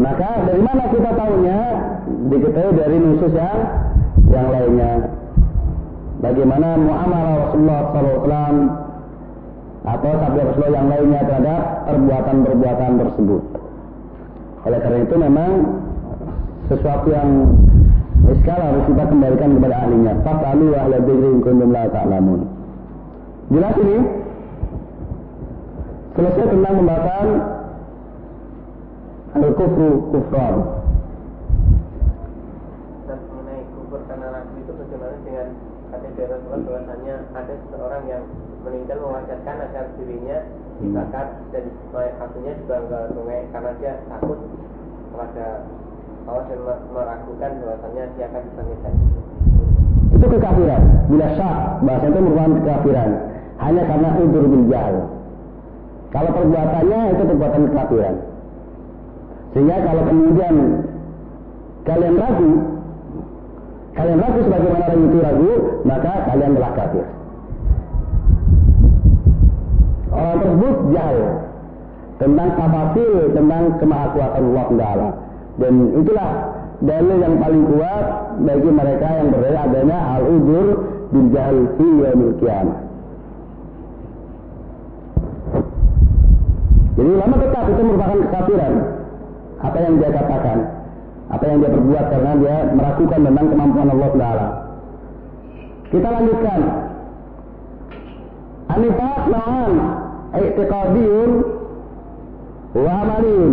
Maka 0.00 0.48
dari 0.48 0.62
mana 0.64 0.88
kita 0.88 1.10
tahunya? 1.12 1.58
Diketahui 2.32 2.72
dari 2.72 2.96
nusus 2.96 3.32
yang 3.36 3.60
yang 4.32 4.48
lainnya. 4.48 4.92
Bagaimana 6.24 6.68
muamalah 6.80 7.34
Rasulullah 7.44 7.80
SAW 7.92 8.56
atau 9.80 10.12
sabda 10.12 10.40
Rasulullah 10.40 10.72
yang 10.72 10.88
lainnya 10.88 11.20
terhadap 11.28 11.62
perbuatan-perbuatan 11.84 12.92
tersebut. 12.96 13.42
Oleh 14.64 14.78
karena 14.80 14.98
itu 15.04 15.16
memang 15.20 15.50
sesuatu 16.72 17.08
yang 17.12 17.28
sekarang 18.40 18.66
harus 18.72 18.84
kita 18.88 19.04
kembalikan 19.04 19.50
kepada 19.60 19.76
ahlinya. 19.84 20.12
Fasalu 20.24 20.66
ahla 20.80 20.96
dzikri 21.04 21.28
in 21.44 21.70
la 21.72 21.84
ta'lamun. 21.92 22.40
Jelas 23.52 23.74
ini? 23.84 23.98
Selesai 26.16 26.46
tentang 26.52 26.74
pembahasan 26.84 27.26
al-kufru 29.34 30.10
kufran. 30.10 30.54
Dan 33.06 33.18
mengenai 33.30 33.62
kufur 33.74 34.00
karena 34.10 34.26
ragu 34.34 34.54
itu 34.58 34.72
bagaimana 34.74 35.16
dengan 35.22 35.48
dari 35.90 36.26
Rasulullah 36.36 36.62
bahwasanya 36.68 37.14
ada 37.32 37.54
seseorang 37.66 38.02
yang 38.06 38.22
meninggal 38.62 38.98
mewajibkan 39.00 39.56
agar 39.64 39.84
dirinya 39.96 40.38
dibakar 40.80 41.26
dan 41.50 41.64
mayat 41.92 42.30
juga 42.36 42.76
ke 42.88 42.98
sungai 43.16 43.40
karena 43.52 43.70
dia 43.80 43.92
takut 44.08 44.38
kepada 45.10 45.46
Allah 46.28 46.44
dan 46.46 46.58
meragukan 46.92 47.50
bahwasanya 47.64 48.04
dia 48.14 48.24
akan 48.28 48.42
dibangkitkan. 48.52 48.94
Itu 50.10 50.26
kekafiran. 50.28 50.82
Bila 51.08 51.26
syak, 51.38 51.58
bahasa 51.86 52.04
itu 52.12 52.18
merupakan 52.20 52.52
kekafiran. 52.60 53.10
Hanya 53.60 53.82
karena 53.88 54.08
udur 54.20 54.44
bil 54.44 54.64
jahil. 54.68 54.96
Kalau 56.10 56.30
perbuatannya 56.34 57.00
itu 57.16 57.22
perbuatan 57.22 57.62
kekafiran. 57.70 58.14
Sehingga 59.50 59.76
kalau 59.82 60.02
kemudian 60.06 60.54
kalian 61.82 62.14
ragu, 62.22 62.52
kalian 63.98 64.18
ragu 64.22 64.38
sebagaimana 64.46 64.84
orang 64.86 65.02
itu 65.10 65.18
ragu, 65.18 65.52
maka 65.82 66.12
kalian 66.30 66.52
telah 66.54 66.72
kafir. 66.78 67.06
Orang 70.10 70.38
tersebut 70.42 70.76
jahil 70.94 71.26
tentang 72.20 72.48
tafasil 72.54 73.12
tentang 73.34 73.64
kemahakuatan 73.80 74.42
Allah 74.54 74.66
Taala. 74.76 75.08
Dan 75.58 75.72
itulah 75.98 76.30
dalil 76.80 77.16
yang 77.18 77.34
paling 77.42 77.64
kuat 77.74 78.06
bagi 78.46 78.70
mereka 78.70 79.08
yang 79.18 79.28
berdaya 79.34 79.60
adanya 79.66 79.98
al-udur 80.16 80.66
bil 81.10 81.26
jahl 81.34 81.58
fi 81.74 81.86
yaumil 82.06 82.34
qiyamah. 82.38 82.78
Jadi 87.00 87.08
ulama 87.16 87.34
tetap 87.40 87.64
itu 87.64 87.82
merupakan 87.82 88.18
kekafiran. 88.28 88.74
Apa 89.60 89.76
yang 89.80 90.00
dia 90.00 90.08
katakan, 90.08 90.58
apa 91.30 91.44
yang 91.46 91.58
dia 91.60 91.70
perbuat 91.70 92.04
karena 92.10 92.32
dia 92.40 92.56
meragukan 92.72 93.20
tentang 93.28 93.46
kemampuan 93.52 93.88
Allah 93.92 94.10
Taala. 94.16 94.46
Kita 95.90 96.08
lanjutkan. 96.08 96.60
Anifat 98.70 99.22
nahan 99.28 99.72
i'tiqadiyun 100.38 101.30
wa 102.78 102.92
amaliyun. 103.02 103.52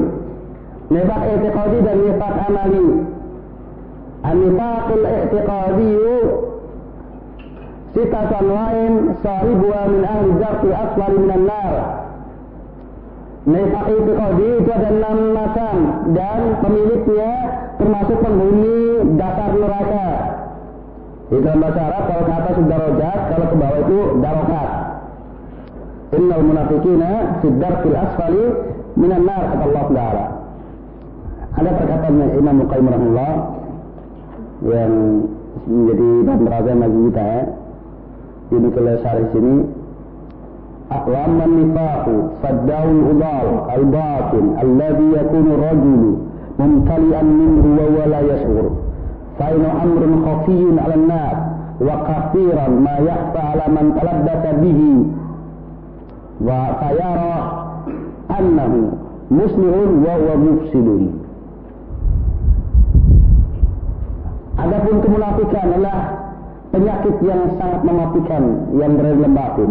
Nifak 0.87 1.21
i'tiqadi 1.27 1.77
dan 1.83 1.97
nifak 2.05 2.33
amali. 2.47 2.87
An-nifaqul 4.23 5.03
i'tiqadi 5.03 5.91
sitatan 7.97 8.45
lain 8.45 8.93
sahibuha 9.25 9.81
min 9.89 10.01
ahli 10.05 10.29
jarti 10.37 10.69
aswali 10.69 11.17
minan 11.17 11.43
nar. 11.49 11.73
Nifak 13.47 13.87
i'tiqadi 13.87 14.47
itu 14.59 14.69
ada 14.75 14.89
enam 14.91 15.17
macam 15.31 15.75
dan 16.11 16.39
pemiliknya 16.59 17.31
termasuk 17.79 18.19
penghuni 18.19 18.79
dasar 19.15 19.55
neraka. 19.55 20.09
Di 21.31 21.39
dalam 21.39 21.63
bahasa 21.63 21.79
Arab 21.87 22.03
kalau 22.11 22.23
ke 22.27 22.33
atas 22.35 22.53
sudah 22.59 22.77
rojat, 22.83 23.19
kalau 23.31 23.45
ke 23.47 23.55
bawah 23.55 23.79
itu 23.87 23.99
darokat. 24.19 24.69
Innal 26.07 26.43
munafiqina 26.43 27.11
siddar 27.39 27.73
fil 27.87 27.95
asfali 27.95 28.45
minan 28.99 29.23
nar 29.23 29.43
kata 29.47 29.63
Allah 29.63 29.85
Taala. 29.95 30.25
Ada 31.57 31.69
perkataan 31.71 32.15
Imam 32.35 32.55
Muqayyim 32.67 32.87
rahimahullah 32.91 33.33
yang 34.67 34.93
menjadi 35.67 36.09
bahan 36.27 36.41
perhatian 36.43 36.77
bagi 36.83 36.99
kita 37.11 37.23
ya. 37.23 37.41
Ini 38.47 38.67
kalau 38.75 38.93
syarih 39.03 39.27
sini 39.31 39.53
أقوام 40.96 41.40
النفاق 41.46 42.04
صداه 42.42 42.84
الغبار 42.84 43.46
الباطن 43.76 44.44
الذي 44.62 45.08
يكون 45.20 45.46
الرجل 45.46 46.16
ممتلئا 46.58 47.22
منه 47.22 47.64
وهو 47.78 48.10
لا 48.10 48.20
يشعر 48.20 48.70
فإن 49.38 49.64
أمر 49.84 50.02
خفي 50.26 50.80
على 50.80 50.94
الناس 50.94 51.36
وكثيرا 51.80 52.68
ما 52.68 52.96
يخفى 52.98 53.38
على 53.38 53.64
من 53.68 53.86
تلبس 54.00 54.44
به 54.62 54.80
وسيرى 56.40 57.34
أنه 58.38 58.72
مسلم 59.30 60.04
وهو 60.06 60.28
مفسد 60.36 60.88
Adapun 64.52 65.02
kemunafikan 65.02 65.74
adalah 65.74 65.98
penyakit 66.70 67.16
yang 67.26 67.50
sangat 67.58 67.82
mematikan 67.82 68.42
yang 68.78 68.94
berada 68.94 69.18
dalam 69.18 69.34
batin. 69.34 69.70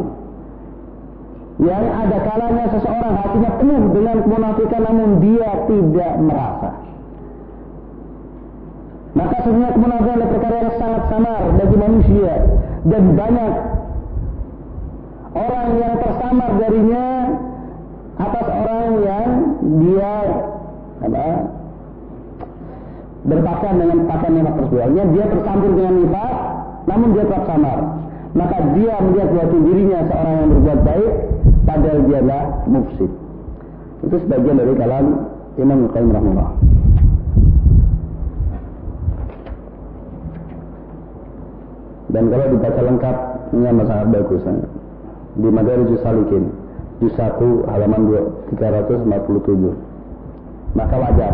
Yang 1.57 1.85
ada 1.89 2.19
kalanya 2.21 2.65
seseorang 2.69 3.15
hatinya 3.17 3.51
penuh 3.57 3.83
dengan 3.97 4.17
kemunafikan 4.29 4.83
namun 4.85 5.09
dia 5.25 5.51
tidak 5.65 6.13
merasa. 6.21 6.71
Maka 9.17 9.37
sebenarnya 9.41 9.73
kemunafikan 9.73 10.15
adalah 10.21 10.31
perkara 10.37 10.57
yang 10.61 10.75
sangat 10.77 11.03
samar 11.09 11.43
bagi 11.57 11.77
manusia 11.81 12.33
dan 12.85 13.03
banyak 13.17 13.53
orang 15.33 15.69
yang 15.81 15.95
tersamar 16.05 16.51
darinya 16.61 17.07
atas 18.17 18.47
orang 18.49 18.89
yang 19.05 19.29
dia 19.81 20.13
apa 20.97 21.25
berpakaian 23.27 23.77
dengan 23.81 23.99
pakaian 24.07 24.33
nifak 24.39 24.55
tersebut. 24.61 24.81
Artinya 24.87 25.07
dia 25.11 25.25
tercampur 25.27 25.71
dengan 25.75 25.95
nifak, 26.05 26.33
namun 26.87 27.09
dia 27.17 27.25
tetap 27.27 27.45
samar. 27.51 27.79
Maka 28.37 28.57
dia 28.77 28.95
melihat 29.01 29.29
dirinya 29.33 29.99
seorang 30.13 30.35
yang 30.37 30.49
berbuat 30.53 30.81
baik, 30.85 31.13
padahal 31.67 31.99
dia 32.07 32.19
adalah 32.23 32.45
mufsid. 32.71 33.11
Itu 34.07 34.17
sebagian 34.23 34.57
dari 34.57 34.73
kalam 34.79 35.07
Imam 35.59 35.91
Qayyim 35.91 36.11
rahimahullah. 36.15 36.51
Dan 42.07 42.25
kalau 42.33 42.47
dibaca 42.49 42.81
lengkap, 42.81 43.17
ini 43.53 43.67
amat 43.67 43.87
sangat 43.91 44.07
bagus. 44.15 44.43
Di 45.37 45.49
Madarijus 45.53 46.01
Salikin, 46.01 46.49
di 47.03 47.09
1 47.13 47.69
halaman 47.69 48.03
347. 48.57 49.75
maka 50.77 50.97
wajar. 51.01 51.33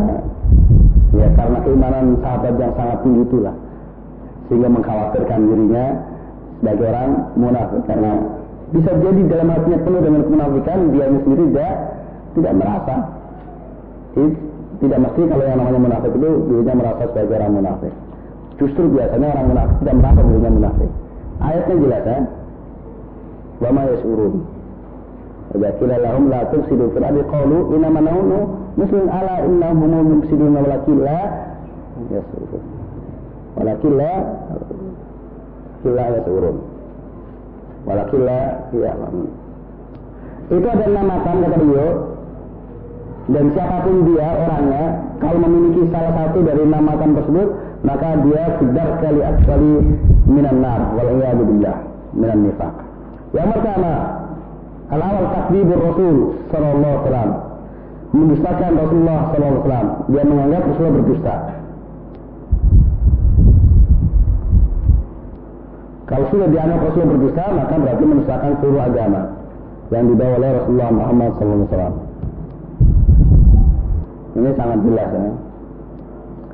Ya 1.13 1.29
karena 1.37 1.59
keimanan 1.61 2.17
sahabat 2.25 2.57
yang 2.57 2.73
sangat 2.79 2.99
tinggi 3.05 3.23
itulah 3.27 3.55
sehingga 4.49 4.69
mengkhawatirkan 4.71 5.41
dirinya 5.45 5.85
sebagai 6.63 6.87
orang 6.89 7.11
munafik 7.37 7.83
karena 7.85 8.13
bisa 8.73 8.89
jadi 8.89 9.21
dalam 9.29 9.49
hatinya 9.53 9.79
penuh 9.85 10.01
dengan 10.01 10.21
kemunafikan 10.25 10.79
dia 10.97 11.07
sendiri 11.13 11.45
tidak 11.53 11.75
tidak 12.33 12.53
merasa. 12.57 12.97
Jadi, 14.17 14.29
tidak 14.81 14.99
mesti 14.99 15.23
kalau 15.29 15.45
yang 15.45 15.59
namanya 15.61 15.81
munafik 15.81 16.13
itu 16.17 16.31
dirinya 16.49 16.75
merasa 16.81 17.03
sebagai 17.13 17.37
orang 17.37 17.53
munafik. 17.53 17.93
Justru 18.57 18.83
biasanya 18.97 19.29
orang 19.29 19.47
munafik 19.53 19.77
tidak 19.85 19.97
merasa 20.01 20.21
dirinya 20.25 20.51
munafik. 20.57 20.91
Ayatnya 21.43 21.75
jelas 21.85 22.05
ya 22.09 22.19
wa 23.61 23.71
ma 23.77 23.83
yashurun. 23.93 24.35
Idza 25.53 25.71
qila 25.77 25.97
lahum 26.01 26.25
la 26.33 26.41
tufsidu 26.49 26.85
fil 26.97 27.05
ardi 27.05 27.23
qalu 27.29 27.59
inna 27.77 27.89
nahnu 27.93 28.39
muslimun 28.81 29.09
ala 29.13 29.35
innahum 29.45 29.93
mufsiduna 30.17 30.59
walakin 30.65 30.99
la 31.05 31.21
yashurun. 32.09 32.65
Walakin 33.61 33.93
la 34.01 34.13
la 35.85 36.72
la 37.89 38.41
ya'lamun 38.73 39.29
itu 40.53 40.67
ada 40.69 40.87
namakan 40.87 41.37
kata 41.47 41.57
beliau 41.59 41.91
dan 43.31 43.45
siapa 43.55 43.77
pun 43.87 43.97
dia 44.11 44.29
orangnya 44.35 44.85
kalau 45.23 45.39
memiliki 45.39 45.83
salah 45.95 46.13
satu 46.19 46.39
dari 46.43 46.65
namakan 46.67 47.11
tersebut 47.15 47.49
maka 47.87 48.09
dia 48.27 48.43
sudah 48.59 48.89
kali 48.99 49.21
asfali 49.23 49.75
minan 50.27 50.59
nar 50.63 50.95
wal 50.99 51.09
billah 51.47 51.79
minan 52.15 52.39
nifaq 52.51 52.75
yang 53.33 53.49
pertama 53.55 54.23
Al-awal 54.93 55.25
Rasul 55.25 56.17
sallallahu 56.53 56.85
alaihi 56.85 57.01
wasallam. 57.01 57.31
Mendustakan 58.13 58.73
Rasulullah 58.77 59.21
sallallahu 59.33 59.41
alaihi 59.41 59.65
wasallam. 59.65 59.89
Dia 60.13 60.23
menganggap 60.29 60.63
Rasulullah 60.69 60.97
berdusta. 61.01 61.35
Kalau 66.13 66.29
sudah 66.29 66.49
dianggap 66.53 66.79
Rasulullah 66.85 67.13
berdusta, 67.17 67.45
maka 67.57 67.75
berarti 67.81 68.05
mendustakan 68.05 68.53
seluruh 68.61 68.83
agama 68.85 69.21
yang 69.89 70.05
dibawa 70.13 70.33
oleh 70.37 70.51
Rasulullah 70.61 70.91
Muhammad 70.93 71.31
wasallam. 71.41 71.95
Ini 74.37 74.51
sangat 74.61 74.79
jelas 74.85 75.09
ya. 75.09 75.33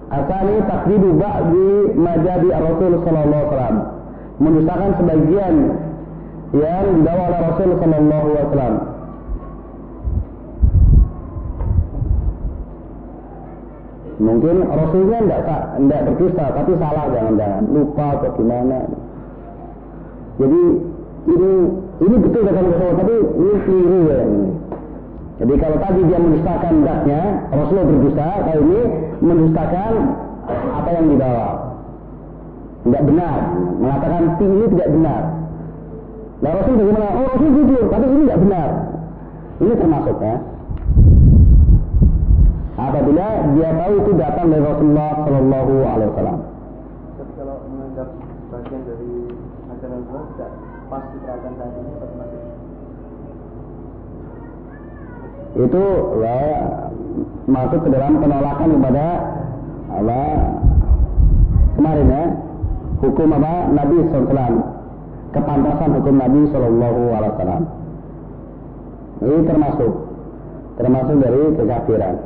Asali 0.08 0.56
takdibu 0.62 1.10
ba'di 1.18 1.68
majadi 1.98 2.48
Rasul 2.54 2.92
sallallahu 3.02 3.34
alaihi 3.34 3.50
wasallam. 3.50 3.76
Mendustakan 4.38 4.90
sebagian 5.02 5.54
yang 6.54 6.86
dibawa 7.02 7.22
oleh 7.28 7.40
Rasul 7.44 7.70
Sallallahu 7.76 8.24
Alaihi 8.30 8.46
Wasallam. 8.46 8.74
Mungkin 14.18 14.56
Rasulnya 14.66 15.18
tidak 15.26 15.40
tidak 15.78 16.00
berdusta, 16.06 16.44
tapi 16.54 16.72
salah 16.78 17.06
jangan-jangan 17.10 17.62
lupa 17.68 18.06
atau 18.22 18.30
gimana. 18.38 18.78
Jadi 20.38 20.62
ini 21.28 21.52
ini 21.98 22.16
betul 22.22 22.42
kata 22.46 22.60
Rasul, 22.62 22.90
tapi 22.94 23.14
ini 23.20 23.54
keliru 23.66 24.00
ya. 24.06 24.18
Jadi 25.38 25.54
kalau 25.62 25.76
tadi 25.78 26.00
dia 26.02 26.18
mendustakan 26.18 26.74
datnya, 26.82 27.20
Rasulullah 27.54 27.86
berdusta, 27.86 28.28
kali 28.42 28.60
ini 28.62 28.80
mendustakan 29.22 29.92
apa 30.48 30.90
yang 30.94 31.06
dibawa. 31.10 31.48
Tidak 32.78 33.02
benar, 33.02 33.38
mengatakan 33.82 34.22
ini 34.38 34.66
tidak 34.78 34.88
benar. 34.94 35.22
Nah 36.38 36.50
Rasul 36.54 36.74
bagaimana? 36.78 37.08
Oh 37.18 37.26
Rasul 37.34 37.50
jujur, 37.50 37.84
tapi 37.90 38.04
ini 38.06 38.22
tidak 38.30 38.40
benar. 38.46 38.68
Ini 39.58 39.74
termasuk 39.74 40.16
ya. 40.22 40.36
Apabila 42.78 43.26
dia 43.58 43.70
tahu 43.74 43.92
itu 44.06 44.10
datang 44.14 44.46
dari 44.54 44.62
Rasulullah 44.62 45.10
Shallallahu 45.26 45.74
Alaihi 45.82 46.10
Wasallam. 46.14 46.38
Kalau 47.34 47.56
menganggap 47.66 48.08
bagian 48.54 48.80
dari 48.86 49.12
ajaran 49.66 50.02
Allah 50.14 50.24
itu 55.58 55.84
ya, 56.22 56.38
masuk 57.50 57.80
ke 57.82 57.88
dalam 57.90 58.12
penolakan 58.22 58.68
kepada 58.78 59.06
apa 59.88 60.20
kemarin 61.74 62.06
ya 62.06 62.24
hukum 63.02 63.28
apa 63.34 63.54
Nabi 63.74 63.96
SAW 64.12 64.54
kepantasan 65.34 65.90
hukum 65.98 66.14
Nabi 66.16 66.40
Shallallahu 66.52 67.02
Alaihi 67.12 67.32
Wasallam. 67.36 67.62
Ini 69.18 69.38
termasuk 69.50 69.92
termasuk 70.78 71.16
dari 71.18 71.42
kekafiran. 71.58 72.16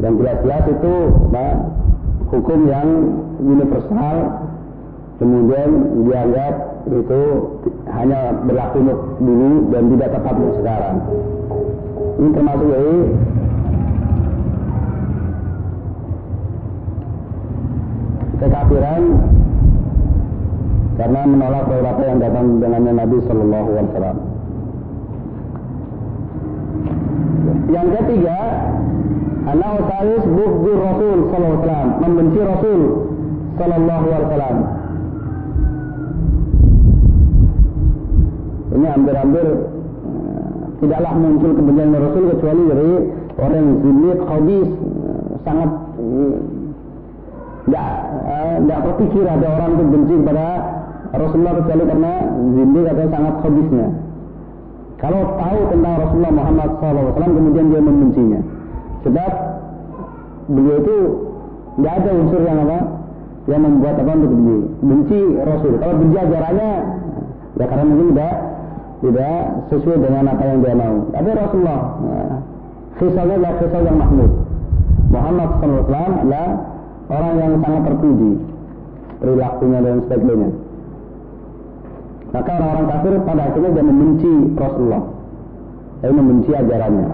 Dan 0.00 0.10
jelas-jelas 0.18 0.64
itu 0.72 0.94
nah, 1.30 1.52
hukum 2.32 2.58
yang 2.66 2.88
universal 3.38 4.16
kemudian 5.20 5.70
dianggap 6.08 6.54
itu 6.90 7.22
hanya 7.92 8.34
berlaku 8.42 8.78
dulu 9.22 9.70
dan 9.70 9.82
tidak 9.94 10.08
tepat 10.18 10.34
untuk 10.34 10.56
sekarang. 10.58 10.96
Ini 12.18 12.28
termasuk 12.34 12.68
dari 12.70 12.96
kekafiran 18.42 19.02
karena 20.98 21.20
menolak 21.24 21.64
beberapa 21.70 22.02
yang 22.04 22.18
datang 22.20 22.46
dengan 22.58 22.82
Nabi 22.94 23.16
Shallallahu 23.26 23.68
Alaihi 23.72 23.88
Wasallam. 23.90 24.18
Yang 27.72 27.88
ketiga, 27.96 28.38
anak 29.48 29.70
utalis 29.80 30.22
bukti 30.28 30.70
Rasul 30.76 31.18
Sallallahu 31.30 31.40
Alaihi 31.40 31.62
Wasallam, 31.64 31.88
membenci 32.04 32.40
Rasul 32.44 32.80
Sallallahu 33.56 34.06
Alaihi 34.10 34.26
Wasallam. 34.28 34.81
Ini 38.72 38.86
hampir-hampir 38.88 39.44
eh, 39.44 40.64
tidaklah 40.80 41.12
muncul 41.20 41.50
kebencian 41.52 41.92
Rasul 41.92 42.24
kecuali 42.32 42.62
dari 42.72 42.92
orang 43.36 43.66
zindik, 43.84 44.18
khabis, 44.24 44.70
eh, 44.72 45.20
sangat 45.44 45.70
tidak 47.62 47.88
eh, 48.26 48.56
tidak 48.64 48.80
berpikir 48.88 49.24
ada 49.28 49.46
orang 49.46 49.70
itu 49.76 49.84
benci 49.92 50.14
kepada 50.24 50.46
Rasulullah 51.12 51.54
kecuali 51.60 51.82
karena 51.84 52.12
zindik 52.56 52.84
atau 52.88 53.06
sangat 53.12 53.34
khabisnya. 53.44 53.88
Kalau 55.02 55.20
tahu 55.34 55.58
tentang 55.74 55.94
Rasulullah 55.98 56.34
Muhammad 56.34 56.70
SAW 56.78 57.10
kemudian 57.18 57.66
dia 57.74 57.80
membencinya. 57.82 58.40
Sebab 59.02 59.32
beliau 60.46 60.76
itu 60.78 60.96
tidak 61.76 61.92
ada 61.98 62.10
unsur 62.14 62.40
yang 62.46 62.58
apa 62.62 62.78
yang 63.50 63.60
membuat 63.66 63.98
apa 63.98 64.12
untuk 64.14 64.30
benci. 64.30 64.58
Benci 64.80 65.20
Rasul. 65.42 65.72
Kalau 65.82 65.94
benci 65.98 66.16
ajarannya 66.16 66.70
ya 67.58 67.64
karena 67.68 67.84
mungkin 67.84 68.06
tidak 68.14 68.34
tidak 69.02 69.66
sesuai 69.74 69.98
dengan 69.98 70.30
apa 70.30 70.42
yang 70.46 70.58
dia 70.62 70.74
mau. 70.78 70.96
Tapi 71.10 71.28
Rasulullah 71.34 71.80
ya, 72.06 72.22
khisalnya 73.02 73.34
adalah 73.42 73.54
khisal 73.58 73.82
yang 73.82 73.98
mahmud. 73.98 74.32
Muhammad 75.12 75.50
SAW 75.60 76.12
adalah 76.22 76.48
orang 77.10 77.34
yang 77.36 77.52
sangat 77.60 77.82
terpuji 77.90 78.32
perilakunya 79.18 79.78
dan 79.82 79.96
sebagainya. 80.06 80.50
Maka 82.32 82.50
orang-orang 82.56 82.86
kafir 82.88 83.12
pada 83.28 83.42
akhirnya 83.50 83.70
dia 83.76 83.84
membenci 83.84 84.32
Rasulullah. 84.56 85.02
Dia 86.00 86.14
membenci 86.14 86.50
ajarannya. 86.56 87.08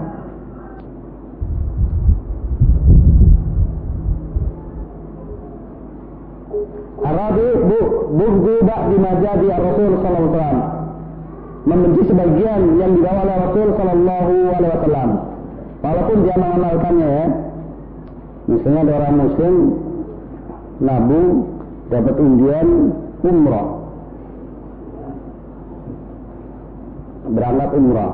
Arabi 6.99 7.47
bu 7.65 7.79
bughdu 8.15 8.53
ba'di 8.63 8.95
ma 9.01 9.11
jadi 9.17 9.47
Rasul 9.57 9.91
sallallahu 9.99 10.29
alaihi 10.29 10.37
wasallam. 10.37 10.78
Membenci 11.69 12.01
sebagian 12.09 12.61
yang 12.81 12.91
dibawa 12.97 13.21
oleh 13.21 13.37
Rasul 13.45 13.67
sallallahu 13.77 14.33
alaihi 14.57 14.73
wasallam. 14.73 15.09
Walaupun 15.85 16.17
dia 16.25 16.35
mengamalkannya 16.41 17.07
ya. 17.13 17.25
Misalnya 18.49 18.81
ada 18.81 18.93
orang 18.97 19.15
muslim 19.21 19.55
nabung 20.81 21.27
dapat 21.93 22.15
undian 22.17 22.67
umrah. 23.21 23.67
Berangkat 27.29 27.69
umrah. 27.77 28.11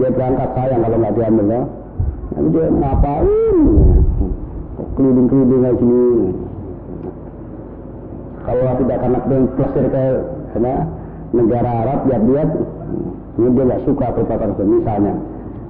Dia 0.00 0.08
berangkat 0.16 0.48
sayang 0.56 0.80
kalau 0.80 0.96
nggak 0.96 1.14
diambil 1.20 1.46
ya. 1.52 1.62
Tapi 2.32 2.48
dia 2.48 2.66
ngapain? 2.72 3.56
Keliling-keliling 4.96 5.64
aja 5.68 6.00
kalau 8.40 8.72
tidak 8.82 8.98
karena 9.04 9.18
plesir 9.54 9.84
ke 9.92 10.04
sana 10.56 10.74
negara 11.30 11.70
Arab 11.86 11.98
lihat-lihat 12.10 12.48
ini 13.38 13.48
dia 13.54 13.64
nggak 13.64 13.82
suka 13.86 14.06
perbuatan 14.14 14.50
misalnya 14.66 15.14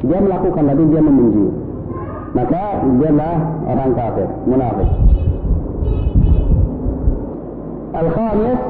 dia 0.01 0.19
melakukan 0.19 0.65
tadi 0.65 0.83
dia 0.89 1.01
membenci 1.05 1.47
maka 2.33 2.63
dia 3.01 3.09
adalah 3.11 3.39
orang 3.69 3.91
kafir 3.93 4.29
munafik 4.49 4.91
al-khamis 7.95 8.61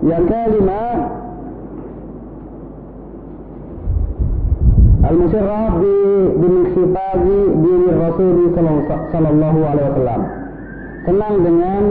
yang 0.00 0.24
kelima 0.24 0.82
Al-musyrah 5.00 5.80
bi 5.80 5.94
bimiksifazi 6.38 7.38
dini 7.64 7.88
Rasul 7.98 8.52
sallallahu 8.52 9.58
alaihi 9.64 9.86
wasallam. 9.90 10.22
Senang 11.08 11.34
dengan 11.40 11.82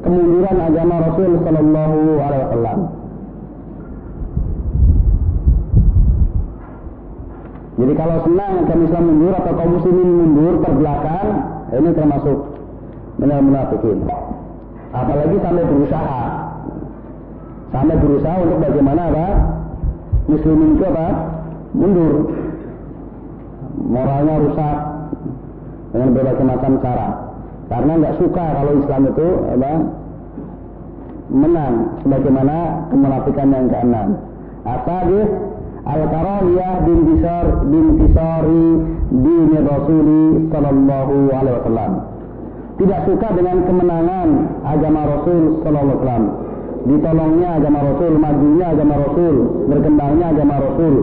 kemunduran 0.00 0.56
agama 0.58 0.94
Rasul 1.04 1.36
sallallahu 1.44 1.96
alaihi 2.16 2.44
wasallam. 2.48 2.78
Jadi 7.80 7.92
kalau 7.96 8.16
senang 8.28 8.68
kaum 8.68 8.82
Islam 8.84 9.04
mundur 9.08 9.32
atau 9.32 9.52
kaum 9.56 9.72
muslimin 9.80 10.10
mundur 10.12 10.54
terbelakang, 10.60 11.28
ini 11.72 11.90
termasuk 11.96 12.38
benar 13.16 13.40
munafikin. 13.40 14.04
Apalagi 14.92 15.36
sampai 15.40 15.64
berusaha. 15.64 16.22
Sampai 17.70 17.96
berusaha 18.02 18.36
untuk 18.44 18.58
bagaimana 18.60 19.02
apa? 19.08 19.26
Muslimin 20.28 20.76
itu 20.76 20.84
apa? 20.84 21.08
Mundur. 21.72 22.12
Moralnya 23.80 24.34
rusak 24.44 24.76
dengan 25.96 26.08
berbagai 26.12 26.44
macam 26.44 26.72
cara. 26.84 27.08
Karena 27.70 27.92
nggak 27.96 28.16
suka 28.20 28.44
kalau 28.60 28.72
Islam 28.76 29.02
itu 29.08 29.26
apa? 29.56 29.72
menang 31.30 31.74
sebagaimana 32.02 32.56
kemunafikan 32.90 33.54
yang 33.54 33.66
keenam. 33.70 34.18
Asadis 35.80 36.12
al-karahiyah 36.12 36.74
bintisar 36.84 37.46
bintisari 37.64 38.68
dini 39.10 39.58
Rasuli 39.64 40.24
sallallahu 40.52 41.16
alaihi 41.32 41.56
wasallam. 41.60 41.92
Tidak 42.80 43.00
suka 43.08 43.28
dengan 43.36 43.56
kemenangan 43.64 44.28
agama 44.64 45.00
Rasul 45.08 45.60
sallallahu 45.64 45.84
alaihi 45.84 46.00
wasallam. 46.00 46.24
Ditolongnya 46.80 47.48
agama 47.60 47.78
Rasul, 47.84 48.12
majunya 48.16 48.66
agama 48.72 48.94
Rasul, 49.04 49.36
berkembangnya 49.68 50.26
agama 50.32 50.54
Rasul. 50.64 50.94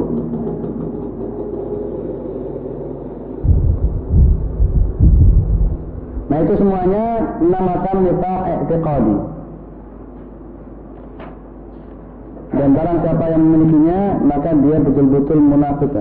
Nah 6.28 6.38
itu 6.44 6.54
semuanya 6.58 7.06
namakan 7.40 7.98
nifaq 8.04 8.42
i'tiqadi. 8.46 9.37
Dan 12.58 12.74
barang 12.74 12.98
siapa 13.06 13.26
yang 13.30 13.42
memilikinya, 13.46 14.00
maka 14.26 14.50
dia 14.58 14.78
betul-betul 14.82 15.38
munafik. 15.38 15.94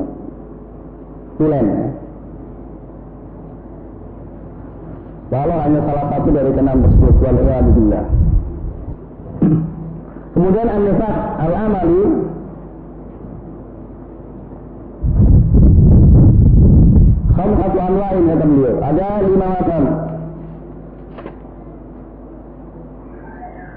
Tulen. 1.36 1.66
Ya. 1.68 1.88
Walau 5.26 5.58
hanya 5.58 5.80
salah 5.84 6.06
satu 6.16 6.28
dari 6.32 6.50
keenam 6.54 6.80
tersebut. 6.86 7.14
Wal'iyadillah. 7.18 8.04
Kemudian 10.36 10.68
an-nifaq 10.68 11.16
al-amali 11.40 12.02
khamsatu 17.36 17.78
anwa'in 17.80 18.22
kata 18.32 18.44
beliau. 18.48 18.74
Ada 18.80 19.06
lima 19.28 19.46
macam. 19.50 19.82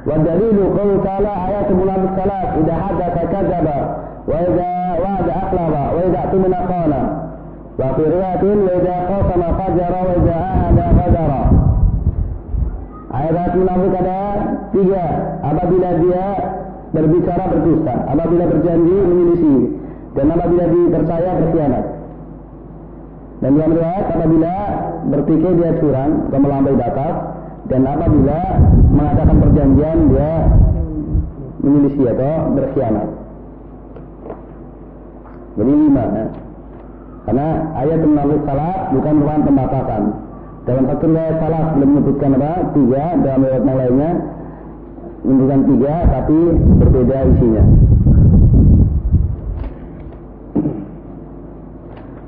والدليل 0.08 0.58
قوله 0.78 1.00
تعالى 1.04 1.28
آيات 1.48 1.68
المنافق 1.70 2.10
ثلاث 2.20 2.48
إذا 2.60 2.74
حدث 2.74 3.14
كذب 3.32 3.68
وإذا 4.28 4.72
وعد 5.02 5.28
أخلف 5.28 5.74
وإذا 5.94 6.18
اؤتمن 6.24 6.54
خان 6.68 6.92
وفي 7.78 8.02
رواية 8.14 8.44
وإذا 8.66 8.96
خاصم 9.08 9.42
فجر 9.58 9.94
وإذا 10.08 10.34
عاهد 10.34 10.78
فجر 10.98 11.30
Ayat 13.14 13.54
munafik 13.54 13.94
ada 13.94 14.20
tiga. 14.74 15.06
Apabila 15.46 15.88
dia 16.02 16.26
berbicara 16.90 17.44
berdusta, 17.46 17.94
apabila 18.10 18.44
berjanji 18.50 18.96
menyelisi, 19.06 19.56
dan 20.18 20.34
apabila 20.34 20.64
dipercaya 20.66 21.30
berkhianat. 21.38 21.84
Dan 23.38 23.52
yang 23.54 23.70
riwayat 23.70 24.06
apabila 24.18 24.54
berpikir 25.14 25.50
dia 25.62 25.70
curang 25.78 26.26
atau 26.26 26.38
melampaui 26.42 26.74
batas, 26.74 27.14
dan 27.69 27.85
apabila 27.85 28.39
mengadakan 28.89 29.37
perjanjian 29.45 29.97
dia 30.09 30.33
menyelisi 31.61 32.03
atau 32.09 32.33
berkhianat. 32.57 33.09
Jadi 35.53 35.71
lima. 35.71 36.03
Ya. 36.09 36.25
Karena 37.29 37.47
ayat 37.77 37.99
menafik 38.01 38.41
salat 38.47 38.79
bukan 38.89 39.13
merupakan 39.21 39.45
pembatasan. 39.45 40.03
Dalam 40.65 40.83
satu 40.89 41.03
riwayat 41.13 41.35
salah 41.37 41.63
belum 41.77 41.89
menyebutkan 41.93 42.31
apa? 42.41 42.53
Tiga. 42.73 43.03
Dalam 43.21 43.39
riwayat 43.45 43.63
yang 43.63 43.77
lainnya 43.77 44.11
menyebutkan 45.19 45.61
tiga, 45.69 45.95
tapi 46.09 46.39
berbeda 46.79 47.17
isinya. 47.37 47.63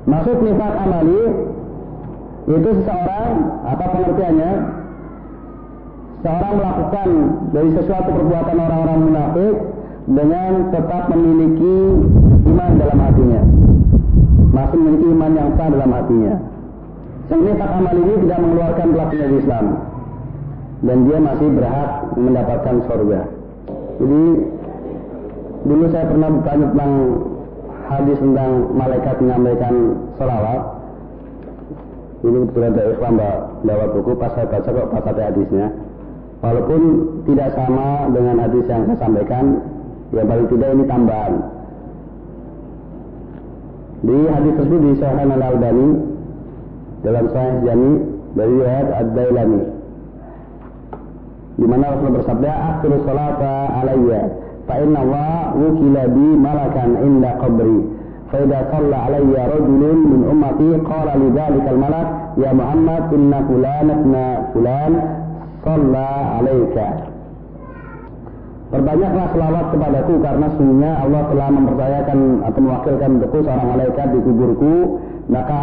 Maksud 0.02 0.36
nifat 0.44 0.74
amali 0.76 1.22
itu 2.42 2.68
seseorang 2.74 3.32
apa 3.64 3.84
pengertiannya 3.96 4.81
seorang 6.22 6.54
melakukan 6.54 7.08
dari 7.50 7.70
sesuatu 7.74 8.10
perbuatan 8.14 8.56
orang-orang 8.56 8.98
munafik 9.10 9.54
dengan 10.06 10.50
tetap 10.70 11.02
memiliki 11.10 11.76
iman 12.46 12.70
dalam 12.78 12.98
hatinya. 13.02 13.40
Masih 14.54 14.78
memiliki 14.78 15.06
iman 15.10 15.32
yang 15.34 15.48
sah 15.58 15.68
dalam 15.70 15.90
hatinya. 15.90 16.34
Sehingga 17.30 17.52
tak 17.58 17.70
amal 17.74 17.94
ini 17.94 18.14
tidak 18.26 18.38
mengeluarkan 18.42 18.86
pelakunya 18.94 19.24
dari 19.26 19.36
Islam. 19.42 19.66
Dan 20.82 20.96
dia 21.06 21.18
masih 21.22 21.48
berhak 21.54 21.90
mendapatkan 22.18 22.76
surga. 22.90 23.20
Jadi 24.02 24.22
dulu 25.62 25.84
saya 25.94 26.04
pernah 26.10 26.28
bertanya 26.34 26.66
tentang 26.74 26.92
hadis 27.86 28.18
tentang 28.18 28.50
malaikat 28.74 29.16
menyampaikan 29.22 29.74
salawat. 30.18 30.62
Ini 32.22 32.36
kebetulan 32.46 32.72
dari 32.78 32.90
Islam 32.94 33.14
bawa 33.66 33.86
buku 33.94 34.12
pas 34.14 34.30
saya 34.38 34.46
baca 34.46 34.68
kok 34.70 34.88
pas 34.90 35.04
ada 35.06 35.22
hadisnya. 35.30 35.66
Walaupun 36.41 36.81
tidak 37.25 37.49
sama 37.57 38.13
dengan 38.13 38.37
hadis 38.37 38.65
yang 38.69 38.85
saya 38.85 38.97
sampaikan, 39.01 39.57
ya 40.13 40.21
paling 40.21 40.47
tidak 40.53 40.69
ini 40.77 40.83
tambahan. 40.85 41.33
Di 44.05 44.17
hadis 44.29 44.53
tersebut 44.61 44.79
disahkan 44.93 45.25
oleh 45.33 45.37
Al-Albani 45.41 45.89
dalam 47.01 47.25
Sahih 47.33 47.57
Jami 47.65 47.91
dari 48.37 48.51
riwayat 48.53 48.87
Ad-Dailami. 49.01 49.63
Di 51.57 51.65
mana 51.65 51.85
Rasul 51.97 52.13
bersabda, 52.21 52.51
"Akhiru 52.53 53.01
salata 53.01 53.53
alayya, 53.81 54.21
fa 54.69 54.75
inna 54.77 54.99
Allah 55.01 55.57
wukila 55.57 56.03
bi 56.05 56.27
malakan 56.37 56.89
inda 57.01 57.31
qabri." 57.41 57.97
فإذا 58.27 58.59
صلى 58.71 58.95
علي 58.95 59.33
رجل 59.55 59.81
من 60.11 60.21
أمتي 60.31 60.83
قال 60.83 61.07
لذلك 61.15 61.65
الملك 61.71 62.07
يا 62.43 62.51
محمد 62.53 63.03
إن 63.13 63.31
فلان 63.47 63.87
ابن 63.89 64.13
فلان 64.53 64.93
Salla 65.62 66.42
alaika. 66.42 66.88
Perbanyaklah 68.72 69.26
selawat 69.36 69.66
kepadaku 69.68 70.14
karena 70.24 70.46
sungguhnya 70.56 70.92
Allah 70.96 71.22
telah 71.28 71.48
mempercayakan 71.52 72.18
atau 72.40 72.60
mewakilkan 72.64 73.10
untukku 73.20 73.38
seorang 73.44 73.68
malaikat 73.68 74.06
di 74.16 74.18
kuburku. 74.24 74.74
Maka 75.30 75.60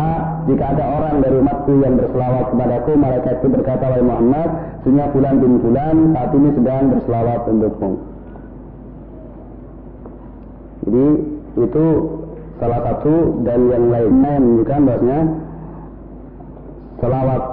jika 0.48 0.72
ada 0.72 0.86
orang 0.88 1.16
dari 1.20 1.36
umatku 1.42 1.74
yang 1.84 2.00
berselawat 2.00 2.46
kepadaku, 2.54 2.92
malaikat 2.96 3.34
itu 3.44 3.48
berkata, 3.50 3.86
Wahai 3.92 4.06
Muhammad, 4.06 4.50
sungguhnya 4.86 5.08
bulan 5.12 5.34
bin 5.42 5.54
bulan 5.60 5.96
saat 6.16 6.32
ini 6.38 6.50
sedang 6.54 6.84
berselawat 6.94 7.42
untukmu. 7.50 7.92
Jadi 10.86 11.08
itu 11.60 11.86
salah 12.62 12.80
satu 12.88 13.16
dan 13.42 13.60
yang 13.74 13.86
lainnya 13.90 14.30
yang 14.38 14.44
menunjukkan 14.46 14.80
bahwasanya 14.86 15.20
selawat 17.02 17.44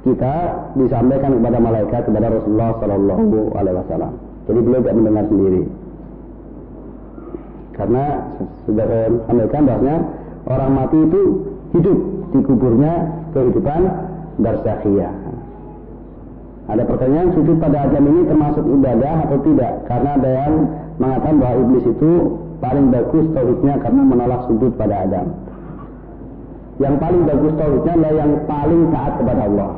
kita 0.00 0.34
disampaikan 0.80 1.36
kepada 1.36 1.58
malaikat 1.60 2.00
kepada 2.08 2.26
Rasulullah 2.32 2.72
Shallallahu 2.80 3.52
Alaihi 3.52 3.76
Wasallam. 3.84 4.12
Jadi 4.48 4.58
beliau 4.64 4.80
tidak 4.80 4.96
mendengar 4.96 5.24
sendiri. 5.28 5.62
Karena 7.76 8.04
sudah 8.64 8.84
saya 8.88 9.06
sampaikan 9.28 9.62
bahwasanya 9.68 9.96
orang 10.48 10.70
mati 10.72 10.98
itu 11.00 11.22
hidup 11.76 11.98
di 12.32 12.40
kuburnya 12.44 12.92
kehidupan 13.36 13.80
barzakhiyah. 14.40 15.12
Ada 16.70 16.82
pertanyaan 16.86 17.34
sujud 17.34 17.56
pada 17.58 17.88
Adam 17.90 18.04
ini 18.14 18.20
termasuk 18.30 18.62
ibadah 18.62 19.14
atau 19.26 19.38
tidak? 19.42 19.72
Karena 19.90 20.10
ada 20.16 20.30
yang 20.30 20.52
mengatakan 21.02 21.34
bahwa 21.42 21.56
iblis 21.66 21.86
itu 21.88 22.12
paling 22.62 22.86
bagus 22.94 23.26
tauhidnya 23.32 23.74
karena 23.80 24.02
menolak 24.06 24.40
sujud 24.46 24.72
pada 24.78 25.08
Adam. 25.08 25.26
Yang 26.78 26.94
paling 27.00 27.22
bagus 27.26 27.52
tauhidnya 27.58 27.92
adalah 27.96 28.14
yang 28.14 28.32
paling 28.46 28.82
taat 28.94 29.12
kepada 29.18 29.42
Allah. 29.50 29.70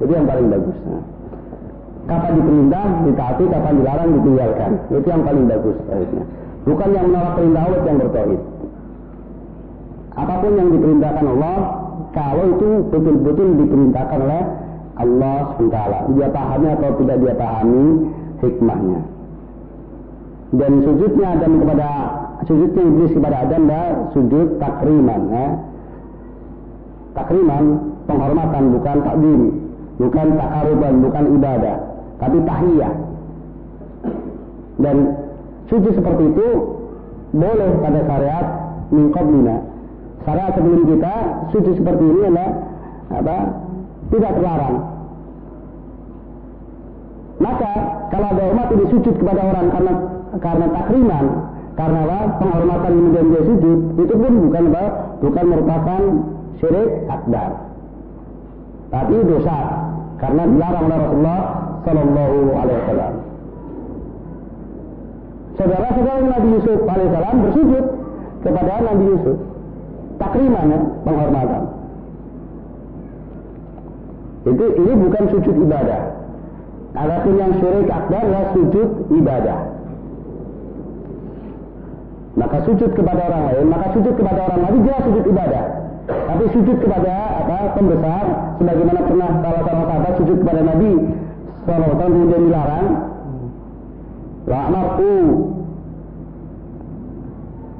Itu 0.00 0.12
yang 0.12 0.26
paling 0.26 0.46
bagus. 0.48 0.76
Nah, 0.88 1.02
kapan 2.08 2.32
diperintah, 2.40 2.84
ditaati, 3.04 3.44
kapan 3.52 3.74
dilarang, 3.78 4.08
ditinggalkan. 4.16 4.70
Itu 4.88 5.08
yang 5.08 5.22
paling 5.22 5.44
bagus. 5.46 5.76
Bukan 6.64 6.88
yang 6.92 7.06
menolak 7.12 7.32
perintah 7.36 7.62
Allah 7.68 7.80
yang 7.84 7.98
bertauhid. 8.00 8.40
Apa 10.10 10.34
pun 10.42 10.52
yang 10.58 10.68
diperintahkan 10.74 11.24
Allah, 11.36 11.56
kalau 12.10 12.44
itu 12.56 12.68
betul-betul 12.90 13.48
diperintahkan 13.62 14.18
oleh 14.20 14.42
Allah 15.00 15.36
SWT. 15.56 15.78
Dia 16.18 16.28
pahami 16.28 16.66
atau 16.76 16.90
tidak 17.00 17.16
dia 17.22 17.34
pahami 17.38 17.84
hikmahnya. 18.42 19.00
Dan 20.50 20.72
sujudnya 20.82 21.38
dan 21.38 21.52
kepada 21.62 21.88
sujudnya 22.44 22.82
iblis 22.82 23.12
kepada 23.14 23.36
Adam 23.46 23.70
adalah 23.70 23.90
sujud 24.10 24.48
takriman 24.58 25.22
ya. 25.30 25.46
takriman 27.14 27.64
penghormatan 28.10 28.64
bukan 28.74 28.96
takdim 29.06 29.40
bukan 30.00 30.26
takaruban 30.40 30.94
bukan 31.04 31.24
ibadah 31.36 31.76
tapi 32.16 32.36
tahiyah 32.48 32.94
dan 34.80 34.96
sujud 35.68 35.92
seperti 35.92 36.24
itu 36.32 36.48
boleh 37.36 37.70
pada 37.84 38.00
syariat 38.08 38.46
mingkoblina 38.88 39.56
syariat 40.24 40.52
sebelum 40.56 40.82
kita 40.88 41.14
sujud 41.52 41.74
seperti 41.76 42.04
ini 42.04 42.20
adalah 42.32 42.50
apa 43.12 43.36
tidak 44.08 44.32
terlarang 44.40 44.76
maka 47.40 47.72
kalau 48.08 48.26
ada 48.32 48.44
umat 48.56 48.68
ini 48.72 48.84
sujud 48.88 49.14
kepada 49.20 49.40
orang 49.44 49.66
karena 49.68 49.92
karena 50.40 50.66
takriman 50.72 51.26
karena 51.76 51.98
apa? 52.04 52.20
penghormatan 52.40 52.92
kemudian 52.92 53.26
dia 53.32 53.42
sujud 53.48 53.78
itu 54.00 54.14
pun 54.16 54.32
bukan 54.48 54.64
apa? 54.72 54.84
bukan 55.20 55.44
merupakan 55.44 56.00
syirik 56.56 56.90
akbar 57.08 57.50
tapi 58.90 59.16
dosa 59.28 59.89
karena 60.20 60.42
dilarang 60.46 60.84
oleh 60.86 60.98
Rasulullah 61.00 61.40
Sallallahu 61.80 62.38
Alaihi 62.52 62.78
Wasallam 62.84 63.12
saudara-saudara 65.56 66.20
Nabi 66.24 66.48
Yusuf 66.56 66.78
alaihissalam 66.88 67.36
bersujud 67.48 67.84
kepada 68.40 68.72
Nabi 68.80 69.04
Yusuf 69.12 69.38
takriman 70.20 70.66
ya, 70.72 70.80
penghormatan 71.04 71.62
itu 74.40 74.64
ini 74.80 74.92
bukan 75.04 75.24
sujud 75.36 75.56
ibadah 75.68 76.20
Adapun 76.90 77.38
yang 77.38 77.54
syirik 77.62 77.86
akbar 77.86 78.18
adalah 78.26 78.50
sujud 78.50 78.88
ibadah. 79.14 79.58
Maka 82.34 82.56
sujud 82.66 82.90
kepada 82.98 83.30
orang 83.30 83.42
lain, 83.46 83.66
maka 83.70 83.86
sujud 83.94 84.14
kepada 84.18 84.40
orang 84.50 84.60
lain 84.66 84.80
jelas 84.82 85.02
sujud 85.06 85.24
ibadah. 85.30 85.64
Tapi 86.10 86.44
sujud 86.50 86.76
kepada 86.82 87.14
apa 87.40 87.58
pembesar, 87.80 88.24
sebagaimana 88.60 89.00
pernah 89.08 89.30
salah 89.40 89.60
seorang 89.64 89.86
sahabat 89.88 90.12
sujud 90.20 90.36
kepada 90.44 90.60
Nabi 90.60 90.92
Alaihi 91.70 91.96
kemudian 91.96 92.42
dilarang. 92.50 92.88
Wa 94.48 94.58
amartu 94.66 95.14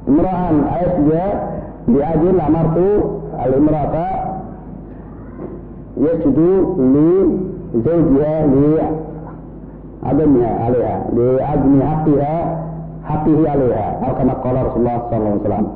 imra'an 0.07 0.55
ayat 0.71 0.93
dia 1.03 1.27
diajin 1.89 2.37
amartu 2.37 2.89
al 3.35 3.51
imrata 3.57 4.09
yasjudu 5.97 6.51
li 6.79 7.11
zawjiha 7.81 8.35
li 8.53 8.69
adamnya 10.05 10.49
alaiha 10.69 10.95
li 11.17 11.27
admi 11.41 11.79
haqqiha 11.81 12.35
haqqihi 13.09 13.43
alaiha 13.45 13.87
atau 13.99 14.13
kama 14.15 14.33
qala 14.45 14.59
Rasulullah 14.69 14.97
sallallahu 15.09 15.33
alaihi 15.33 15.43
wasallam 15.43 15.67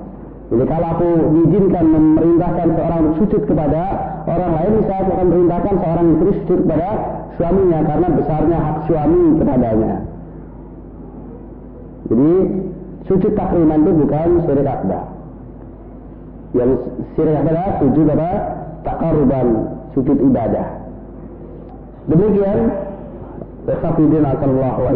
jadi 0.45 0.63
kalau 0.69 0.87
aku 0.93 1.09
diizinkan 1.33 1.85
memerintahkan 1.89 2.67
seorang 2.77 3.03
sujud 3.17 3.41
kepada 3.49 3.81
orang 4.29 4.51
lain, 4.61 4.73
saya 4.85 5.01
akan 5.09 5.27
merintahkan 5.33 5.75
seorang 5.81 6.05
istri 6.13 6.31
sujud 6.45 6.59
kepada 6.69 6.89
suaminya 7.33 7.79
karena 7.81 8.07
besarnya 8.13 8.57
hak 8.61 8.77
suami 8.85 9.21
kepadanya. 9.41 9.93
Jadi 12.05 12.31
sujud 13.09 13.31
takriman 13.33 13.79
itu 13.81 13.91
bukan 14.05 14.29
syirik 14.45 14.69
akbar. 14.69 15.03
Yang 16.53 16.71
syirik 17.17 17.35
akbar 17.41 17.67
sujud 17.81 18.05
apa? 18.13 18.31
Takaruban, 18.85 19.47
sujud 19.97 20.17
ibadah. 20.29 20.67
Demikian 22.05 22.59
Ikhafidin 23.65 24.29
Allah 24.29 24.77
wa 24.77 24.93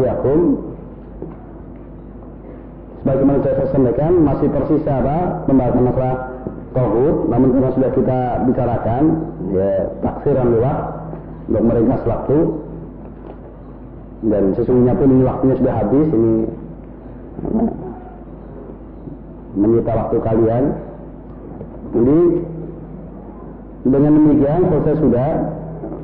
iyakum 3.10 3.30
Sebagaimana 3.30 3.40
saya 3.42 3.66
sampaikan 3.74 4.12
Masih 4.22 4.48
tersisa 4.54 4.92
apa? 5.02 5.18
Pembahasan 5.50 5.84
masalah 5.86 6.16
Tauhid 6.78 7.16
Namun 7.34 7.48
karena 7.58 7.70
sudah 7.74 7.92
kita 7.98 8.20
bicarakan 8.46 9.04
Ya 9.50 9.72
taksiran 10.06 10.48
lewat 10.54 10.78
Untuk 11.50 11.64
meringkas 11.66 12.02
waktu. 12.06 12.38
Dan 14.20 14.44
sesungguhnya 14.54 14.94
pun 15.00 15.08
ini 15.10 15.24
waktunya 15.26 15.56
sudah 15.58 15.74
habis 15.82 16.08
Ini 16.14 16.34
Menyita 19.50 19.92
waktu 19.98 20.18
kalian. 20.22 20.64
Jadi 21.90 22.20
Dengan 23.90 24.12
demikian 24.14 24.62
selesai 24.70 24.96
sudah 25.02 25.30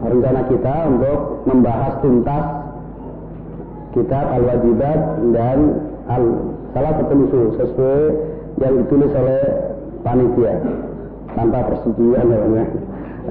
rencana 0.06 0.42
kita 0.50 0.76
untuk 0.90 1.18
membahas 1.50 1.94
tuntas 2.02 2.46
kitab 3.96 4.26
al-wajibat 4.28 5.00
dan 5.32 5.60
al 6.12 6.55
salah 6.76 6.92
satu 7.00 7.14
usul 7.24 7.44
sesuai 7.56 8.02
yang 8.60 8.74
ditulis 8.84 9.12
oleh 9.16 9.42
panitia 10.04 10.60
tanpa 11.40 11.72
persetujuan 11.72 12.28
ya 12.28 12.66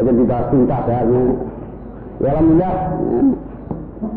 aja 0.01 0.11
dibahas 0.11 0.47
tuntas 0.49 0.85
ya 0.89 1.01
ya 2.25 2.29
alhamdulillah. 2.33 2.75
Ya. 2.75 3.23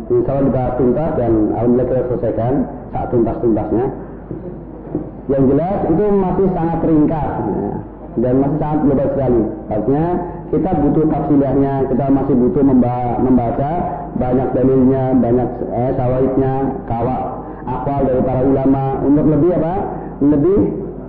insya 0.08 0.32
Allah 0.32 0.46
dibahas 0.48 0.74
tuntas 0.80 1.12
dan 1.20 1.32
alhamdulillah 1.54 1.88
kita 1.88 2.02
selesaikan 2.08 2.54
saat 2.96 3.08
tuntas-tuntasnya. 3.12 3.86
Yang 5.28 5.44
jelas 5.52 5.80
itu 5.92 6.04
masih 6.08 6.48
sangat 6.56 6.80
ringkas 6.88 7.30
ya, 7.44 7.72
dan 8.24 8.34
masih 8.40 8.58
sangat 8.64 8.80
lebar 8.88 9.08
sekali. 9.12 9.42
Artinya 9.68 10.08
kita 10.48 10.72
butuh 10.80 11.06
tafsirnya, 11.12 11.74
kita 11.92 12.06
masih 12.08 12.36
butuh 12.40 12.64
membaca 13.28 13.72
banyak 14.16 14.50
dalilnya, 14.56 15.04
banyak 15.20 15.50
eh, 15.68 15.92
sawahidnya, 16.00 16.54
kawak, 16.88 17.24
akwal 17.88 18.04
dari 18.04 18.22
para 18.28 18.42
ulama 18.44 18.84
untuk 19.08 19.26
lebih 19.32 19.52
apa? 19.56 19.76
Lebih 20.20 20.60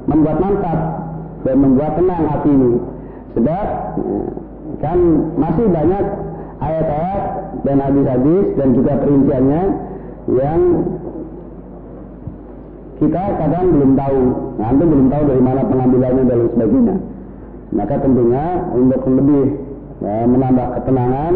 membuat 0.07 0.39
mantap 0.39 0.79
dan 1.43 1.57
membuat 1.59 1.93
tenang 1.99 2.25
hati 2.31 2.51
ini. 2.55 2.73
Sebab 3.35 3.67
eh, 3.99 4.27
kan 4.79 4.99
masih 5.35 5.67
banyak 5.67 6.05
ayat-ayat 6.63 7.23
dan 7.67 7.77
hadis-hadis 7.83 8.45
dan 8.55 8.69
juga 8.79 8.93
perinciannya 9.03 9.63
yang 10.39 10.61
kita 12.99 13.23
kadang 13.39 13.67
belum 13.75 13.93
tahu, 13.95 14.23
nanti 14.59 14.83
belum 14.87 15.07
tahu 15.11 15.23
dari 15.27 15.43
mana 15.43 15.61
pengambilannya 15.67 16.25
dan 16.31 16.39
sebagainya. 16.55 16.97
Maka 17.69 17.95
tentunya 18.01 18.45
untuk 18.75 19.03
lebih 19.07 19.45
ya, 20.03 20.15
menambah 20.31 20.67
ketenangan 20.79 21.35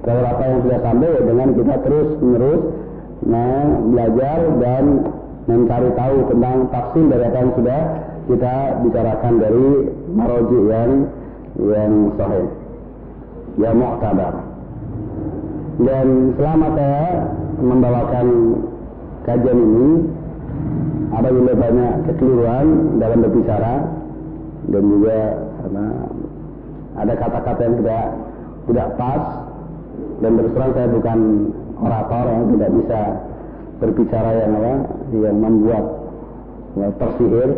kalau 0.00 0.22
apa 0.24 0.42
yang 0.46 0.58
sudah 0.64 0.80
sampai 0.80 1.10
dengan 1.20 1.48
kita 1.52 1.74
terus 1.84 2.08
menerus 2.24 2.62
nah, 2.64 2.80
belajar 3.24 4.38
dan 4.60 4.84
mencari 5.44 5.90
tahu 5.92 6.16
tentang 6.30 6.56
vaksin 6.72 7.04
dari 7.10 7.22
apa 7.26 7.38
yang 7.40 7.52
sudah 7.56 7.80
kita 8.30 8.54
bicarakan 8.86 9.34
dari 9.42 9.68
maroji 10.14 10.58
yang 10.70 10.90
yang 11.58 11.92
sahih. 12.14 12.48
Yang 13.58 13.74
mu'tabar. 13.76 14.34
Dan 15.80 16.06
selama 16.38 16.68
saya 16.76 17.06
membawakan 17.60 18.26
kajian 19.26 19.58
ini. 19.58 19.90
Apabila 21.10 21.52
banyak 21.58 21.92
kekeliruan 22.06 22.66
dalam 23.02 23.18
berbicara 23.26 23.82
dan 24.70 24.82
juga 24.86 25.20
karena 25.58 25.86
ada 27.02 27.14
kata-kata 27.18 27.60
yang 27.66 27.76
tidak 27.82 28.04
tidak 28.70 28.88
pas 28.94 29.24
dan 30.22 30.30
terus 30.38 30.52
saya 30.54 30.86
bukan 30.86 31.18
orator 31.80 32.24
yang 32.28 32.44
tidak 32.54 32.70
bisa 32.76 33.00
berbicara 33.80 34.30
yang 34.36 34.52
apa 34.60 34.72
yang 35.16 35.36
membuat 35.40 35.84
ya, 36.76 36.88
tersihir. 37.00 37.50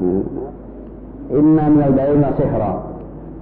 Hmm. 0.00 0.24
inna 1.30 1.64
minal 1.68 1.92
bayin 1.92 2.24
sihra. 2.40 2.72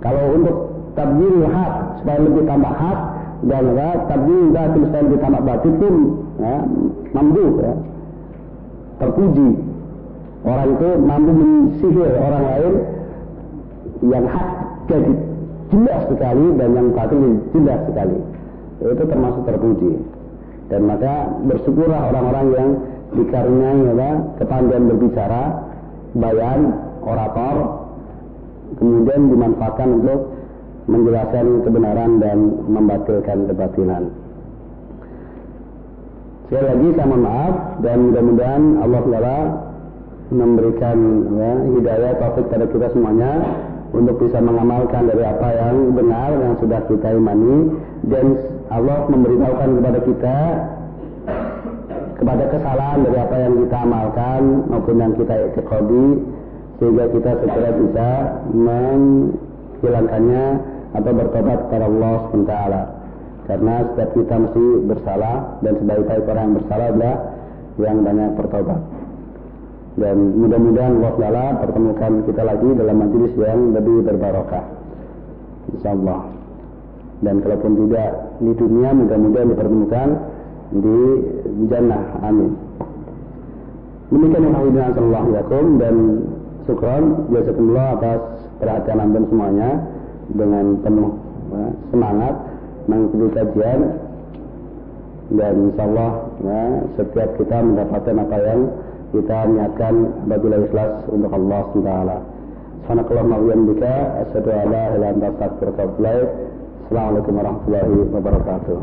Kalau 0.02 0.24
untuk 0.34 0.56
tabjil 0.98 1.46
hak 1.46 1.72
supaya 2.02 2.18
lebih 2.18 2.44
tambah 2.50 2.74
hak 2.74 2.98
dan 3.46 3.64
ya, 3.78 3.90
tabjil 4.10 4.42
batin 4.50 4.80
supaya 4.90 5.02
lebih 5.06 5.20
tambah 5.22 5.42
batin 5.46 5.72
pun 5.78 5.94
ya, 6.42 6.54
mampu 7.14 7.44
ya, 7.62 7.72
terpuji. 8.98 9.48
Orang 10.42 10.68
itu 10.74 10.88
mampu 11.02 11.30
mensihir 11.34 12.10
orang 12.18 12.44
lain 12.46 12.74
yang 14.06 14.24
hak 14.26 14.48
jadi 14.86 15.27
jelas 15.68 16.02
sekali 16.08 16.46
dan 16.56 16.68
yang 16.74 16.88
batin 16.92 17.44
jelas 17.52 17.80
sekali. 17.88 18.18
Itu 18.78 19.04
termasuk 19.04 19.42
terpuji. 19.44 19.92
Dan 20.68 20.84
maka 20.84 21.32
bersyukurlah 21.48 22.12
orang-orang 22.12 22.46
yang 22.52 22.68
dikaruniai 23.16 23.96
ya, 23.96 24.10
kepandaian 24.36 24.84
berbicara, 24.84 25.42
bayan, 26.12 26.60
orator, 27.00 27.56
kemudian 28.76 29.32
dimanfaatkan 29.32 29.88
untuk 30.02 30.20
menjelaskan 30.88 31.46
kebenaran 31.64 32.10
dan 32.20 32.38
membatilkan 32.68 33.48
kebatilan. 33.48 34.12
Sekali 36.48 36.64
lagi 36.64 36.88
saya 36.96 37.06
mohon 37.12 37.22
maaf 37.28 37.54
dan 37.84 37.96
mudah-mudahan 38.08 38.62
Allah 38.80 39.00
Taala 39.04 39.38
memberikan 40.32 40.98
ya, 41.36 41.52
hidayah 41.76 42.12
taufik 42.20 42.48
pada 42.48 42.64
kita 42.68 42.88
semuanya 42.92 43.32
untuk 43.92 44.20
bisa 44.20 44.38
mengamalkan 44.42 45.08
dari 45.08 45.24
apa 45.24 45.48
yang 45.54 45.96
benar 45.96 46.30
yang 46.36 46.54
sudah 46.60 46.80
kita 46.88 47.08
imani. 47.14 47.56
Dan 48.08 48.36
Allah 48.68 49.08
memberitahukan 49.08 49.68
kepada 49.80 49.98
kita 50.04 50.38
kepada 52.18 52.44
kesalahan 52.50 53.06
dari 53.06 53.14
apa 53.14 53.36
yang 53.38 53.54
kita 53.62 53.76
amalkan 53.78 54.42
maupun 54.66 54.98
yang 54.98 55.14
kita 55.14 55.34
itikadi 55.48 56.06
sehingga 56.78 57.04
kita 57.14 57.30
segera 57.42 57.70
bisa 57.78 58.08
menghilangkannya 58.54 60.44
atau 60.98 61.12
bertobat 61.14 61.58
kepada 61.70 61.84
Allah 61.86 62.16
SWT 62.34 62.54
karena 63.48 63.74
setiap 63.88 64.10
kita 64.12 64.34
mesti 64.44 64.66
bersalah 64.84 65.36
dan 65.64 65.72
sebaik-baik 65.80 66.24
orang 66.28 66.44
yang 66.44 66.56
bersalah 66.60 66.86
adalah 66.92 67.16
yang 67.78 67.96
banyak 68.02 68.30
bertobat 68.36 68.80
dan 69.98 70.16
mudah-mudahan 70.38 71.02
Allah 71.02 71.14
Taala 71.18 71.44
pertemukan 71.58 72.12
kita 72.22 72.42
lagi 72.46 72.68
dalam 72.78 72.96
majelis 73.02 73.32
yang 73.34 73.74
lebih 73.74 74.06
berbarokah. 74.06 74.64
Insyaallah. 75.74 76.20
Dan 77.18 77.42
kalaupun 77.42 77.72
tidak 77.82 78.10
di 78.38 78.52
dunia 78.54 78.94
mudah-mudahan 78.94 79.48
dipertemukan 79.50 80.08
di 80.70 80.98
jannah. 81.66 82.04
Amin. 82.22 82.54
Demikian 84.08 84.40
yang 84.46 84.54
hadirin 84.54 84.92
sallallahu 84.94 85.28
yakum 85.34 85.64
dan 85.82 85.94
syukran 86.64 87.04
jazakumullah 87.28 87.88
atas 87.98 88.20
perhatian 88.62 88.98
anda 89.02 89.20
semuanya 89.26 89.70
dengan 90.32 90.66
penuh 90.80 91.12
ya, 91.52 91.64
semangat 91.90 92.34
mengikuti 92.86 93.26
kajian. 93.34 93.80
Dan 95.28 95.54
insyaallah 95.68 96.12
ya, 96.40 96.62
setiap 96.96 97.36
kita 97.36 97.60
mendapatkan 97.60 98.16
apa 98.16 98.36
yang 98.48 98.60
kita 99.08 99.38
niatkan 99.48 99.94
apabila 100.28 100.56
ikhlas 100.68 100.92
untuk 101.08 101.32
Allah 101.32 101.60
SWT. 101.72 101.92
Subhanakallahumma 102.84 103.36
wa 103.36 103.44
bihamdika 103.44 103.94
asyhadu 104.24 104.48
an 104.48 104.56
la 104.56 104.64
ilaha 104.68 104.96
illa 104.96 105.06
anta 105.12 105.26
astaghfiruka 105.32 105.80
wa 105.80 105.86
atubu 105.88 106.00
ilaik. 106.00 106.28
Assalamualaikum 106.88 107.32
warahmatullahi 107.36 107.96
wabarakatuh. 108.12 108.78